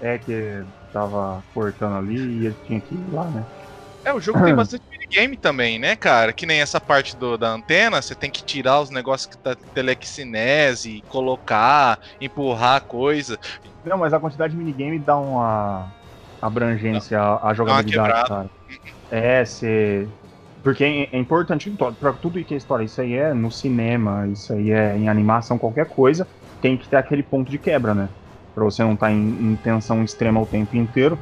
É 0.00 0.18
que 0.18 0.64
tava 0.92 1.42
cortando 1.54 1.96
ali 1.96 2.16
e 2.16 2.46
ele 2.46 2.56
tinha 2.66 2.80
que 2.80 2.94
ir 2.94 3.10
lá, 3.10 3.30
né? 3.30 3.46
É, 4.04 4.12
o 4.12 4.20
jogo 4.20 4.44
tem 4.44 4.54
bastante 4.54 4.82
minigame 5.12 5.36
também, 5.36 5.78
né, 5.78 5.94
cara? 5.96 6.32
Que 6.32 6.46
nem 6.46 6.60
essa 6.60 6.80
parte 6.80 7.16
do- 7.16 7.36
da 7.36 7.50
antena, 7.50 8.00
você 8.00 8.14
tem 8.16 8.30
que 8.30 8.44
tirar 8.44 8.80
os 8.80 8.90
negócios 8.90 9.26
que 9.28 9.38
tá 9.38 9.54
telecinese, 9.74 11.04
colocar, 11.08 11.98
empurrar 12.20 12.86
coisa. 12.86 13.38
Não, 13.84 13.98
mas 13.98 14.12
a 14.12 14.20
quantidade 14.20 14.52
de 14.52 14.58
minigame 14.58 14.98
dá 14.98 15.16
uma 15.18 15.92
abrangência 16.40 17.20
à, 17.20 17.50
à 17.50 17.54
jogabilidade, 17.54 18.22
cara. 18.24 18.50
É, 19.10 19.44
você. 19.44 20.10
Porque 20.62 20.84
é, 20.84 21.16
é 21.16 21.18
importante 21.18 21.70
pra 21.98 22.12
tudo 22.14 22.44
que 22.44 22.54
é 22.54 22.56
história. 22.56 22.84
Isso 22.84 23.00
aí 23.00 23.14
é 23.14 23.34
no 23.34 23.50
cinema, 23.50 24.28
isso 24.28 24.52
aí 24.52 24.70
é 24.70 24.96
em 24.96 25.08
animação, 25.08 25.58
qualquer 25.58 25.88
coisa, 25.88 26.28
tem 26.60 26.78
que 26.78 26.88
ter 26.88 26.96
aquele 26.96 27.22
ponto 27.22 27.50
de 27.50 27.58
quebra, 27.58 27.94
né? 27.94 28.10
Pra 28.54 28.64
você 28.64 28.82
não 28.82 28.94
estar 28.94 29.10
em, 29.12 29.52
em 29.52 29.56
tensão 29.56 30.04
extrema 30.04 30.40
o 30.40 30.46
tempo 30.46 30.76
inteiro. 30.76 31.18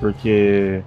Porque 0.00 0.84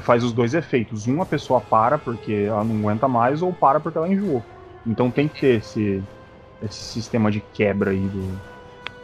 faz 0.00 0.22
os 0.22 0.32
dois 0.32 0.54
efeitos. 0.54 1.06
Um, 1.06 1.20
a 1.20 1.26
pessoa 1.26 1.60
para 1.60 1.98
porque 1.98 2.32
ela 2.32 2.64
não 2.64 2.78
aguenta 2.78 3.08
mais, 3.08 3.42
ou 3.42 3.52
para 3.52 3.80
porque 3.80 3.98
ela 3.98 4.08
enjoou. 4.08 4.42
Então 4.86 5.10
tem 5.10 5.28
que 5.28 5.40
ter 5.40 5.58
esse, 5.58 6.02
esse 6.62 6.84
sistema 6.84 7.30
de 7.30 7.40
quebra 7.40 7.90
aí 7.90 7.98
do, 7.98 8.40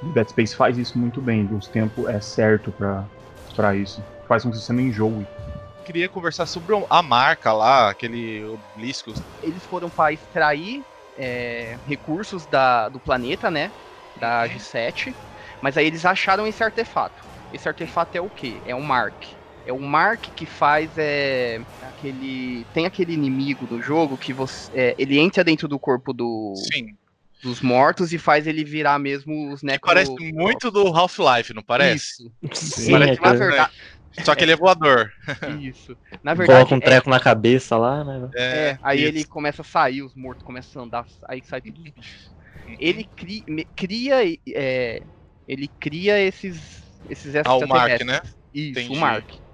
o 0.02 0.12
Dead 0.12 0.28
Space 0.28 0.54
faz 0.54 0.78
isso 0.78 0.98
muito 0.98 1.20
bem, 1.20 1.48
os 1.52 1.68
tempos 1.68 2.08
é 2.08 2.20
certo 2.20 2.70
pra, 2.72 3.04
pra 3.54 3.74
isso. 3.74 4.02
Faz 4.28 4.42
com 4.42 4.50
que 4.50 4.58
você 4.58 4.72
não 4.72 4.80
enjoe. 4.80 5.26
Queria 5.84 6.08
conversar 6.08 6.46
sobre 6.46 6.74
a 6.90 7.02
marca 7.02 7.52
lá, 7.52 7.90
aquele 7.90 8.44
obelisco. 8.44 9.12
Eles 9.42 9.64
foram 9.66 9.88
para 9.88 10.12
extrair 10.12 10.84
é, 11.16 11.76
recursos 11.86 12.44
da, 12.46 12.88
do 12.88 12.98
planeta, 12.98 13.50
né? 13.50 13.70
Da 14.18 14.48
G7. 14.48 15.14
Mas 15.62 15.76
aí 15.76 15.86
eles 15.86 16.04
acharam 16.04 16.46
esse 16.46 16.62
artefato. 16.62 17.24
Esse 17.52 17.68
artefato 17.68 18.18
é 18.18 18.20
o 18.20 18.28
quê? 18.28 18.54
É 18.66 18.74
um 18.74 18.82
Mark. 18.82 19.14
É 19.66 19.72
um 19.72 19.80
Mark 19.80 20.26
que 20.36 20.46
faz 20.46 20.96
é, 20.96 21.60
aquele. 21.82 22.64
Tem 22.72 22.86
aquele 22.86 23.12
inimigo 23.12 23.66
do 23.66 23.82
jogo 23.82 24.16
que 24.16 24.32
você. 24.32 24.70
é, 24.72 24.94
ele 24.96 25.18
entra 25.18 25.42
dentro 25.42 25.66
do 25.66 25.76
corpo 25.76 26.12
do, 26.12 26.54
Sim. 26.72 26.96
dos 27.42 27.60
mortos 27.60 28.12
e 28.12 28.18
faz 28.18 28.46
ele 28.46 28.64
virar 28.64 28.98
mesmo 29.00 29.52
os 29.52 29.60
Que 29.60 29.66
necro... 29.66 29.86
parece 29.86 30.32
muito 30.32 30.70
do 30.70 30.86
Half-Life, 30.86 31.52
não 31.52 31.64
parece? 31.64 32.30
Isso, 32.40 32.80
Sim, 32.80 32.92
Parece 32.92 33.12
é, 33.12 33.14
na 33.16 33.20
cara, 33.20 33.38
verdade. 33.38 33.72
Só 34.24 34.34
que 34.34 34.44
ele 34.44 34.52
é 34.52 34.56
voador. 34.56 35.12
Isso. 35.60 35.96
Na 36.22 36.32
verdade. 36.32 36.58
coloca 36.58 36.74
um 36.74 36.80
treco 36.80 37.10
na 37.10 37.20
cabeça 37.20 37.76
lá, 37.76 38.04
né? 38.04 38.30
É, 38.36 38.78
aí 38.82 39.00
isso. 39.00 39.08
ele 39.08 39.24
começa 39.24 39.62
a 39.62 39.64
sair, 39.64 40.02
os 40.02 40.14
mortos 40.14 40.44
começam 40.44 40.82
a 40.82 40.84
andar, 40.86 41.06
aí 41.28 41.42
sai 41.44 41.60
tudo 41.60 41.82
os 41.82 41.90
bichos. 41.90 42.30
Uhum. 42.66 42.76
Ele 42.78 43.04
cria, 43.16 43.44
cria 43.74 44.38
é, 44.54 45.02
ele 45.46 45.68
cria 45.80 46.18
esses 46.20 46.84
esses 47.10 47.34
Ah, 47.36 47.56
o 47.56 47.66
Mark, 47.68 48.00
né? 48.02 48.20
Isso, 48.54 48.70
Entendi. 48.80 48.96
o 48.96 48.96
Mark. 48.96 49.45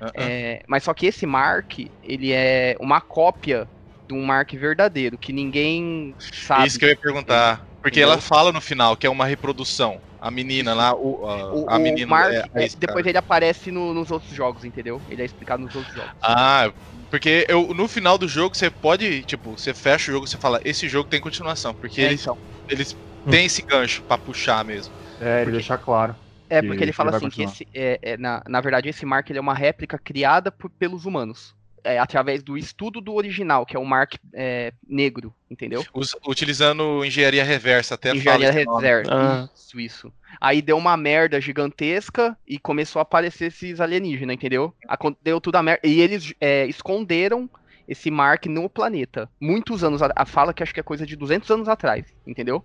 Ah, 0.00 0.12
ah. 0.16 0.22
É, 0.22 0.62
mas 0.68 0.84
só 0.84 0.94
que 0.94 1.06
esse 1.06 1.26
Mark, 1.26 1.72
ele 2.02 2.32
é 2.32 2.74
uma 2.80 3.00
cópia 3.00 3.68
de 4.08 4.14
um 4.14 4.24
Mark 4.24 4.52
verdadeiro, 4.52 5.18
que 5.18 5.32
ninguém 5.32 6.14
sabe. 6.32 6.68
Isso 6.68 6.78
que 6.78 6.84
eu 6.84 6.90
ia 6.90 6.98
perguntar. 6.98 7.66
Porque 7.82 8.00
ela 8.00 8.18
fala 8.20 8.52
no 8.52 8.60
final 8.60 8.96
que 8.96 9.06
é 9.06 9.10
uma 9.10 9.26
reprodução. 9.26 10.00
A 10.18 10.30
menina 10.30 10.74
lá, 10.74 10.92
o, 10.94 11.24
a, 11.26 11.52
O, 11.54 11.70
a 11.70 11.76
o 11.76 11.80
menina. 11.80 12.06
Mark, 12.10 12.32
é- 12.32 12.38
é 12.38 12.62
é, 12.62 12.64
esse 12.64 12.78
depois 12.80 13.06
ele 13.06 13.18
aparece 13.18 13.70
no- 13.70 13.94
nos 13.94 14.10
outros 14.10 14.30
jogos, 14.34 14.64
entendeu? 14.64 15.02
Ele 15.06 15.22
é 15.22 15.24
explicado 15.24 15.62
nos 15.62 15.74
outros 15.74 15.94
jogos. 15.94 16.12
Ah, 16.24 16.72
porque 17.10 17.46
eu, 17.48 17.72
no 17.74 17.86
final 17.86 18.18
do 18.18 18.26
jogo 18.26 18.56
você 18.56 18.70
pode, 18.70 19.24
tipo, 19.24 19.56
você 19.56 19.72
fecha 19.74 20.10
o 20.10 20.14
jogo 20.14 20.26
e 20.26 20.28
você 20.28 20.38
fala, 20.38 20.58
esse 20.64 20.88
jogo 20.88 21.08
tem 21.08 21.20
continuação. 21.20 21.74
Porque 21.74 22.00
É, 22.00 22.04
eles, 22.06 22.22
então. 22.22 22.36
eles 22.68 22.96
têm 23.30 23.46
esse 23.46 23.62
gancho 23.62 24.02
pra 24.04 24.18
puxar 24.18 24.64
mesmo. 24.64 24.92
É, 25.20 25.42
ele 25.42 25.52
deixa 25.52 25.78
claro. 25.78 26.16
É, 26.48 26.60
que- 26.60 26.66
porque 26.68 26.82
ele 26.84 26.90
que 26.92 26.96
fala 26.96 27.10
assim 27.16 27.28
que 27.28 27.44
continuar. 27.44 27.52
esse, 27.52 27.68
é, 27.74 27.98
é, 28.02 28.16
na, 28.16 28.42
na 28.48 28.60
verdade 28.60 28.88
esse 28.88 29.04
Mark 29.06 29.28
ele 29.30 29.38
é 29.38 29.42
uma 29.42 29.54
réplica 29.54 29.98
criada 29.98 30.50
por- 30.52 30.70
pelos 30.70 31.04
humanos. 31.06 31.54
É, 31.84 32.00
através 32.00 32.42
do 32.42 32.58
estudo 32.58 33.00
do 33.00 33.14
original, 33.14 33.64
que 33.64 33.76
é 33.76 33.78
o 33.78 33.84
Mark 33.84 34.14
é, 34.34 34.72
negro, 34.88 35.32
entendeu? 35.48 35.84
Us- 35.94 36.16
utilizando 36.26 37.04
engenharia 37.04 37.44
reversa, 37.44 37.94
até 37.94 38.10
Engenharia 38.12 38.50
reserva. 38.50 39.08
Ah. 39.08 39.48
Isso, 39.54 39.78
isso. 39.78 40.12
Aí 40.40 40.60
deu 40.60 40.76
uma 40.76 40.96
merda 40.96 41.40
gigantesca 41.40 42.36
e 42.46 42.58
começou 42.58 42.98
a 42.98 43.02
aparecer 43.04 43.46
esses 43.46 43.80
alienígenas, 43.80 44.34
entendeu? 44.34 44.74
Deu 45.22 45.40
tudo 45.40 45.56
a 45.56 45.62
merda. 45.62 45.86
E 45.86 46.00
eles 46.00 46.34
é, 46.40 46.66
esconderam 46.66 47.48
esse 47.86 48.10
Mark 48.10 48.46
no 48.46 48.68
planeta. 48.68 49.28
Muitos 49.40 49.84
anos. 49.84 50.02
A, 50.02 50.10
a 50.16 50.26
fala 50.26 50.52
que 50.52 50.64
acho 50.64 50.74
que 50.74 50.80
é 50.80 50.82
coisa 50.82 51.06
de 51.06 51.14
200 51.14 51.48
anos 51.52 51.68
atrás, 51.68 52.04
entendeu? 52.26 52.64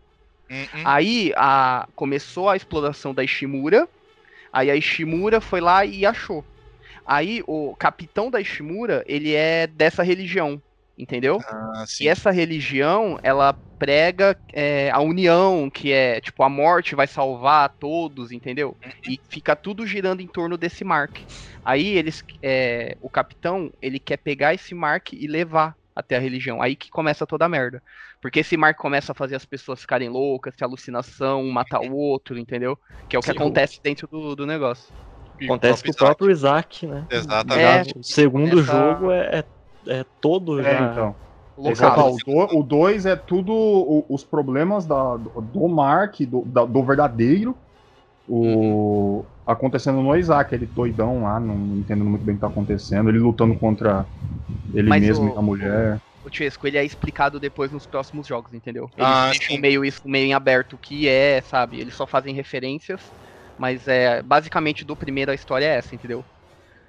Hum, 0.52 0.66
hum. 0.76 0.82
Aí 0.84 1.32
a, 1.38 1.88
começou 1.96 2.50
a 2.50 2.58
exploração 2.58 3.14
da 3.14 3.24
Ishimura. 3.24 3.88
Aí 4.52 4.70
a 4.70 4.76
Ishimura 4.76 5.40
foi 5.40 5.62
lá 5.62 5.86
e 5.86 6.06
achou. 6.06 6.44
Aí 7.06 7.42
o 7.48 7.74
capitão 7.78 8.30
da 8.30 8.42
Ishimura, 8.42 9.04
ele 9.08 9.34
é 9.34 9.66
dessa 9.66 10.04
religião, 10.04 10.62
entendeu? 10.98 11.40
Ah. 11.48 11.86
E 12.00 12.08
essa 12.08 12.32
religião, 12.32 13.18
ela 13.24 13.54
prega 13.80 14.38
é, 14.54 14.92
a 14.92 15.00
união, 15.00 15.68
que 15.68 15.92
é 15.92 16.22
tipo 16.22 16.44
a 16.44 16.50
morte 16.50 16.94
vai 16.94 17.08
salvar 17.08 17.70
todos, 17.80 18.32
entendeu? 18.32 18.78
E 19.08 19.20
fica 19.30 19.56
tudo 19.56 19.88
girando 19.88 20.22
em 20.22 20.28
torno 20.28 20.58
desse 20.58 20.84
Mark. 20.84 21.18
Aí 21.66 21.88
eles, 21.88 22.24
é, 22.44 22.96
o 23.02 23.10
capitão, 23.10 23.72
ele 23.82 23.98
quer 23.98 24.18
pegar 24.18 24.54
esse 24.54 24.76
Mark 24.76 25.14
e 25.14 25.26
levar 25.26 25.76
até 25.96 26.16
a 26.16 26.20
religião. 26.20 26.62
Aí 26.62 26.76
que 26.76 26.90
começa 26.90 27.26
toda 27.28 27.46
a 27.46 27.50
merda. 27.50 27.82
Porque 28.22 28.40
esse 28.40 28.56
Mark 28.58 28.78
começa 28.78 29.12
a 29.12 29.16
fazer 29.16 29.36
as 29.36 29.46
pessoas 29.46 29.82
ficarem 29.82 30.10
loucas, 30.10 30.56
ter 30.56 30.64
alucinação, 30.64 31.42
um 31.42 31.52
matar 31.52 31.82
o 31.82 31.96
outro, 31.96 32.38
entendeu? 32.38 32.78
Que 33.10 33.16
é 33.16 33.20
o 33.20 33.22
que 33.22 33.32
Sim, 33.32 33.38
o- 33.38 33.42
acontece 33.42 33.80
dentro 33.84 34.08
do, 34.08 34.36
do 34.36 34.46
negócio. 34.46 34.94
Acontece 35.44 35.84
com 35.84 35.92
o 35.92 35.96
próprio 35.96 36.30
Isaac, 36.30 36.86
né? 36.86 37.06
Exatamente. 37.10 37.98
O 37.98 38.04
segundo 38.04 38.60
Essa- 38.60 38.72
jogo 38.72 39.12
é, 39.12 39.40
é, 39.88 40.00
é 40.00 40.06
todo 40.22 40.60
É, 40.60 40.64
já. 40.64 40.92
então. 40.92 41.16
Local. 41.58 41.72
Exato. 41.72 42.58
O 42.58 42.64
2 42.64 43.06
é 43.06 43.16
tudo 43.16 43.52
o- 43.54 44.06
os 44.10 44.24
problemas 44.24 44.86
da, 44.86 45.18
do, 45.18 45.30
do 45.42 45.68
Mark, 45.68 46.20
do, 46.22 46.44
da- 46.46 46.66
do 46.66 46.84
verdadeiro, 46.84 47.56
o, 48.28 49.26
acontecendo 49.46 50.02
no 50.02 50.16
Isaac, 50.16 50.54
ele 50.54 50.66
doidão 50.66 51.24
lá, 51.24 51.40
não 51.40 51.78
entendendo 51.78 52.06
muito 52.10 52.24
bem 52.26 52.36
o 52.36 52.38
que 52.38 52.42
tá 52.42 52.48
acontecendo, 52.48 53.10
ele 53.10 53.20
lutando 53.20 53.58
contra 53.60 54.06
ele 54.74 54.90
Mas 54.90 55.04
mesmo 55.04 55.26
o- 55.26 55.36
e 55.36 55.38
a 55.38 55.42
mulher. 55.42 56.02
O 56.24 56.30
Chesco, 56.32 56.68
ele 56.68 56.78
é 56.78 56.86
explicado 56.86 57.40
depois 57.40 57.72
nos 57.72 57.88
próximos 57.88 58.28
jogos, 58.28 58.54
entendeu? 58.54 58.88
Eles 58.96 59.08
Ah, 59.08 59.32
deixam 59.32 59.56
sim. 59.56 59.62
meio 59.62 59.84
isso 59.84 60.02
meio 60.06 60.28
em 60.28 60.34
aberto 60.34 60.74
o 60.74 60.78
que 60.80 61.08
é, 61.08 61.42
sabe? 61.42 61.80
Eles 61.80 61.96
só 61.96 62.06
fazem 62.06 62.34
referências, 62.36 63.02
mas 63.58 63.88
é 63.88 64.22
basicamente 64.22 64.86
do 64.86 64.96
primeiro 64.96 65.32
a 65.32 65.36
história 65.36 65.66
é 65.66 65.78
essa, 65.78 65.96
entendeu? 65.96 66.24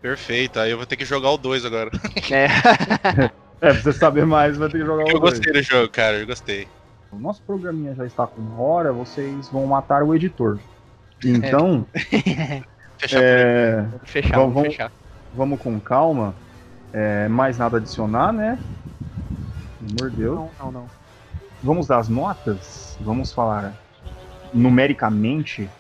Perfeito. 0.01 0.59
Aí 0.59 0.70
eu 0.70 0.76
vou 0.76 0.87
ter 0.87 0.97
que 0.97 1.05
jogar 1.05 1.30
o 1.30 1.39
2 1.39 1.64
agora. 1.64 1.91
É, 2.30 2.47
É, 3.61 3.72
pra 3.72 3.74
você 3.74 3.93
saber 3.93 4.26
mais, 4.26 4.57
vai 4.59 4.68
ter 4.68 4.78
que 4.78 4.85
jogar 4.85 5.07
o 5.07 5.11
Eu 5.14 5.20
dois. 5.20 5.39
gostei 5.39 5.53
do 5.53 5.62
jogo, 5.62 5.89
cara. 5.93 6.18
Eu 6.18 6.26
gostei. 6.26 6.68
O 7.12 7.18
nosso 7.18 7.43
programinha 7.45 7.95
já 7.95 8.05
está 8.05 8.26
com 8.26 8.41
uma 8.41 8.61
hora, 8.61 8.93
vocês 8.93 9.49
vão 9.51 9.66
matar 9.66 10.03
o 10.03 10.14
editor. 10.14 10.59
Então, 11.25 11.87
Fechar 13.01 13.20
por 13.20 13.25
é, 13.25 13.83
vamos 13.83 14.11
fechar, 14.11 14.37
Vamos- 14.39 14.55
vamos 14.55 14.68
fechar. 14.70 14.93
vamos 15.33 15.59
com 15.59 15.81
calma. 15.81 16.37
É, 16.93 17.27
mais 17.29 17.57
nada 17.59 17.79
adicionar, 17.79 18.33
né? 18.33 18.61
Pelo 19.79 19.91
amor 19.91 20.11
de 20.11 20.16
Deus. 20.18 20.37
Não, 20.37 20.55
não, 20.59 20.73
não. 20.73 20.91
Vamos 21.62 21.87
dar 21.87 21.99
as 21.99 22.09
notas? 22.09 22.97
Vamos 23.01 23.33
falar 23.33 23.79
numericamente 24.53 25.70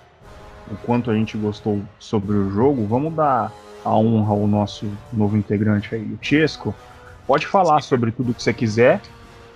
o 0.66 0.76
quanto 0.76 1.10
a 1.10 1.14
gente 1.16 1.36
gostou 1.36 1.84
sobre 1.98 2.36
o 2.36 2.50
jogo. 2.50 2.86
Vamos 2.86 3.14
dar 3.14 3.52
a 3.84 3.96
honra 3.96 4.32
ao 4.32 4.46
nosso 4.46 4.96
novo 5.12 5.36
integrante 5.36 5.94
aí, 5.94 6.12
o 6.12 6.18
Chesco. 6.22 6.74
Pode 7.26 7.46
falar 7.46 7.80
sobre 7.82 8.12
tudo 8.12 8.34
que 8.34 8.42
você 8.42 8.54
quiser, 8.54 9.02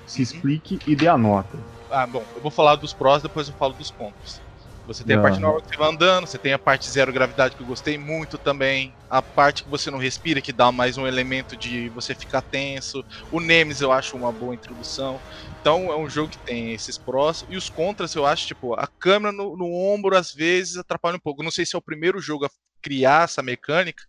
se 0.05 0.23
explique 0.23 0.79
e 0.87 0.95
dê 0.97 1.09
a 1.09 1.17
nota. 1.17 1.59
Ah, 1.89 2.07
bom, 2.07 2.27
eu 2.35 2.43
vou 2.43 2.51
falar 2.51 2.77
dos 2.77 2.93
prós, 2.93 3.23
depois 3.23 3.49
eu 3.49 3.55
falo 3.55 3.73
dos 3.75 3.91
contras. 3.91 4.46
Você 4.87 5.05
tem 5.05 5.17
a 5.17 5.19
parte 5.19 5.41
normal 5.41 5.61
que 5.63 5.69
você 5.69 5.77
vai 5.77 5.91
andando, 5.91 6.27
você 6.29 6.39
tem 6.39 6.53
a 6.53 6.59
parte 6.59 6.89
zero 6.91 7.13
gravidade 7.13 7.57
que 7.57 7.63
eu 7.63 7.67
gostei 7.67 7.99
muito 7.99 8.39
também. 8.39 8.97
A 9.11 9.21
parte 9.21 9.65
que 9.65 9.69
você 9.69 9.91
não 9.91 9.99
respira, 9.99 10.41
que 10.41 10.53
dá 10.53 10.71
mais 10.71 10.97
um 10.97 11.07
elemento 11.07 11.57
de 11.57 11.91
você 11.91 12.15
ficar 12.15 12.41
tenso. 12.43 13.05
O 13.31 13.41
Nemesis 13.41 13.81
eu 13.81 13.91
acho 13.91 14.17
uma 14.17 14.33
boa 14.33 14.55
introdução. 14.55 15.21
Então 15.61 15.91
é 15.93 15.97
um 15.99 16.09
jogo 16.09 16.31
que 16.31 16.39
tem 16.39 16.73
esses 16.73 16.97
prós. 16.99 17.45
E 17.49 17.57
os 17.57 17.69
contras 17.69 18.15
eu 18.15 18.25
acho, 18.25 18.47
tipo, 18.47 18.75
a 18.75 18.87
câmera 18.99 19.33
no, 19.33 19.57
no 19.57 19.73
ombro 19.75 20.17
às 20.17 20.33
vezes 20.33 20.77
atrapalha 20.77 21.17
um 21.17 21.21
pouco. 21.21 21.43
Não 21.43 21.51
sei 21.51 21.67
se 21.67 21.75
é 21.75 21.79
o 21.79 21.83
primeiro 21.83 22.21
jogo 22.21 22.45
a 22.47 22.51
criar 22.81 23.25
essa 23.25 23.43
mecânica. 23.43 24.05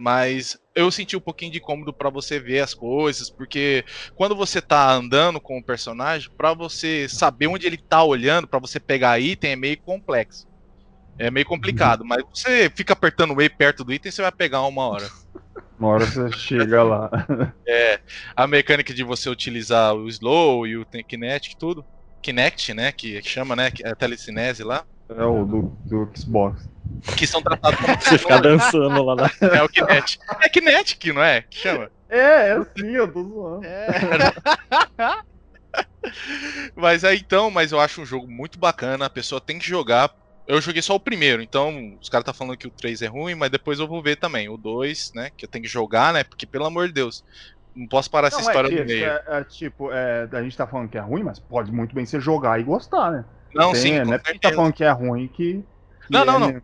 Mas 0.00 0.56
eu 0.74 0.90
senti 0.90 1.14
um 1.14 1.20
pouquinho 1.20 1.52
de 1.52 1.58
incômodo 1.58 1.92
pra 1.92 2.08
você 2.08 2.40
ver 2.40 2.60
as 2.60 2.72
coisas, 2.72 3.28
porque 3.28 3.84
quando 4.14 4.34
você 4.34 4.62
tá 4.62 4.90
andando 4.90 5.38
com 5.38 5.58
o 5.58 5.62
personagem, 5.62 6.30
pra 6.38 6.54
você 6.54 7.06
saber 7.06 7.48
onde 7.48 7.66
ele 7.66 7.76
tá 7.86 8.02
olhando, 8.02 8.48
pra 8.48 8.58
você 8.58 8.80
pegar 8.80 9.20
item 9.20 9.52
é 9.52 9.56
meio 9.56 9.78
complexo. 9.82 10.46
É 11.18 11.30
meio 11.30 11.44
complicado, 11.44 12.02
mas 12.02 12.24
você 12.34 12.70
fica 12.74 12.94
apertando 12.94 13.34
o 13.34 13.42
E 13.42 13.50
perto 13.50 13.84
do 13.84 13.92
item, 13.92 14.10
você 14.10 14.22
vai 14.22 14.32
pegar 14.32 14.62
uma 14.62 14.88
hora. 14.88 15.06
Uma 15.78 15.88
hora 15.88 16.06
você 16.06 16.32
chega 16.32 16.82
lá. 16.82 17.10
É, 17.66 18.00
a 18.34 18.46
mecânica 18.46 18.92
de 18.92 19.04
você 19.04 19.28
utilizar 19.30 19.94
o 19.94 20.08
slow 20.08 20.66
e 20.66 20.76
o 20.76 20.86
kinetic 21.06 21.52
tudo. 21.58 21.86
Kinect, 22.22 22.74
né, 22.74 22.92
que, 22.92 23.22
chama, 23.22 23.54
né, 23.54 23.70
que 23.70 23.86
é 23.86 23.90
a 23.90 23.96
telecinese 23.96 24.62
lá, 24.62 24.84
É 25.16 25.24
o 25.24 25.44
do, 25.44 25.62
do 25.84 26.10
Xbox. 26.16 26.68
que 27.16 27.26
são 27.26 27.42
tratados 27.42 27.80
como 27.80 27.96
Você 28.00 28.18
ficar 28.18 28.38
dançando 28.40 29.02
lá 29.02 29.16
na. 29.16 29.30
é 29.48 29.62
o 29.62 29.68
Kinetic. 29.68 30.20
É 30.40 30.48
Kinetic, 30.48 31.04
não 31.12 31.22
é? 31.22 31.42
Que 31.42 31.58
chama? 31.58 31.90
É, 32.08 32.50
é 32.52 32.64
sim, 32.78 32.90
eu 32.90 33.12
tô 33.12 33.22
zoando. 33.24 33.66
Mas 36.74 37.04
aí 37.04 37.18
então, 37.18 37.50
mas 37.50 37.70
eu 37.72 37.78
acho 37.80 38.00
um 38.00 38.06
jogo 38.06 38.26
muito 38.26 38.58
bacana, 38.58 39.06
a 39.06 39.10
pessoa 39.10 39.40
tem 39.40 39.58
que 39.58 39.66
jogar. 39.68 40.10
Eu 40.46 40.60
joguei 40.60 40.82
só 40.82 40.96
o 40.96 41.00
primeiro, 41.00 41.40
então 41.42 41.96
os 42.00 42.08
caras 42.08 42.24
tá 42.24 42.32
falando 42.32 42.56
que 42.56 42.66
o 42.66 42.70
3 42.70 43.02
é 43.02 43.06
ruim, 43.06 43.36
mas 43.36 43.50
depois 43.50 43.78
eu 43.78 43.86
vou 43.86 44.02
ver 44.02 44.16
também 44.16 44.48
o 44.48 44.56
2, 44.56 45.12
né, 45.14 45.30
que 45.36 45.44
eu 45.44 45.48
tenho 45.48 45.62
que 45.62 45.70
jogar, 45.70 46.12
né, 46.12 46.24
porque 46.24 46.44
pelo 46.46 46.64
amor 46.64 46.88
de 46.88 46.94
Deus, 46.94 47.22
não 47.76 47.86
posso 47.86 48.10
parar 48.10 48.28
essa 48.28 48.38
Não, 48.40 48.46
história 48.48 48.66
é, 48.68 48.80
no 48.80 48.84
meio. 48.84 49.04
é, 49.04 49.22
é 49.28 49.44
tipo, 49.44 49.92
é, 49.92 50.28
a 50.32 50.42
gente 50.42 50.56
tá 50.56 50.66
falando 50.66 50.88
que 50.88 50.98
é 50.98 51.00
ruim, 51.00 51.22
mas 51.22 51.38
pode 51.38 51.70
muito 51.70 51.94
bem 51.94 52.04
ser 52.04 52.20
jogar 52.20 52.58
e 52.58 52.64
gostar, 52.64 53.12
né? 53.12 53.24
Não, 53.54 53.72
Tem, 53.72 53.80
sim, 53.80 53.92
né? 53.92 54.00
com 54.00 54.06
Não 54.06 54.14
é 54.14 54.18
porque 54.18 54.38
tá 54.38 54.52
falando 54.52 54.72
que 54.72 54.84
é 54.84 54.90
ruim 54.90 55.28
que. 55.28 55.54
que 55.54 55.64
Não, 56.08 56.24
não, 56.24 56.36
é, 56.36 56.38
não. 56.38 56.48
né? 56.52 56.62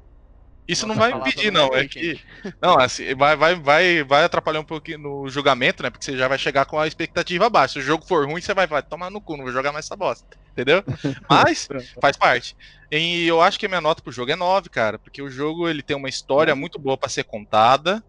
Isso 0.68 0.84
não 0.86 0.96
Nossa, 0.96 1.10
vai 1.10 1.20
impedir, 1.20 1.52
não. 1.52 1.72
É 1.74 1.86
que. 1.86 2.20
Não, 2.60 2.76
assim, 2.78 3.14
vai, 3.14 3.36
vai, 3.36 3.54
vai, 3.54 4.02
vai 4.02 4.24
atrapalhar 4.24 4.60
um 4.60 4.64
pouquinho 4.64 4.98
no 4.98 5.28
julgamento, 5.28 5.80
né? 5.82 5.90
Porque 5.90 6.04
você 6.04 6.16
já 6.16 6.26
vai 6.26 6.38
chegar 6.38 6.64
com 6.64 6.78
a 6.78 6.88
expectativa 6.88 7.48
baixa. 7.48 7.74
Se 7.74 7.78
o 7.78 7.82
jogo 7.82 8.04
for 8.04 8.26
ruim, 8.26 8.40
você 8.40 8.52
vai, 8.52 8.66
vai 8.66 8.82
tomar 8.82 9.08
no 9.08 9.20
cu, 9.20 9.36
não 9.36 9.44
vou 9.44 9.52
jogar 9.52 9.70
mais 9.72 9.84
essa 9.84 9.96
bosta. 9.96 10.26
Entendeu? 10.50 10.82
Mas 11.30 11.68
faz 12.00 12.16
parte. 12.16 12.56
E 12.90 13.26
eu 13.26 13.40
acho 13.40 13.60
que 13.60 13.66
a 13.66 13.68
minha 13.68 13.80
nota 13.80 14.02
pro 14.02 14.10
jogo 14.12 14.32
é 14.32 14.36
9, 14.36 14.68
cara. 14.68 14.98
Porque 14.98 15.22
o 15.22 15.30
jogo 15.30 15.68
ele 15.68 15.82
tem 15.82 15.96
uma 15.96 16.08
história 16.08 16.54
muito 16.56 16.80
boa 16.80 16.98
pra 16.98 17.08
ser 17.08 17.22
contada. 17.22 18.02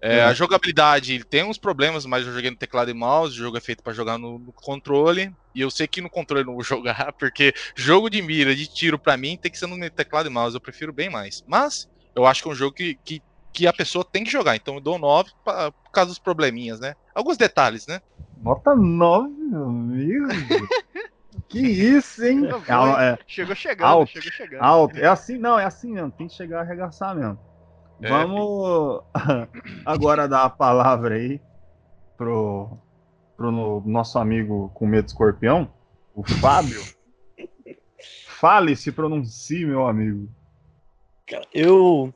É, 0.00 0.22
A 0.22 0.32
jogabilidade 0.32 1.12
ele 1.12 1.24
tem 1.24 1.44
uns 1.44 1.58
problemas, 1.58 2.06
mas 2.06 2.26
eu 2.26 2.32
joguei 2.32 2.50
no 2.50 2.56
teclado 2.56 2.90
e 2.90 2.94
mouse. 2.94 3.34
O 3.34 3.42
jogo 3.44 3.58
é 3.58 3.60
feito 3.60 3.82
pra 3.82 3.92
jogar 3.92 4.16
no, 4.16 4.38
no 4.38 4.52
controle. 4.54 5.30
E 5.54 5.60
eu 5.60 5.70
sei 5.70 5.86
que 5.86 6.00
no 6.00 6.10
controle 6.10 6.42
eu 6.42 6.46
não 6.46 6.54
vou 6.54 6.62
jogar, 6.64 7.12
porque 7.18 7.52
jogo 7.76 8.08
de 8.08 8.22
mira, 8.22 8.54
de 8.54 8.66
tiro 8.66 8.98
pra 8.98 9.16
mim, 9.16 9.36
tem 9.36 9.50
que 9.50 9.58
ser 9.58 9.66
no 9.66 9.90
teclado 9.90 10.28
e 10.28 10.32
mouse. 10.32 10.54
Eu 10.54 10.60
prefiro 10.60 10.92
bem 10.92 11.10
mais. 11.10 11.42
Mas 11.46 11.88
eu 12.14 12.26
acho 12.26 12.42
que 12.42 12.48
é 12.48 12.52
um 12.52 12.54
jogo 12.54 12.74
que, 12.74 12.98
que, 13.04 13.22
que 13.52 13.66
a 13.66 13.72
pessoa 13.72 14.04
tem 14.04 14.24
que 14.24 14.30
jogar. 14.30 14.56
Então 14.56 14.74
eu 14.74 14.80
dou 14.80 14.98
9 14.98 15.30
pra, 15.44 15.72
por 15.72 15.90
causa 15.92 16.10
dos 16.10 16.18
probleminhas, 16.18 16.80
né? 16.80 16.94
Alguns 17.14 17.36
detalhes, 17.36 17.86
né? 17.86 18.00
Nota 18.42 18.74
9, 18.74 19.28
meu 19.28 19.64
amigo. 19.64 20.28
que 21.48 21.58
isso, 21.60 22.24
hein? 22.24 22.42
É, 22.46 23.04
é 23.12 23.18
Chegou 23.26 23.54
chegando, 23.54 23.88
Alto. 23.88 24.12
chegou 24.12 24.32
chegando. 24.32 24.62
alto. 24.62 24.96
É 24.96 25.06
assim, 25.06 25.36
não, 25.38 25.58
é 25.58 25.64
assim 25.64 25.92
mesmo. 25.92 26.10
Tem 26.10 26.28
que 26.28 26.34
chegar 26.34 26.58
a 26.58 26.62
arregaçar 26.62 27.14
mesmo. 27.14 27.38
É. 28.02 28.08
Vamos 28.08 29.02
agora 29.84 30.26
dar 30.26 30.44
a 30.44 30.50
palavra 30.50 31.16
aí 31.16 31.40
pro, 32.16 32.78
pro 33.40 33.50
no- 33.50 33.82
nosso 33.86 34.18
amigo 34.18 34.70
com 34.74 34.86
medo 34.86 35.06
de 35.06 35.12
escorpião, 35.12 35.72
o 36.14 36.22
Fábio. 36.22 36.82
Fale, 38.26 38.76
se 38.76 38.92
pronuncie, 38.92 39.64
meu 39.64 39.86
amigo. 39.86 40.28
Eu. 41.54 42.12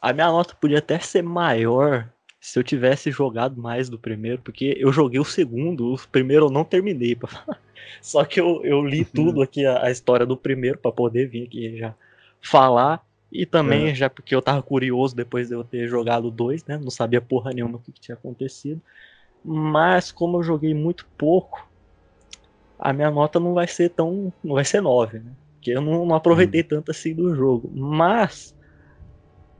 A 0.00 0.14
minha 0.14 0.28
nota 0.28 0.54
podia 0.54 0.78
até 0.78 0.98
ser 0.98 1.22
maior 1.22 2.08
se 2.40 2.58
eu 2.58 2.64
tivesse 2.64 3.10
jogado 3.10 3.60
mais 3.60 3.90
do 3.90 3.98
primeiro, 3.98 4.40
porque 4.40 4.74
eu 4.78 4.90
joguei 4.90 5.20
o 5.20 5.24
segundo, 5.24 5.92
o 5.92 6.08
primeiro 6.08 6.46
eu 6.46 6.50
não 6.50 6.64
terminei. 6.64 7.14
Pra 7.14 7.28
falar. 7.28 7.60
Só 8.00 8.24
que 8.24 8.40
eu, 8.40 8.64
eu 8.64 8.82
li 8.82 9.04
tudo 9.04 9.42
aqui, 9.42 9.66
a, 9.66 9.84
a 9.84 9.90
história 9.90 10.24
do 10.24 10.38
primeiro, 10.38 10.78
pra 10.78 10.90
poder 10.90 11.28
vir 11.28 11.44
aqui 11.44 11.76
já 11.76 11.94
falar. 12.40 13.04
E 13.30 13.44
também, 13.44 13.94
já 13.94 14.08
porque 14.08 14.34
eu 14.34 14.40
tava 14.40 14.62
curioso 14.62 15.14
depois 15.14 15.48
de 15.48 15.54
eu 15.54 15.64
ter 15.64 15.86
jogado 15.86 16.30
dois, 16.30 16.64
né? 16.64 16.78
Não 16.78 16.90
sabia 16.90 17.20
porra 17.20 17.52
nenhuma 17.52 17.76
o 17.76 17.80
que, 17.80 17.92
que 17.92 18.00
tinha 18.00 18.14
acontecido. 18.14 18.80
Mas 19.44 20.12
como 20.12 20.38
eu 20.38 20.42
joguei 20.42 20.74
muito 20.74 21.06
pouco, 21.16 21.68
a 22.78 22.92
minha 22.92 23.10
nota 23.10 23.38
não 23.38 23.54
vai 23.54 23.66
ser 23.66 23.90
tão. 23.90 24.32
não 24.42 24.54
vai 24.54 24.64
ser 24.64 24.80
9, 24.80 25.18
né? 25.18 25.32
Porque 25.54 25.70
eu 25.70 25.80
não, 25.80 26.04
não 26.04 26.14
aproveitei 26.14 26.62
tanto 26.62 26.90
assim 26.90 27.14
do 27.14 27.34
jogo. 27.34 27.70
Mas 27.74 28.54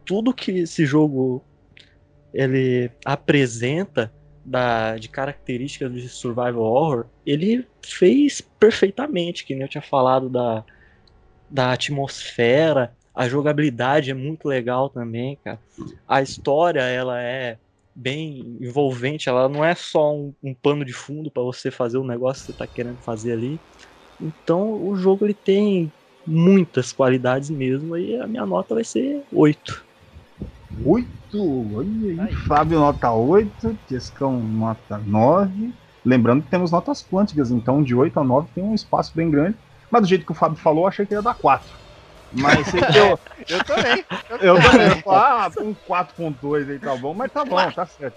tudo 0.04 0.34
que 0.34 0.50
esse 0.50 0.84
jogo 0.84 1.42
ele 2.34 2.90
apresenta 3.04 4.12
da, 4.44 4.96
de 4.96 5.08
características 5.08 5.92
de 5.92 6.08
survival 6.08 6.62
horror, 6.62 7.06
ele 7.24 7.66
fez 7.80 8.40
perfeitamente, 8.40 9.44
que 9.44 9.54
nem 9.54 9.62
eu 9.62 9.68
tinha 9.68 9.82
falado 9.82 10.28
da, 10.28 10.64
da 11.48 11.72
atmosfera, 11.72 12.92
a 13.14 13.28
jogabilidade 13.28 14.10
é 14.10 14.14
muito 14.14 14.48
legal 14.48 14.88
também, 14.88 15.38
cara. 15.44 15.60
A 16.08 16.22
história, 16.22 16.80
ela 16.80 17.20
é 17.20 17.58
bem 17.94 18.56
envolvente, 18.60 19.28
ela 19.28 19.48
não 19.48 19.64
é 19.64 19.74
só 19.74 20.14
um, 20.14 20.32
um 20.42 20.54
pano 20.54 20.84
de 20.84 20.92
fundo 20.92 21.30
para 21.30 21.42
você 21.42 21.70
fazer 21.70 21.98
o 21.98 22.04
negócio 22.04 22.46
que 22.46 22.52
você 22.52 22.58
tá 22.58 22.66
querendo 22.66 22.98
fazer 22.98 23.32
ali. 23.32 23.60
Então, 24.20 24.86
o 24.86 24.96
jogo 24.96 25.24
ele 25.26 25.34
tem 25.34 25.92
muitas 26.26 26.92
qualidades 26.92 27.50
mesmo 27.50 27.96
e 27.96 28.16
a 28.16 28.26
minha 28.26 28.46
nota 28.46 28.74
vai 28.74 28.84
ser 28.84 29.22
8. 29.32 29.84
8, 30.84 31.06
olha 31.76 31.88
aí. 31.88 32.20
Aí. 32.20 32.34
Fábio 32.46 32.78
nota 32.78 33.10
8, 33.10 33.76
Tiescão 33.88 34.40
nota 34.40 34.98
9. 34.98 35.72
Lembrando 36.04 36.42
que 36.42 36.50
temos 36.50 36.70
notas 36.70 37.02
quânticas, 37.02 37.50
então 37.50 37.82
de 37.82 37.94
8 37.94 38.18
a 38.18 38.24
9 38.24 38.48
tem 38.54 38.64
um 38.64 38.74
espaço 38.74 39.12
bem 39.14 39.30
grande. 39.30 39.56
Mas 39.90 40.02
do 40.02 40.08
jeito 40.08 40.24
que 40.24 40.32
o 40.32 40.34
Fábio 40.34 40.56
falou, 40.56 40.86
achei 40.86 41.04
que 41.04 41.14
ia 41.14 41.22
dar 41.22 41.34
4. 41.34 41.81
Mas 42.34 42.66
sei 42.68 42.80
que 42.80 42.98
eu, 42.98 43.18
Eu 43.48 43.64
também. 43.64 44.04
eu 44.40 44.62
também 44.62 44.88
eu 44.88 44.96
falo, 45.02 45.16
ah, 45.16 45.50
um 45.60 45.74
4.2 45.74 46.70
aí 46.70 46.78
tá 46.78 46.96
bom, 46.96 47.14
mas 47.14 47.30
tá 47.30 47.44
bom, 47.44 47.70
tá 47.70 47.86
certo. 47.86 48.16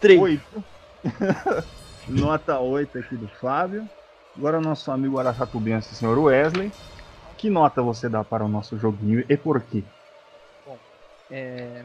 3. 0.00 0.20
8. 0.20 0.64
Nota 2.08 2.58
8 2.58 2.98
aqui 2.98 3.16
do 3.16 3.28
Fábio. 3.28 3.88
Agora 4.36 4.60
nosso 4.60 4.90
amigo 4.90 5.18
araçatubense, 5.18 5.94
senhor 5.94 6.18
Wesley. 6.18 6.72
Que 7.36 7.48
nota 7.50 7.82
você 7.82 8.08
dá 8.08 8.24
para 8.24 8.44
o 8.44 8.48
nosso 8.48 8.78
joguinho 8.78 9.24
e 9.28 9.36
por 9.36 9.60
quê? 9.62 9.84
É, 11.30 11.82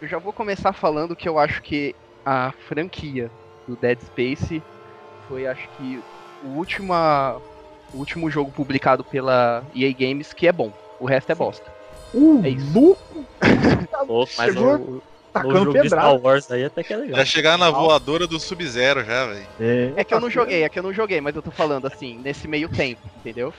Eu 0.00 0.08
já 0.08 0.18
vou 0.18 0.32
começar 0.32 0.72
falando 0.72 1.14
que 1.14 1.28
eu 1.28 1.38
acho 1.38 1.62
que 1.62 1.94
a 2.24 2.52
franquia 2.66 3.30
do 3.68 3.76
Dead 3.76 4.00
Space 4.00 4.62
foi, 5.28 5.46
acho 5.46 5.68
que, 5.76 6.00
o, 6.42 6.56
última, 6.56 7.40
o 7.94 7.98
último 7.98 8.30
jogo 8.30 8.50
publicado 8.50 9.04
pela 9.04 9.64
EA 9.74 9.92
Games 9.92 10.32
que 10.32 10.46
é 10.46 10.52
bom. 10.52 10.72
O 11.00 11.06
resto 11.06 11.30
é 11.30 11.34
bosta. 11.34 11.70
Uh, 12.12 12.44
É 12.44 12.50
isso. 12.50 12.78
Luco 12.78 13.24
mas 14.36 14.52
Chegou 14.52 14.76
o, 14.76 14.96
o 14.96 15.02
tacando 15.32 15.58
jogo 15.64 15.72
de 15.80 15.88
Star 15.88 16.00
pedrada. 16.00 16.20
Wars 16.22 16.50
aí 16.50 16.64
até 16.64 16.82
que 16.82 16.92
é 16.92 16.96
legal. 16.96 17.18
Já 17.18 17.24
chegar 17.24 17.58
na 17.58 17.70
voadora 17.70 18.26
do 18.26 18.38
Sub-Zero 18.38 19.04
já, 19.04 19.26
velho. 19.26 19.94
É 19.96 20.04
que 20.04 20.14
eu 20.14 20.20
não 20.20 20.30
joguei, 20.30 20.62
é 20.62 20.68
que 20.68 20.78
eu 20.78 20.82
não 20.82 20.92
joguei, 20.92 21.20
mas 21.20 21.34
eu 21.34 21.42
tô 21.42 21.50
falando 21.50 21.86
assim, 21.86 22.18
nesse 22.18 22.46
meio 22.46 22.68
tempo, 22.68 23.00
entendeu? 23.16 23.52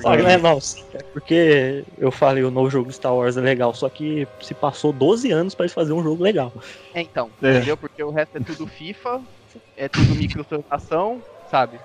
Só 0.00 0.16
que 0.16 0.22
não 0.22 0.30
é 0.30 0.38
não, 0.38 0.58
é 0.94 1.02
porque 1.12 1.84
eu 1.98 2.10
falei 2.10 2.42
o 2.42 2.50
novo 2.50 2.68
jogo 2.68 2.88
de 2.88 2.96
Star 2.96 3.14
Wars 3.14 3.36
é 3.36 3.40
legal, 3.40 3.72
só 3.74 3.88
que 3.88 4.26
se 4.42 4.52
passou 4.54 4.92
12 4.92 5.30
anos 5.30 5.54
pra 5.54 5.64
eles 5.64 5.74
fazerem 5.74 6.00
um 6.00 6.02
jogo 6.02 6.22
legal. 6.22 6.52
É, 6.92 7.00
então, 7.00 7.30
É. 7.42 7.56
entendeu? 7.56 7.76
Porque 7.76 8.02
o 8.02 8.10
resto 8.10 8.36
é 8.36 8.40
tudo 8.40 8.66
FIFA, 8.66 9.22
é 9.76 9.88
tudo 9.88 10.14
microtransação, 10.16 11.22
sabe? 11.48 11.78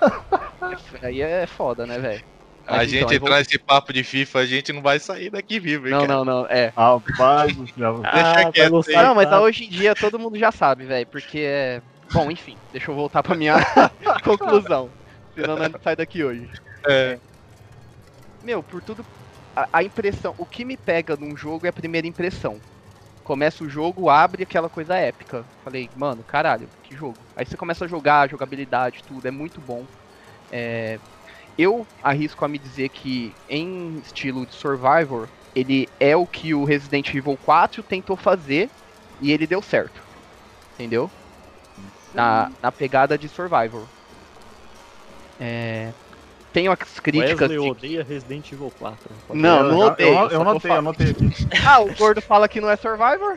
Aí 1.02 1.20
é 1.20 1.46
foda, 1.46 1.86
né, 1.86 1.98
velho? 1.98 2.24
A 2.66 2.78
Mas 2.78 2.90
gente 2.90 2.96
então, 3.02 3.10
eu 3.12 3.16
entrar 3.16 3.28
vou- 3.30 3.38
nesse 3.38 3.58
papo 3.58 3.92
de 3.92 4.02
FIFA, 4.02 4.40
a 4.40 4.46
gente 4.46 4.72
não 4.72 4.82
vai 4.82 4.98
sair 4.98 5.30
daqui 5.30 5.60
vivo, 5.60 5.86
hein, 5.86 5.92
Não, 5.92 6.00
cara? 6.00 6.14
não, 6.14 6.24
não, 6.24 6.46
é. 6.46 6.72
Rapaz 6.76 7.54
do 7.56 7.66
céu. 7.68 8.02
Deixa 8.12 8.50
quieto 8.52 8.80
de 8.82 8.92
Não, 8.94 9.14
mas 9.14 9.28
falar. 9.28 9.42
hoje 9.42 9.64
em 9.64 9.68
dia 9.68 9.94
todo 9.94 10.18
mundo 10.18 10.36
já 10.38 10.50
sabe, 10.50 10.84
velho, 10.84 11.06
porque 11.06 11.38
é. 11.40 11.80
Bom, 12.12 12.30
enfim, 12.30 12.56
deixa 12.72 12.90
eu 12.90 12.94
voltar 12.94 13.22
pra 13.22 13.36
minha 13.36 13.54
conclusão. 14.24 14.90
Senão 15.34 15.56
não 15.56 15.70
sai 15.82 15.94
daqui 15.96 16.24
hoje. 16.24 16.50
É. 16.88 17.20
Meu, 18.42 18.62
por 18.62 18.82
tudo. 18.82 19.04
A, 19.54 19.68
a 19.72 19.82
impressão. 19.82 20.34
O 20.36 20.46
que 20.46 20.64
me 20.64 20.76
pega 20.76 21.16
num 21.16 21.36
jogo 21.36 21.66
é 21.66 21.68
a 21.68 21.72
primeira 21.72 22.06
impressão. 22.06 22.60
Começa 23.26 23.64
o 23.64 23.68
jogo, 23.68 24.08
abre 24.08 24.44
aquela 24.44 24.70
coisa 24.70 24.94
épica. 24.94 25.44
Falei, 25.64 25.90
mano, 25.96 26.22
caralho, 26.22 26.70
que 26.80 26.94
jogo. 26.94 27.18
Aí 27.34 27.44
você 27.44 27.56
começa 27.56 27.84
a 27.84 27.88
jogar, 27.88 28.20
a 28.20 28.28
jogabilidade, 28.28 29.02
tudo, 29.04 29.26
é 29.26 29.32
muito 29.32 29.60
bom. 29.60 29.84
É, 30.48 31.00
eu 31.58 31.84
arrisco 32.04 32.44
a 32.44 32.48
me 32.48 32.56
dizer 32.56 32.88
que 32.90 33.34
em 33.48 33.98
estilo 33.98 34.46
de 34.46 34.54
Survivor, 34.54 35.28
ele 35.56 35.88
é 35.98 36.16
o 36.16 36.24
que 36.24 36.54
o 36.54 36.64
Resident 36.64 37.12
Evil 37.12 37.36
4 37.38 37.82
tentou 37.82 38.16
fazer 38.16 38.70
e 39.20 39.32
ele 39.32 39.44
deu 39.44 39.60
certo. 39.60 40.04
Entendeu? 40.74 41.10
Na, 42.14 42.48
na 42.62 42.70
pegada 42.70 43.18
de 43.18 43.28
Survivor. 43.28 43.88
É, 45.40 45.92
tenho 46.56 46.72
as 46.72 46.98
críticas. 47.00 47.50
Wesley 47.50 47.58
de- 47.60 47.70
odeia 47.70 48.02
Resident 48.02 48.50
Evil 48.50 48.70
4. 48.78 49.14
Não, 49.34 49.62
não 49.62 49.78
odeio. 49.78 50.08
eu, 50.08 50.28
eu 50.30 50.40
anotei, 50.40 50.70
eu 50.70 51.10
aqui. 51.10 51.26
Ah, 51.68 51.80
o 51.80 51.94
gordo 51.94 52.22
fala 52.22 52.48
que 52.48 52.62
não 52.62 52.70
é 52.70 52.76
Survivor? 52.76 53.36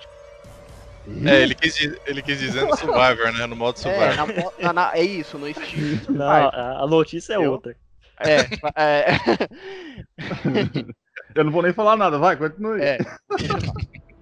É, 1.26 1.42
ele 1.42 1.54
quis, 1.54 1.76
ele 2.06 2.22
quis 2.22 2.40
dizer 2.40 2.66
no 2.66 2.78
Survivor, 2.78 3.34
né? 3.34 3.46
No 3.46 3.58
modo 3.58 3.78
É, 3.78 3.82
Survivor. 3.82 4.16
na 4.16 4.26
mo- 4.26 4.54
na- 4.62 4.74
na- 4.74 4.92
é 4.94 5.04
isso, 5.04 5.38
no 5.38 5.50
estilo. 5.50 6.00
Não, 6.16 6.30
a, 6.30 6.84
a 6.84 6.88
notícia 6.88 7.34
é 7.34 7.38
Eu- 7.38 7.52
outra. 7.52 7.76
É, 8.22 8.40
é, 8.76 9.06
Eu 11.36 11.44
não 11.44 11.52
vou 11.52 11.62
nem 11.62 11.74
falar 11.74 11.96
nada, 11.98 12.18
vai, 12.18 12.36
continue. 12.38 12.82
É. 12.82 12.98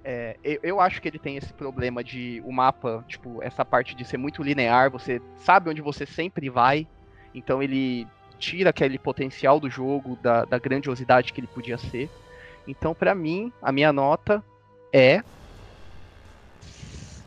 É, 0.04 0.38
eu, 0.44 0.60
eu 0.64 0.80
acho 0.82 1.02
que 1.02 1.08
ele 1.08 1.20
tem 1.20 1.36
esse 1.38 1.54
problema 1.54 2.04
de 2.04 2.42
o 2.46 2.52
mapa, 2.52 3.04
tipo, 3.08 3.42
essa 3.44 3.64
parte 3.66 3.96
de 3.96 4.06
ser 4.06 4.18
muito 4.18 4.42
linear, 4.44 4.90
você 4.92 5.20
sabe 5.38 5.70
onde 5.70 5.82
você 5.82 6.06
sempre 6.06 6.50
vai, 6.50 6.88
então 7.34 7.62
ele 7.62 8.08
tira 8.38 8.70
aquele 8.70 8.98
potencial 9.00 9.60
do 9.60 9.70
jogo, 9.70 10.18
da, 10.22 10.46
da 10.46 10.58
grandiosidade 10.60 11.34
que 11.34 11.40
ele 11.40 11.48
podia 11.48 11.78
ser. 11.78 12.10
Então, 12.68 12.94
pra 12.94 13.16
mim, 13.16 13.52
a 13.62 13.72
minha 13.72 13.92
nota 13.94 14.44
é 14.94 15.22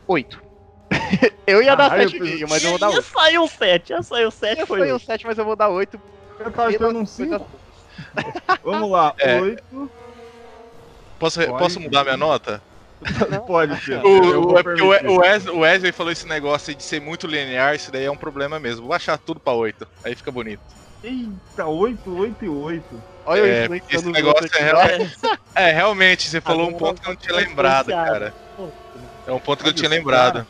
8. 0.07 0.41
eu 1.47 1.61
ia 1.63 1.75
dar 1.75 1.89
Caralho, 1.89 2.09
7,5, 2.09 2.45
mas 2.49 2.63
eu 2.63 2.69
vou 2.71 2.79
dar 2.79 2.89
ia 2.89 2.97
8. 2.97 3.05
sair 3.07 3.39
um 3.39 3.47
7, 3.47 3.89
ia 3.91 4.03
sair 4.03 4.27
um 4.27 4.31
7, 4.31 4.59
Eu 4.61 4.67
foi 4.67 4.79
um 4.91 4.93
oito. 4.93 5.05
7, 5.05 5.25
mas 5.25 5.37
eu 5.37 5.45
vou 5.45 5.55
dar 5.55 5.69
8. 5.69 5.99
Eu 6.39 6.51
tava 6.51 6.71
esperando 6.71 6.99
um 6.99 7.05
5. 7.05 7.29
coisas- 7.29 7.47
Vamos 8.63 8.91
lá, 8.91 9.13
É. 9.19 9.39
8. 9.39 9.91
Posso, 11.19 11.39
Pode. 11.39 11.57
posso 11.59 11.79
mudar 11.79 12.03
minha 12.03 12.17
nota? 12.17 12.61
Pode 13.47 13.79
ser. 13.83 14.03
O, 14.03 14.57
é 14.57 14.63
porque 14.63 14.81
o 14.81 14.87
o 14.87 15.17
Wesley, 15.19 15.55
o 15.55 15.59
Wesley 15.59 15.91
falou 15.91 16.11
esse 16.11 16.27
negócio 16.27 16.69
aí 16.69 16.75
de 16.75 16.83
ser 16.83 16.99
muito 17.01 17.25
linear, 17.25 17.75
isso 17.75 17.91
daí 17.91 18.05
é 18.05 18.11
um 18.11 18.17
problema 18.17 18.59
mesmo. 18.59 18.81
Vou 18.81 18.89
baixar 18.89 19.17
tudo 19.17 19.39
pra 19.39 19.53
8, 19.53 19.87
aí 20.03 20.15
fica 20.15 20.31
bonito. 20.31 20.61
Eita, 21.03 21.65
8, 21.65 22.17
8 22.19 22.45
e 22.45 22.49
8. 22.49 23.03
Olha 23.25 23.39
eu 23.39 23.45
É, 23.45 23.63
influenciando 23.63 23.95
esse 24.09 24.11
negócio 24.11 24.49
é 24.57 24.63
realmente- 24.63 25.17
É, 25.55 25.71
realmente, 25.71 26.29
você 26.29 26.41
falou 26.41 26.67
um 26.69 26.73
ponto 26.73 27.01
que 27.01 27.07
eu 27.07 27.13
não 27.13 27.19
tinha 27.19 27.35
lembrado, 27.35 27.87
cara. 27.87 28.33
É 29.27 29.31
um 29.31 29.39
ponto 29.39 29.63
que 29.63 29.69
eu 29.69 29.73
tinha 29.73 29.89
lembrado. 29.89 30.45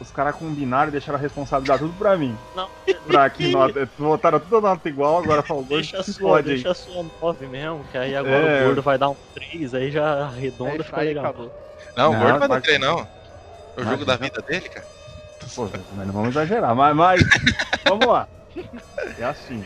Os 0.00 0.10
caras 0.10 0.34
combinaram 0.34 0.88
e 0.88 0.92
deixaram 0.92 1.18
a 1.18 1.22
responsabilidade 1.22 1.80
tudo 1.80 1.94
pra 1.96 2.16
mim. 2.16 2.36
Não. 2.54 2.68
Pra 3.06 3.30
que 3.30 3.48
nota. 3.52 3.88
Botaram 3.96 4.40
tudo 4.40 4.58
a 4.58 4.60
nota 4.60 4.88
igual, 4.88 5.18
agora 5.18 5.40
falou, 5.42 5.62
Deixa 5.64 5.98
a 5.98 6.02
sua, 6.02 6.42
deixa 6.42 6.70
a 6.72 6.74
sua 6.74 7.04
9 7.22 7.46
mesmo, 7.46 7.84
que 7.90 7.96
aí 7.96 8.14
agora 8.14 8.34
É. 8.36 8.62
o 8.62 8.66
gordo 8.66 8.82
vai 8.82 8.98
dar 8.98 9.10
um 9.10 9.16
3, 9.34 9.72
aí 9.74 9.90
já 9.90 10.24
arredonda 10.26 10.80
É, 10.80 10.84
fica 10.84 11.00
aí 11.00 11.08
legal. 11.08 11.24
acabou. 11.26 11.54
Não, 11.96 12.10
o 12.10 12.12
Não, 12.12 12.20
gordo 12.20 12.38
vai 12.40 12.48
vai- 12.48 12.56
não 12.58 12.62
crer, 12.62 12.78
não. 12.80 13.08
É 13.76 13.80
o 13.80 13.84
jogo 13.84 14.04
da 14.04 14.16
vida 14.16 14.42
dele, 14.42 14.68
cara. 14.68 14.86
Pô, 15.54 15.68
mas 15.96 16.06
não 16.06 16.12
vamos 16.12 16.28
exagerar, 16.30 16.74
mas, 16.74 16.96
mas 16.96 17.20
vamos 17.86 18.06
lá. 18.06 18.26
É 19.18 19.24
assim. 19.24 19.62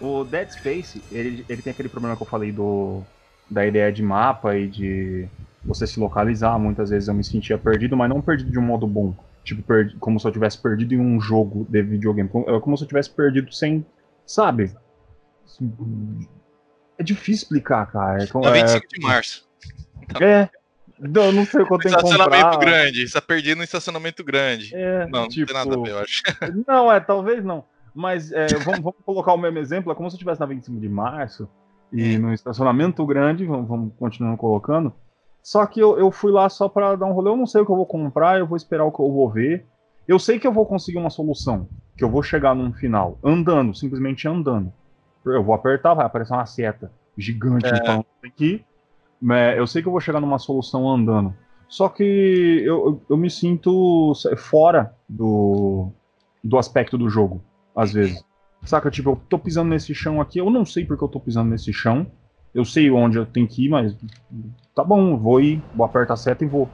O 0.00 0.24
Dead 0.24 0.48
Space, 0.50 1.02
ele, 1.10 1.44
ele 1.48 1.62
tem 1.62 1.72
aquele 1.72 1.88
problema 1.88 2.16
que 2.16 2.22
eu 2.22 2.26
falei 2.26 2.52
do 2.52 3.02
da 3.50 3.64
ideia 3.66 3.92
de 3.92 4.02
mapa 4.02 4.56
e 4.56 4.68
de 4.68 5.28
você 5.64 5.86
se 5.86 6.00
localizar. 6.00 6.58
Muitas 6.58 6.90
vezes 6.90 7.08
eu 7.08 7.14
me 7.14 7.22
sentia 7.24 7.56
perdido, 7.58 7.96
mas 7.96 8.08
não 8.08 8.20
perdido 8.20 8.50
de 8.50 8.58
um 8.58 8.62
modo 8.62 8.86
bom. 8.86 9.14
Tipo, 9.44 9.62
perdi- 9.62 9.96
como 9.98 10.18
se 10.18 10.26
eu 10.26 10.32
tivesse 10.32 10.60
perdido 10.60 10.94
em 10.94 11.00
um 11.00 11.20
jogo 11.20 11.66
de 11.70 11.82
videogame. 11.82 12.28
Como, 12.28 12.48
é 12.48 12.60
como 12.60 12.76
se 12.76 12.84
eu 12.84 12.88
tivesse 12.88 13.10
perdido 13.10 13.52
sem. 13.52 13.84
Sabe? 14.26 14.74
É 16.98 17.02
difícil 17.02 17.44
explicar, 17.44 17.86
cara. 17.90 18.22
É, 18.22 18.26
como- 18.26 18.44
Na 18.44 18.50
é, 18.56 18.62
25 18.62 18.88
de 18.88 19.00
março. 19.00 19.48
é, 20.20 20.48
eu 21.00 21.32
não 21.32 21.44
sei 21.44 21.62
o 21.62 21.66
que 21.66 21.74
eu 21.74 21.78
tenho 21.78 21.94
que 21.94 22.00
Estacionamento 22.00 22.44
comprar. 22.50 22.58
grande. 22.58 23.06
Você 23.08 23.14
tá 23.14 23.20
perdido 23.20 23.58
no 23.58 23.64
estacionamento 23.64 24.24
grande. 24.24 24.74
É, 24.74 25.06
Não, 25.06 25.22
não 25.22 25.28
tipo, 25.28 25.46
tem 25.52 25.54
nada 25.54 25.74
a 25.74 25.82
ver, 25.82 25.90
eu 25.90 25.98
acho. 25.98 26.22
Não, 26.66 26.90
é, 26.92 27.00
talvez 27.00 27.44
não. 27.44 27.64
Mas 27.94 28.32
é, 28.32 28.46
vamos, 28.54 28.80
vamos 28.82 28.96
colocar 29.04 29.32
o 29.32 29.38
mesmo 29.38 29.58
exemplo, 29.58 29.92
é 29.92 29.94
como 29.94 30.10
se 30.10 30.14
eu 30.14 30.18
estivesse 30.18 30.40
na 30.40 30.46
25 30.46 30.80
de 30.80 30.88
março 30.88 31.48
e 31.92 32.18
no 32.18 32.32
estacionamento 32.32 33.06
grande, 33.06 33.46
vamos, 33.46 33.68
vamos 33.68 33.92
continuando 33.98 34.36
colocando. 34.36 34.92
Só 35.42 35.64
que 35.66 35.78
eu, 35.78 35.98
eu 35.98 36.10
fui 36.10 36.32
lá 36.32 36.48
só 36.48 36.68
pra 36.68 36.96
dar 36.96 37.06
um 37.06 37.12
rolê, 37.12 37.30
eu 37.30 37.36
não 37.36 37.46
sei 37.46 37.60
o 37.60 37.66
que 37.66 37.70
eu 37.70 37.76
vou 37.76 37.86
comprar, 37.86 38.38
eu 38.38 38.46
vou 38.46 38.56
esperar 38.56 38.84
o 38.84 38.90
que 38.90 39.00
eu 39.00 39.12
vou 39.12 39.30
ver. 39.30 39.66
Eu 40.08 40.18
sei 40.18 40.38
que 40.38 40.46
eu 40.46 40.52
vou 40.52 40.66
conseguir 40.66 40.98
uma 40.98 41.10
solução, 41.10 41.68
que 41.96 42.02
eu 42.02 42.10
vou 42.10 42.22
chegar 42.22 42.54
num 42.54 42.72
final, 42.72 43.18
andando, 43.22 43.74
simplesmente 43.74 44.26
andando. 44.26 44.72
Eu 45.24 45.44
vou 45.44 45.54
apertar, 45.54 45.94
vai 45.94 46.04
aparecer 46.04 46.32
uma 46.34 46.46
seta 46.46 46.90
gigante 47.16 47.66
É. 47.66 47.86
falando 47.86 48.06
aqui. 48.24 48.64
né, 49.22 49.58
Eu 49.58 49.66
sei 49.66 49.80
que 49.82 49.88
eu 49.88 49.92
vou 49.92 50.00
chegar 50.00 50.20
numa 50.20 50.38
solução 50.38 50.90
andando. 50.90 51.34
Só 51.68 51.88
que 51.88 52.02
eu, 52.64 52.86
eu, 52.86 53.02
eu 53.10 53.16
me 53.16 53.30
sinto 53.30 54.12
fora 54.36 54.94
do, 55.08 55.90
do 56.42 56.58
aspecto 56.58 56.98
do 56.98 57.08
jogo, 57.08 57.42
às 57.76 57.92
vezes. 57.92 58.24
Saca, 58.64 58.90
tipo, 58.90 59.10
eu 59.10 59.16
tô 59.28 59.38
pisando 59.38 59.70
nesse 59.70 59.94
chão 59.94 60.20
aqui, 60.20 60.38
eu 60.38 60.48
não 60.50 60.64
sei 60.64 60.84
porque 60.84 61.04
eu 61.04 61.08
tô 61.08 61.20
pisando 61.20 61.50
nesse 61.50 61.72
chão. 61.72 62.06
Eu 62.54 62.64
sei 62.64 62.90
onde 62.90 63.18
eu 63.18 63.26
tenho 63.26 63.48
que 63.48 63.66
ir, 63.66 63.68
mas 63.68 63.94
tá 64.74 64.84
bom, 64.84 65.16
vou 65.18 65.40
ir, 65.40 65.60
vou 65.74 65.84
apertar 65.84 66.14
a 66.14 66.16
seta 66.16 66.44
e 66.44 66.48
vou. 66.48 66.68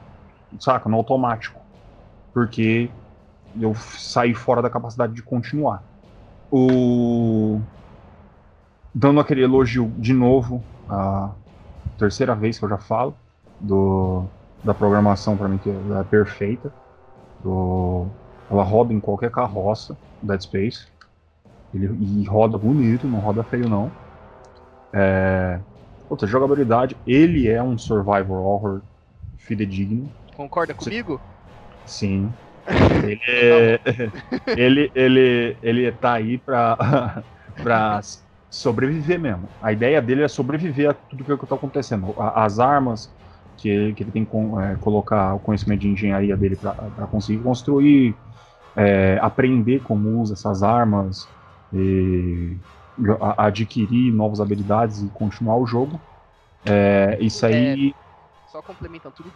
Saca, 0.59 0.87
no 0.87 0.97
automático. 0.97 1.59
Porque 2.33 2.89
eu 3.59 3.73
saí 3.75 4.33
fora 4.33 4.61
da 4.61 4.69
capacidade 4.69 5.13
de 5.13 5.23
continuar. 5.23 5.83
O. 6.51 7.59
Dando 8.93 9.19
aquele 9.19 9.41
elogio 9.41 9.89
de 9.97 10.13
novo, 10.13 10.63
a 10.87 11.33
terceira 11.97 12.35
vez 12.35 12.59
que 12.59 12.65
eu 12.65 12.69
já 12.69 12.77
falo, 12.77 13.15
do, 13.59 14.25
da 14.63 14.73
programação 14.73 15.37
pra 15.37 15.47
mim 15.47 15.57
que 15.57 15.69
é 15.69 16.03
perfeita. 16.03 16.71
Do, 17.39 18.05
ela 18.49 18.63
roda 18.63 18.93
em 18.93 18.99
qualquer 18.99 19.31
carroça, 19.31 19.97
Dead 20.21 20.41
Space. 20.41 20.90
Ele, 21.73 21.87
e 22.03 22.25
roda 22.25 22.57
bonito, 22.57 23.07
não 23.07 23.19
roda 23.19 23.43
feio 23.43 23.69
não. 23.69 23.91
É, 24.93 25.61
outra 26.09 26.27
jogabilidade, 26.27 26.95
ele 27.05 27.47
é 27.47 27.61
um 27.63 27.77
survival 27.77 28.43
horror 28.43 28.83
fidedigno. 29.37 30.11
Concorda 30.35 30.73
comigo? 30.73 31.21
Sim. 31.85 32.33
Ele, 33.03 33.19
é- 33.27 33.79
ele, 34.55 34.91
ele, 34.93 35.57
ele 35.61 35.91
tá 35.93 36.13
aí 36.13 36.37
pra, 36.37 36.77
pra 37.57 37.99
sobreviver 38.49 39.19
mesmo. 39.19 39.49
A 39.61 39.71
ideia 39.73 40.01
dele 40.01 40.23
é 40.23 40.27
sobreviver 40.27 40.89
a 40.89 40.93
tudo 40.93 41.23
que 41.25 41.47
tá 41.47 41.55
acontecendo. 41.55 42.13
As 42.19 42.59
armas 42.59 43.09
que 43.57 43.67
ele, 43.69 43.93
que 43.93 44.03
ele 44.03 44.11
tem 44.11 44.25
que 44.25 44.31
é, 44.61 44.75
colocar 44.77 45.35
o 45.35 45.39
conhecimento 45.39 45.81
de 45.81 45.89
engenharia 45.89 46.37
dele 46.37 46.55
pra 46.55 46.73
pra 46.95 47.07
conseguir 47.07 47.43
construir, 47.43 48.19
é, 48.75 49.17
aprender 49.21 49.81
como 49.81 50.21
usa 50.21 50.33
essas 50.33 50.63
armas, 50.63 51.27
e 51.73 52.57
adquirir 53.37 54.13
novas 54.13 54.39
habilidades 54.39 55.01
e 55.01 55.09
continuar 55.09 55.57
o 55.57 55.65
jogo. 55.65 56.01
É, 56.65 57.17
isso 57.21 57.45
aí. 57.45 57.95
Só 58.45 58.61
complementando 58.61 59.15
tudo. 59.15 59.33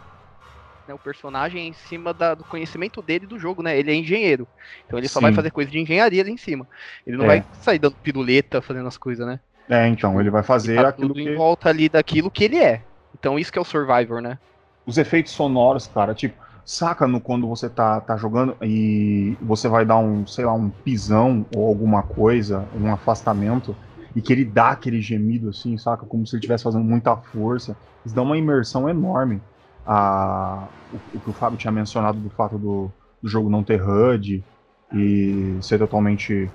Né, 0.86 0.94
o 0.94 0.98
personagem 0.98 1.62
é 1.62 1.64
em 1.66 1.72
cima 1.72 2.14
da- 2.14 2.34
do 2.34 2.44
conhecimento 2.44 3.02
dele 3.02 3.26
do 3.26 3.38
jogo, 3.38 3.62
né? 3.62 3.76
Ele 3.78 3.90
é 3.90 3.94
engenheiro. 3.94 4.48
Então 4.84 4.98
ele 4.98 5.08
só 5.08 5.14
Sim. 5.18 5.22
vai 5.24 5.32
fazer 5.32 5.50
coisa 5.50 5.70
de 5.70 5.78
engenharia 5.80 6.22
ali 6.22 6.30
em 6.30 6.36
cima. 6.36 6.66
Ele 7.06 7.16
não 7.16 7.24
É. 7.24 7.28
vai 7.28 7.44
sair 7.54 7.78
dando 7.78 7.96
piruleta, 7.96 8.62
fazendo 8.62 8.86
as 8.86 8.96
coisas, 8.96 9.26
né? 9.26 9.40
É, 9.68 9.88
então, 9.88 10.20
ele 10.20 10.30
vai 10.30 10.42
fazer 10.44 10.76
tá 10.76 10.88
aquilo 10.90 11.08
tudo 11.08 11.20
que. 11.20 11.28
em 11.30 11.34
volta 11.34 11.68
ali 11.68 11.88
daquilo 11.88 12.30
que 12.30 12.44
ele 12.44 12.58
é. 12.58 12.86
Então 13.14 13.38
isso 13.38 13.50
que 13.50 13.58
é 13.58 13.62
o 13.62 13.64
Survivor, 13.64 14.20
né? 14.22 14.38
os 14.86 14.98
efeitos 14.98 15.32
sonoros, 15.32 15.86
cara, 15.86 16.14
tipo, 16.14 16.40
saca 16.66 17.06
no 17.06 17.20
quando 17.20 17.46
você 17.46 17.70
tá, 17.70 18.00
tá 18.00 18.16
jogando 18.16 18.56
e 18.60 19.38
você 19.40 19.68
vai 19.68 19.86
dar 19.86 19.98
um, 19.98 20.26
sei 20.26 20.44
lá, 20.44 20.52
um 20.52 20.68
pisão 20.68 21.46
ou 21.54 21.68
alguma 21.68 22.02
coisa, 22.02 22.68
um 22.74 22.92
afastamento, 22.92 23.74
e 24.16 24.20
que 24.20 24.32
ele 24.32 24.44
dá 24.44 24.70
aquele 24.70 25.00
gemido 25.00 25.48
assim, 25.50 25.78
saca? 25.78 26.04
Como 26.04 26.26
se 26.26 26.34
ele 26.34 26.40
estivesse 26.40 26.64
fazendo 26.64 26.84
muita 26.84 27.16
força. 27.16 27.76
Isso 28.04 28.14
dá 28.14 28.22
uma 28.22 28.36
imersão 28.36 28.88
enorme. 28.88 29.40
A, 29.86 30.68
o, 30.90 31.18
o 31.18 31.20
que 31.20 31.30
o 31.30 31.32
Fábio 31.32 31.56
tinha 31.56 31.70
mencionado 31.70 32.18
do 32.18 32.30
fato 32.30 32.58
do, 32.58 32.90
do 33.22 33.28
jogo 33.28 33.48
não 33.48 33.62
ter 33.62 33.80
HUD 33.80 34.44
e 34.92 35.58
ser 35.62 35.78
totalmente 35.78 36.50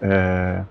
é, 0.00 0.64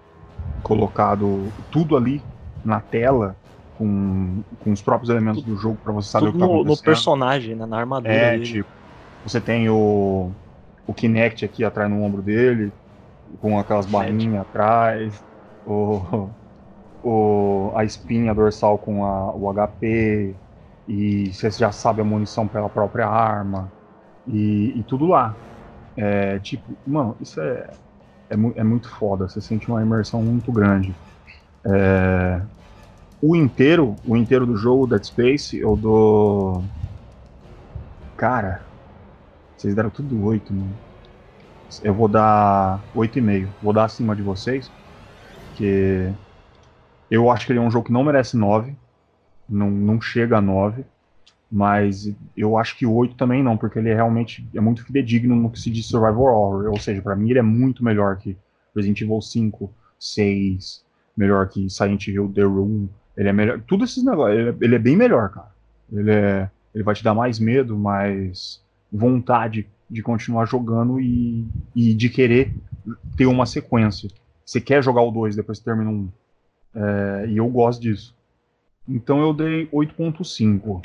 colocado 0.61 1.53
tudo 1.71 1.95
ali 1.95 2.21
na 2.65 2.81
tela 2.81 3.37
com, 3.73 4.43
com 4.59 4.71
os 4.71 4.81
próprios 4.81 5.09
elementos 5.09 5.43
do 5.43 5.55
jogo 5.57 5.79
pra 5.81 5.93
você 5.93 6.09
saber 6.09 6.27
Tudo 6.27 6.29
o 6.29 6.33
que 6.33 6.39
tá 6.39 6.45
no, 6.45 6.63
no 6.63 6.75
acontecendo. 6.75 6.77
personagem, 6.77 7.55
né? 7.55 7.65
Na 7.67 7.77
armadura 7.79 8.31
É, 8.31 8.31
dele. 8.31 8.39
tipo, 8.39 8.69
você 9.23 9.41
tem 9.41 9.69
o, 9.69 10.35
o 10.87 10.93
Kinect 10.95 11.45
aqui 11.45 11.63
atrás 11.63 11.89
no 11.89 12.01
ombro 12.03 12.21
dele, 12.23 12.73
com 13.39 13.59
aquelas 13.59 13.87
barrinhas 13.87 14.43
atrás, 14.43 15.25
o, 15.65 16.33
o, 17.03 17.73
a 17.77 17.83
espinha 17.85 18.33
dorsal 18.35 18.79
com 18.79 19.05
a, 19.05 19.35
o 19.35 19.49
HP, 19.49 20.39
e 20.87 21.33
você 21.33 21.51
já 21.51 21.71
sabe 21.71 22.01
a 22.01 22.05
munição 22.05 22.47
pela 22.49 22.69
própria 22.69 23.07
arma, 23.07 23.73
e, 24.27 24.79
e 24.79 24.83
tudo 24.85 25.07
lá. 25.07 25.41
É, 25.97 26.39
tipo, 26.39 26.77
mano, 26.85 27.17
isso 27.21 27.39
é, 27.41 27.77
é, 28.29 28.35
é 28.35 28.63
muito 28.63 28.89
foda, 28.89 29.27
você 29.29 29.41
sente 29.41 29.69
uma 29.69 29.81
imersão 29.81 30.23
muito 30.23 30.51
grande. 30.51 30.97
É, 31.65 32.47
o 33.25 33.37
inteiro, 33.37 33.95
o 34.05 34.17
inteiro 34.17 34.45
do 34.45 34.57
jogo, 34.57 34.85
Dead 34.85 35.01
Space, 35.01 35.57
eu 35.57 35.77
dou. 35.77 36.61
Cara, 38.17 38.61
vocês 39.55 39.73
deram 39.73 39.89
tudo 39.89 40.21
8, 40.25 40.53
mano. 40.53 40.75
Eu 41.81 41.93
vou 41.93 42.09
dar 42.09 42.83
8,5. 42.93 43.47
Vou 43.61 43.71
dar 43.71 43.85
acima 43.85 44.13
de 44.13 44.21
vocês. 44.21 44.69
Que 45.55 46.11
eu 47.09 47.31
acho 47.31 47.45
que 47.45 47.53
ele 47.53 47.59
é 47.59 47.61
um 47.61 47.71
jogo 47.71 47.85
que 47.85 47.93
não 47.93 48.03
merece 48.03 48.35
9. 48.35 48.75
Não, 49.47 49.71
não 49.71 50.01
chega 50.01 50.39
a 50.39 50.41
9. 50.41 50.83
Mas 51.49 52.13
eu 52.35 52.57
acho 52.57 52.77
que 52.77 52.85
8 52.85 53.15
também 53.15 53.41
não, 53.41 53.55
porque 53.55 53.79
ele 53.79 53.89
é 53.89 53.95
realmente 53.95 54.45
é 54.53 54.59
muito 54.59 54.83
fidedigno 54.83 55.33
no 55.33 55.49
que 55.49 55.61
se 55.61 55.69
diz 55.69 55.85
Survival 55.85 56.25
Horror. 56.25 56.71
Ou 56.71 56.77
seja, 56.77 57.01
pra 57.01 57.15
mim 57.15 57.29
ele 57.29 57.39
é 57.39 57.43
muito 57.43 57.85
melhor 57.85 58.17
que 58.17 58.35
Resident 58.75 58.99
Evil 58.99 59.21
5, 59.21 59.71
6, 59.97 60.83
melhor 61.15 61.47
que 61.47 61.69
Silent 61.69 62.05
Hill 62.07 62.29
The 62.35 62.43
Room. 62.43 62.89
Ele 63.15 63.29
é 63.29 63.33
melhor. 63.33 63.61
Tudo 63.61 63.83
esses 63.83 64.03
negócios. 64.03 64.37
Ele, 64.39 64.49
é- 64.49 64.55
ele 64.61 64.75
é 64.75 64.79
bem 64.79 64.95
melhor, 64.97 65.29
cara. 65.29 65.51
Ele, 65.91 66.11
é, 66.11 66.49
ele 66.73 66.83
vai 66.83 66.95
te 66.95 67.03
dar 67.03 67.13
mais 67.13 67.39
medo, 67.39 67.77
mais 67.77 68.61
vontade 68.91 69.67
de 69.89 70.01
continuar 70.01 70.45
jogando 70.45 70.99
e, 70.99 71.45
e 71.75 71.93
de 71.93 72.09
querer 72.09 72.53
ter 73.15 73.25
uma 73.27 73.45
sequência. 73.45 74.09
Você 74.45 74.59
quer 74.59 74.83
jogar 74.83 75.01
o 75.03 75.11
2 75.11 75.35
depois 75.35 75.59
que 75.59 75.65
termina 75.65 75.89
um. 75.89 76.09
É, 76.75 77.25
e 77.29 77.37
eu 77.37 77.47
gosto 77.47 77.81
disso. 77.81 78.15
Então 78.89 79.21
eu 79.21 79.33
dei 79.33 79.67
8.5. 79.67 80.81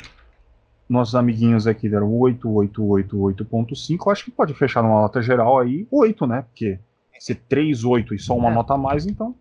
Nossos 0.87 1.13
amiguinhos 1.15 1.67
aqui 1.67 1.89
deram 1.89 2.11
8, 2.13 2.49
8, 2.49 2.83
8, 2.85 3.17
8.5. 3.17 3.97
Eu 4.05 4.11
Acho 4.11 4.25
que 4.25 4.31
pode 4.31 4.53
fechar 4.53 4.81
numa 4.83 5.01
nota 5.01 5.21
geral 5.21 5.59
aí 5.59 5.87
8, 5.91 6.25
né? 6.27 6.43
Porque 6.43 6.79
se 7.19 7.35
3, 7.35 7.83
8 7.83 8.13
e 8.15 8.19
só 8.19 8.35
uma 8.37 8.49
É. 8.49 8.53
nota 8.53 8.73
a 8.73 8.77
mais, 8.77 9.05
então. 9.05 9.35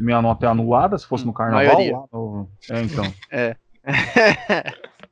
Minha 0.00 0.20
nota 0.22 0.46
é 0.46 0.48
anulada, 0.48 0.96
se 0.98 1.06
fosse 1.06 1.24
no 1.26 1.32
carnaval. 1.32 1.64
Maioria. 1.66 1.96
lá 1.96 2.04
no- 2.12 2.48
É, 2.70 2.82
então. 2.82 3.04
É. 3.30 3.56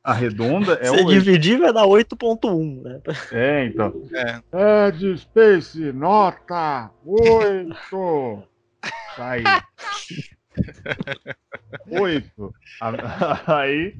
A 0.03 0.13
redonda 0.13 0.75
é 0.81 0.85
Se 0.91 0.91
8. 0.91 1.09
dividir, 1.11 1.59
vai 1.59 1.73
dar 1.73 1.87
8.1, 1.87 2.83
né? 2.83 3.01
É, 3.33 3.67
então. 3.67 3.93
É. 4.13 4.91
Dead 4.91 5.17
Space, 5.19 5.93
nota 5.93 6.91
8. 7.05 8.43
Tá 9.17 9.31
aí. 9.31 9.45
8. 11.89 12.55
Aí. 13.47 13.95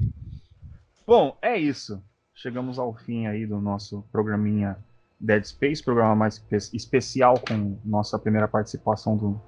Bom, 1.07 1.37
é 1.41 1.57
isso. 1.57 2.01
Chegamos 2.33 2.77
ao 2.77 2.93
fim 2.93 3.27
aí 3.27 3.45
do 3.45 3.59
nosso 3.61 4.03
programinha 4.11 4.77
Dead 5.19 5.43
Space, 5.45 5.81
programa 5.83 6.15
mais 6.15 6.35
espe- 6.35 6.75
especial 6.75 7.39
com 7.39 7.77
nossa 7.85 8.19
primeira 8.19 8.47
participação 8.47 9.15
do, 9.15 9.41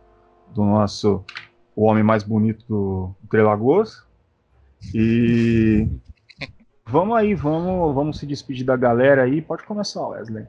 do 0.53 0.63
nosso 0.63 1.23
o 1.75 1.83
homem 1.83 2.03
mais 2.03 2.23
bonito 2.23 2.65
do 2.67 3.15
Trelagoas. 3.29 4.03
E 4.93 5.87
vamos 6.85 7.15
aí, 7.15 7.35
vamos, 7.35 7.93
vamos 7.93 8.17
se 8.19 8.25
despedir 8.25 8.65
da 8.65 8.75
galera 8.75 9.23
aí. 9.23 9.41
Pode 9.41 9.63
começar, 9.63 10.07
Wesley. 10.07 10.47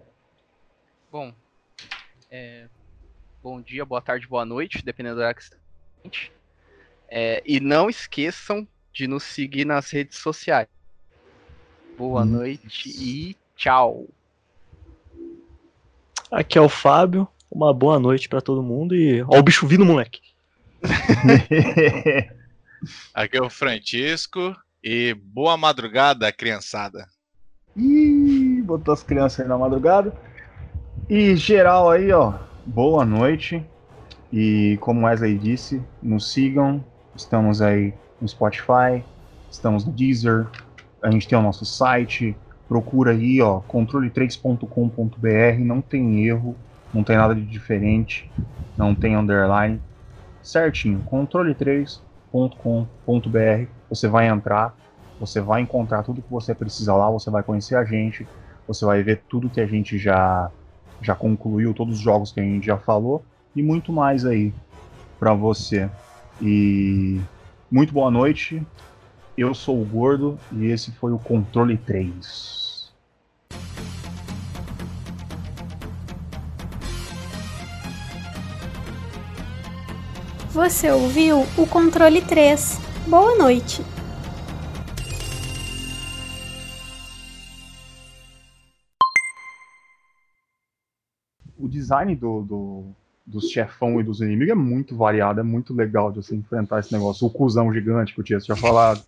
Bom, 1.13 1.33
é, 2.31 2.67
bom 3.43 3.61
dia, 3.61 3.85
boa 3.85 4.01
tarde, 4.01 4.27
boa 4.27 4.45
noite, 4.45 4.85
dependendo 4.85 5.17
do 5.17 5.19
horário 5.21 5.37
que 5.37 5.45
você 5.45 5.55
está. 5.55 5.61
ouvindo. 6.05 6.39
É, 7.11 7.43
e 7.47 7.61
não 7.61 7.89
esqueçam 7.89 8.67
de 8.93 9.07
nos 9.07 9.23
seguir 9.23 9.65
nas 9.65 9.91
redes 9.91 10.19
sociais. 10.19 10.69
Boa 11.97 12.25
noite 12.25 12.91
e 12.91 13.37
tchau. 13.57 14.07
Aqui 16.31 16.59
é 16.59 16.61
o 16.61 16.69
Fábio. 16.69 17.27
Uma 17.51 17.73
boa 17.73 17.99
noite 17.99 18.29
pra 18.29 18.41
todo 18.41 18.63
mundo 18.63 18.95
e. 18.95 19.23
Ó, 19.23 19.39
o 19.39 19.43
bicho 19.43 19.67
vindo, 19.67 19.85
moleque. 19.85 20.21
Aqui 23.13 23.37
é 23.37 23.43
o 23.43 23.51
Francisco 23.51 24.55
e 24.85 25.15
boa 25.15 25.57
madrugada, 25.57 26.31
criançada. 26.31 27.07
Ih, 27.77 28.63
botou 28.63 28.93
as 28.93 29.03
crianças 29.03 29.41
aí 29.41 29.49
na 29.49 29.59
madrugada. 29.59 30.15
E 31.09 31.35
geral 31.37 31.91
aí, 31.91 32.13
ó, 32.13 32.35
boa 32.67 33.05
noite. 33.05 33.65
E 34.33 34.77
como 34.81 35.07
Wesley 35.07 35.39
disse, 35.39 35.81
nos 36.03 36.33
sigam. 36.33 36.85
Estamos 37.17 37.63
aí 37.63 37.95
no 38.21 38.29
Spotify, 38.29 39.03
estamos 39.51 39.85
no 39.85 39.93
Deezer, 39.93 40.47
a 41.03 41.11
gente 41.11 41.27
tem 41.27 41.39
o 41.39 41.43
nosso 41.43 41.65
site. 41.65 42.37
Procura 42.69 43.13
aí, 43.13 43.41
ó, 43.41 43.63
controle3.com.br, 43.63 45.65
não 45.65 45.81
tem 45.81 46.27
erro, 46.27 46.55
não 46.93 47.05
tem 47.05 47.17
nada 47.17 47.35
de 47.35 47.45
diferente, 47.47 48.33
não 48.77 48.95
tem 48.95 49.17
underline. 49.17 49.83
Certinho, 50.43 51.03
controle3.com.br. 51.05 53.73
Você 53.91 54.09
vai 54.09 54.29
entrar, 54.29 54.75
você 55.19 55.41
vai 55.41 55.61
encontrar 55.63 56.03
tudo 56.05 56.23
que 56.23 56.31
você 56.31 56.55
precisa 56.55 56.95
lá, 56.95 57.11
você 57.11 57.31
vai 57.31 57.43
conhecer 57.43 57.77
a 57.77 57.85
gente, 57.85 58.31
você 58.67 58.85
vai 58.85 59.03
ver 59.03 59.25
tudo 59.29 59.51
que 59.51 59.61
a 59.61 59.67
gente 59.67 59.99
já 59.99 60.53
já 61.01 61.15
concluiu, 61.15 61.73
todos 61.75 61.97
os 61.97 62.01
jogos 62.03 62.33
que 62.33 62.41
a 62.41 62.43
gente 62.43 62.67
já 62.67 62.77
falou 62.79 63.25
e 63.55 63.63
muito 63.63 63.93
mais 63.93 64.25
aí 64.25 64.57
pra 65.19 65.35
você. 65.35 65.91
E 66.41 67.27
muito 67.71 67.93
boa 67.93 68.11
noite. 68.11 68.67
Eu 69.37 69.55
sou 69.55 69.83
o 69.83 69.87
Gordo 69.87 70.43
e 70.51 70.67
esse 70.67 70.93
foi 70.93 71.13
o 71.13 71.19
Controle 71.19 71.79
3. 71.79 72.68
Você 80.59 80.91
ouviu 80.91 81.47
o 81.57 81.65
controle 81.69 82.21
3. 82.21 82.81
Boa 83.07 83.37
noite. 83.37 83.81
O 91.57 91.67
design 91.69 92.15
do, 92.15 92.43
do, 92.43 92.85
dos 93.27 93.51
chefão 93.51 94.01
e 94.01 94.05
dos 94.05 94.21
inimigos 94.21 94.53
é 94.53 94.55
muito 94.55 94.97
variado, 94.97 95.41
é 95.41 95.43
muito 95.43 95.75
legal 95.75 96.13
de 96.13 96.19
você 96.23 96.37
enfrentar 96.37 96.79
esse 96.79 96.93
negócio. 96.93 97.27
O 97.27 97.31
cuzão 97.31 97.73
gigante 97.73 98.15
que 98.15 98.21
o 98.21 98.25
Tia 98.25 98.39
tinha 98.39 98.57
falado. 98.57 99.03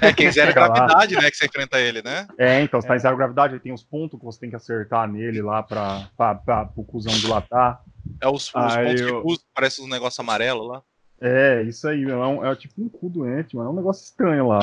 É 0.00 0.12
quem 0.12 0.30
zera 0.30 0.48
Chega 0.52 0.60
lá. 0.60 0.68
gravidade, 0.68 1.14
né? 1.16 1.30
Que 1.30 1.36
você 1.36 1.46
enfrenta 1.46 1.80
ele, 1.80 2.02
né? 2.02 2.28
É, 2.38 2.60
então, 2.62 2.80
você 2.80 2.86
tá 2.86 2.94
em 2.96 3.00
zero 3.00 3.16
gravidade, 3.16 3.54
aí 3.54 3.60
tem 3.60 3.72
os 3.72 3.82
pontos 3.82 4.18
que 4.18 4.24
você 4.24 4.38
tem 4.38 4.50
que 4.50 4.56
acertar 4.56 5.08
nele 5.10 5.42
lá 5.42 5.62
pra, 5.62 6.08
pra, 6.16 6.34
pra, 6.36 6.64
pro 6.66 6.84
cuzão 6.84 7.12
dilatar. 7.14 7.82
É 8.20 8.28
os, 8.28 8.48
os 8.48 8.54
Aí 8.54 8.86
pontos 8.86 9.00
eu- 9.00 9.22
que 9.22 9.28
usa, 9.28 9.40
parece 9.52 9.82
um 9.82 9.88
negócio 9.88 10.20
amarelo 10.20 10.64
lá. 10.64 10.82
É, 11.20 11.62
isso 11.62 11.88
aí, 11.88 12.04
meu, 12.04 12.22
é, 12.22 12.26
um- 12.26 12.44
é 12.44 12.54
tipo 12.56 12.74
um 12.82 12.88
cu 12.88 13.08
doente, 13.08 13.56
mano. 13.56 13.70
É 13.70 13.72
um 13.72 13.76
negócio 13.76 14.04
estranho 14.04 14.48
lá. 14.48 14.60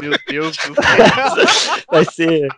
Meu 0.00 0.12
Deus 0.28 0.56
do 0.56 0.74
céu. 0.74 0.74
Vai 1.90 2.04
ser. 2.04 2.48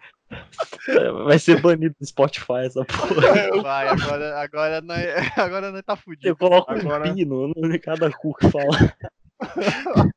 Vai 1.25 1.39
ser 1.39 1.61
banido 1.61 1.95
do 2.01 2.05
Spotify 2.07 2.67
essa 2.67 2.85
porra. 2.85 3.63
Vai, 3.63 3.89
agora, 3.89 4.41
agora, 4.41 4.81
nós, 4.81 5.01
agora 5.39 5.71
nós 5.71 5.83
tá 5.85 5.95
fudido. 5.97 6.27
Eu 6.29 6.37
coloco 6.37 6.73
Agora- 6.73 7.09
um 7.09 7.15
pino 7.15 7.53
em 7.57 7.79
cada 7.79 8.11
cu 8.11 8.35
que 8.35 8.51
fala. 8.51 8.95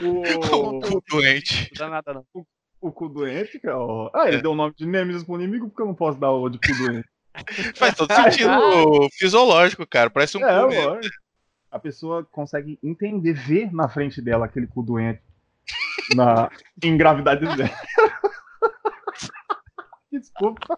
O, 0.00 0.80
Cu 0.80 1.02
doente. 1.10 1.70
Não 1.78 1.86
dá 1.86 1.90
nada, 1.90 2.14
não. 2.14 2.24
o 2.80 2.92
cu 2.92 3.08
doente, 3.08 3.58
que 3.58 3.66
é 3.66 3.74
o... 3.74 4.08
Ah, 4.14 4.28
ele 4.28 4.40
deu 4.40 4.52
o 4.52 4.54
nome 4.54 4.72
de 4.76 4.86
Nemesis 4.86 5.24
pro 5.24 5.34
inimigo, 5.34 5.66
porque 5.68 5.82
eu 5.82 5.86
não 5.86 5.94
posso 5.94 6.20
dar 6.20 6.30
o 6.30 6.48
de 6.48 6.56
cu 6.58 6.72
doente. 6.78 7.08
Faz 7.74 7.94
todo 7.96 8.12
sentido 8.14 9.08
fisiológico, 9.18 9.84
cara. 9.86 10.08
Parece 10.08 10.38
um 10.38 10.44
É, 10.46 10.60
cu 10.60 10.74
lógico. 10.88 11.14
A 11.76 11.78
pessoa 11.78 12.24
consegue 12.24 12.78
entender, 12.82 13.34
ver 13.34 13.70
na 13.70 13.86
frente 13.88 14.22
dela 14.22 14.46
aquele 14.46 14.66
cu 14.66 14.82
doente 14.82 15.20
na, 16.14 16.50
em 16.82 16.96
gravidade 16.96 17.44
zero. 17.54 17.70
Desculpa. 20.10 20.74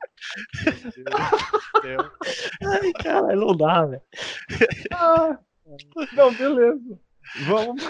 Ai, 2.65 2.93
caralho, 3.01 3.41
não 3.41 3.57
dá, 3.57 3.85
velho. 3.87 4.03
Ah, 4.93 5.39
não, 6.15 6.35
beleza. 6.35 6.99
Vamos. 7.47 7.83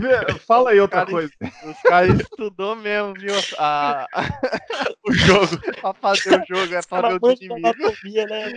ver- 0.00 0.38
Fala 0.40 0.70
aí 0.70 0.80
outra 0.80 1.00
Cara, 1.06 1.10
coisa. 1.10 1.32
Os 1.64 1.80
caras 1.82 2.20
estudou 2.20 2.74
mesmo, 2.76 3.14
viu? 3.14 3.34
A, 3.58 4.06
O 5.06 5.12
jogo. 5.12 5.58
pra 5.80 5.94
fazer 5.94 6.42
o 6.42 6.56
jogo, 6.56 6.74
é 6.74 6.82
pra 6.82 7.18
ver 7.18 7.36
inimigos. 7.40 7.80
anatomia, 7.80 8.26
né? 8.26 8.52